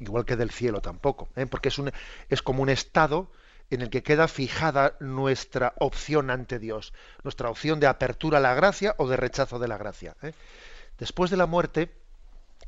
igual 0.00 0.24
que 0.24 0.36
del 0.36 0.50
cielo 0.50 0.80
tampoco, 0.80 1.28
¿eh? 1.36 1.46
porque 1.46 1.68
es, 1.68 1.78
un, 1.78 1.92
es 2.28 2.42
como 2.42 2.62
un 2.62 2.70
estado 2.70 3.30
en 3.70 3.82
el 3.82 3.90
que 3.90 4.02
queda 4.02 4.26
fijada 4.26 4.96
nuestra 4.98 5.74
opción 5.78 6.30
ante 6.30 6.58
Dios, 6.58 6.92
nuestra 7.22 7.50
opción 7.50 7.78
de 7.78 7.86
apertura 7.86 8.38
a 8.38 8.40
la 8.40 8.54
gracia 8.54 8.94
o 8.98 9.08
de 9.08 9.16
rechazo 9.16 9.58
de 9.58 9.68
la 9.68 9.78
gracia. 9.78 10.16
¿eh? 10.22 10.32
Después 10.98 11.30
de 11.30 11.36
la 11.36 11.46
muerte, 11.46 11.92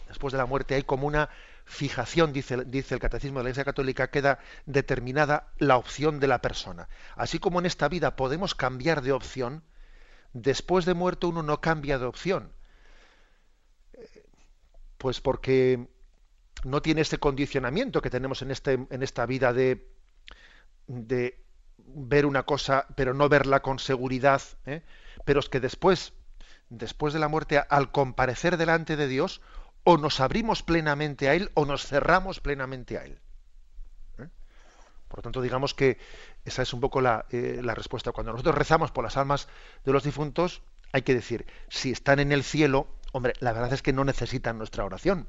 después 0.06 0.32
de 0.32 0.38
la 0.38 0.46
muerte 0.46 0.74
hay 0.76 0.84
como 0.84 1.06
una 1.06 1.28
fijación, 1.72 2.34
dice, 2.34 2.54
el 2.54 3.00
Catecismo 3.00 3.38
de 3.38 3.44
la 3.44 3.48
Iglesia 3.48 3.64
Católica, 3.64 4.10
queda 4.10 4.38
determinada 4.66 5.48
la 5.58 5.78
opción 5.78 6.20
de 6.20 6.28
la 6.28 6.42
persona. 6.42 6.88
Así 7.16 7.38
como 7.38 7.60
en 7.60 7.66
esta 7.66 7.88
vida 7.88 8.14
podemos 8.14 8.54
cambiar 8.54 9.00
de 9.00 9.12
opción, 9.12 9.64
después 10.34 10.84
de 10.84 10.92
muerto 10.92 11.28
uno 11.28 11.42
no 11.42 11.62
cambia 11.62 11.98
de 11.98 12.04
opción. 12.04 12.52
Eh, 13.94 14.26
pues 14.98 15.22
porque 15.22 15.88
no 16.62 16.82
tiene 16.82 17.00
ese 17.00 17.18
condicionamiento 17.18 18.02
que 18.02 18.10
tenemos 18.10 18.42
en, 18.42 18.50
este, 18.50 18.86
esta 18.90 19.24
vida 19.24 19.54
de, 19.54 19.90
de 20.86 21.42
ver 21.78 22.26
una 22.26 22.42
cosa 22.42 22.86
pero 22.96 23.14
no 23.14 23.30
verla 23.30 23.62
con 23.62 23.78
seguridad, 23.78 24.42
¿eh? 24.66 24.82
pero 25.24 25.40
es 25.40 25.48
que 25.48 25.58
después, 25.58 26.12
después 26.68 27.14
de 27.14 27.18
la 27.18 27.28
muerte, 27.28 27.62
al 27.66 27.90
comparecer 27.92 28.58
delante 28.58 28.96
de 28.96 29.08
Dios, 29.08 29.40
o 29.84 29.96
nos 29.98 30.20
abrimos 30.20 30.62
plenamente 30.62 31.28
a 31.28 31.34
Él 31.34 31.50
o 31.54 31.64
nos 31.64 31.86
cerramos 31.86 32.40
plenamente 32.40 32.98
a 32.98 33.04
Él. 33.04 33.18
¿eh? 34.18 34.28
Por 35.08 35.18
lo 35.18 35.22
tanto, 35.22 35.40
digamos 35.42 35.74
que 35.74 35.98
esa 36.44 36.62
es 36.62 36.72
un 36.72 36.80
poco 36.80 37.00
la, 37.00 37.26
eh, 37.30 37.60
la 37.62 37.74
respuesta. 37.74 38.12
Cuando 38.12 38.32
nosotros 38.32 38.54
rezamos 38.54 38.90
por 38.90 39.04
las 39.04 39.16
almas 39.16 39.48
de 39.84 39.92
los 39.92 40.04
difuntos, 40.04 40.62
hay 40.92 41.02
que 41.02 41.14
decir, 41.14 41.46
si 41.68 41.90
están 41.90 42.20
en 42.20 42.32
el 42.32 42.44
cielo, 42.44 42.86
hombre, 43.12 43.34
la 43.40 43.52
verdad 43.52 43.72
es 43.72 43.82
que 43.82 43.92
no 43.92 44.04
necesitan 44.04 44.58
nuestra 44.58 44.84
oración 44.84 45.26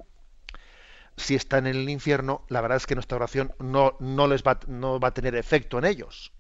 si 1.18 1.36
están 1.36 1.68
en 1.68 1.76
el 1.76 1.89
infierno, 1.89 2.43
la 2.49 2.62
verdad 2.62 2.78
es 2.78 2.88
que 2.88 2.95
nuestra 2.95 3.18
oración 3.18 3.54
no, 3.60 3.95
no 3.99 4.28
les 4.28 4.43
va, 4.43 4.60
no 4.68 4.99
va 4.99 5.10
a 5.10 5.14
tener 5.14 5.36
efecto 5.36 5.78
en 5.78 5.86
ellos. 5.86 6.32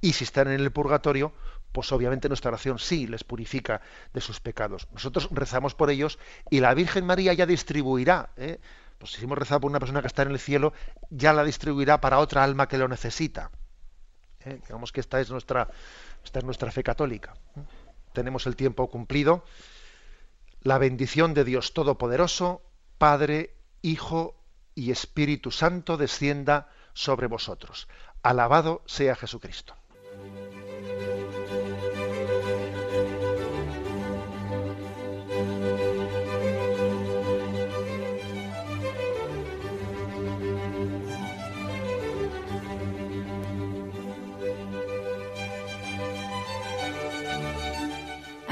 Y 0.00 0.12
si 0.14 0.24
están 0.24 0.48
en 0.48 0.60
el 0.60 0.72
purgatorio, 0.72 1.32
pues 1.76 1.92
obviamente 1.92 2.28
nuestra 2.28 2.48
oración 2.48 2.78
sí 2.78 3.06
les 3.06 3.22
purifica 3.22 3.82
de 4.14 4.22
sus 4.22 4.40
pecados. 4.40 4.88
Nosotros 4.94 5.28
rezamos 5.30 5.74
por 5.74 5.90
ellos 5.90 6.18
y 6.48 6.60
la 6.60 6.72
Virgen 6.72 7.04
María 7.04 7.34
ya 7.34 7.44
distribuirá, 7.44 8.30
¿eh? 8.38 8.60
pues 8.96 9.12
si 9.12 9.22
hemos 9.22 9.36
rezado 9.36 9.60
por 9.60 9.70
una 9.70 9.78
persona 9.78 10.00
que 10.00 10.06
está 10.06 10.22
en 10.22 10.30
el 10.30 10.38
cielo, 10.38 10.72
ya 11.10 11.34
la 11.34 11.44
distribuirá 11.44 12.00
para 12.00 12.18
otra 12.18 12.44
alma 12.44 12.66
que 12.66 12.78
lo 12.78 12.88
necesita. 12.88 13.50
¿eh? 14.46 14.58
Digamos 14.62 14.90
que 14.90 15.00
esta 15.00 15.20
es 15.20 15.30
nuestra, 15.30 15.68
esta 16.24 16.38
es 16.38 16.46
nuestra 16.46 16.72
fe 16.72 16.82
católica. 16.82 17.34
¿eh? 17.58 17.60
Tenemos 18.14 18.46
el 18.46 18.56
tiempo 18.56 18.88
cumplido. 18.88 19.44
La 20.62 20.78
bendición 20.78 21.34
de 21.34 21.44
Dios 21.44 21.74
Todopoderoso, 21.74 22.62
Padre, 22.96 23.54
Hijo 23.82 24.34
y 24.74 24.92
Espíritu 24.92 25.50
Santo 25.50 25.98
descienda 25.98 26.70
sobre 26.94 27.26
vosotros. 27.26 27.86
Alabado 28.22 28.82
sea 28.86 29.14
Jesucristo. 29.14 29.74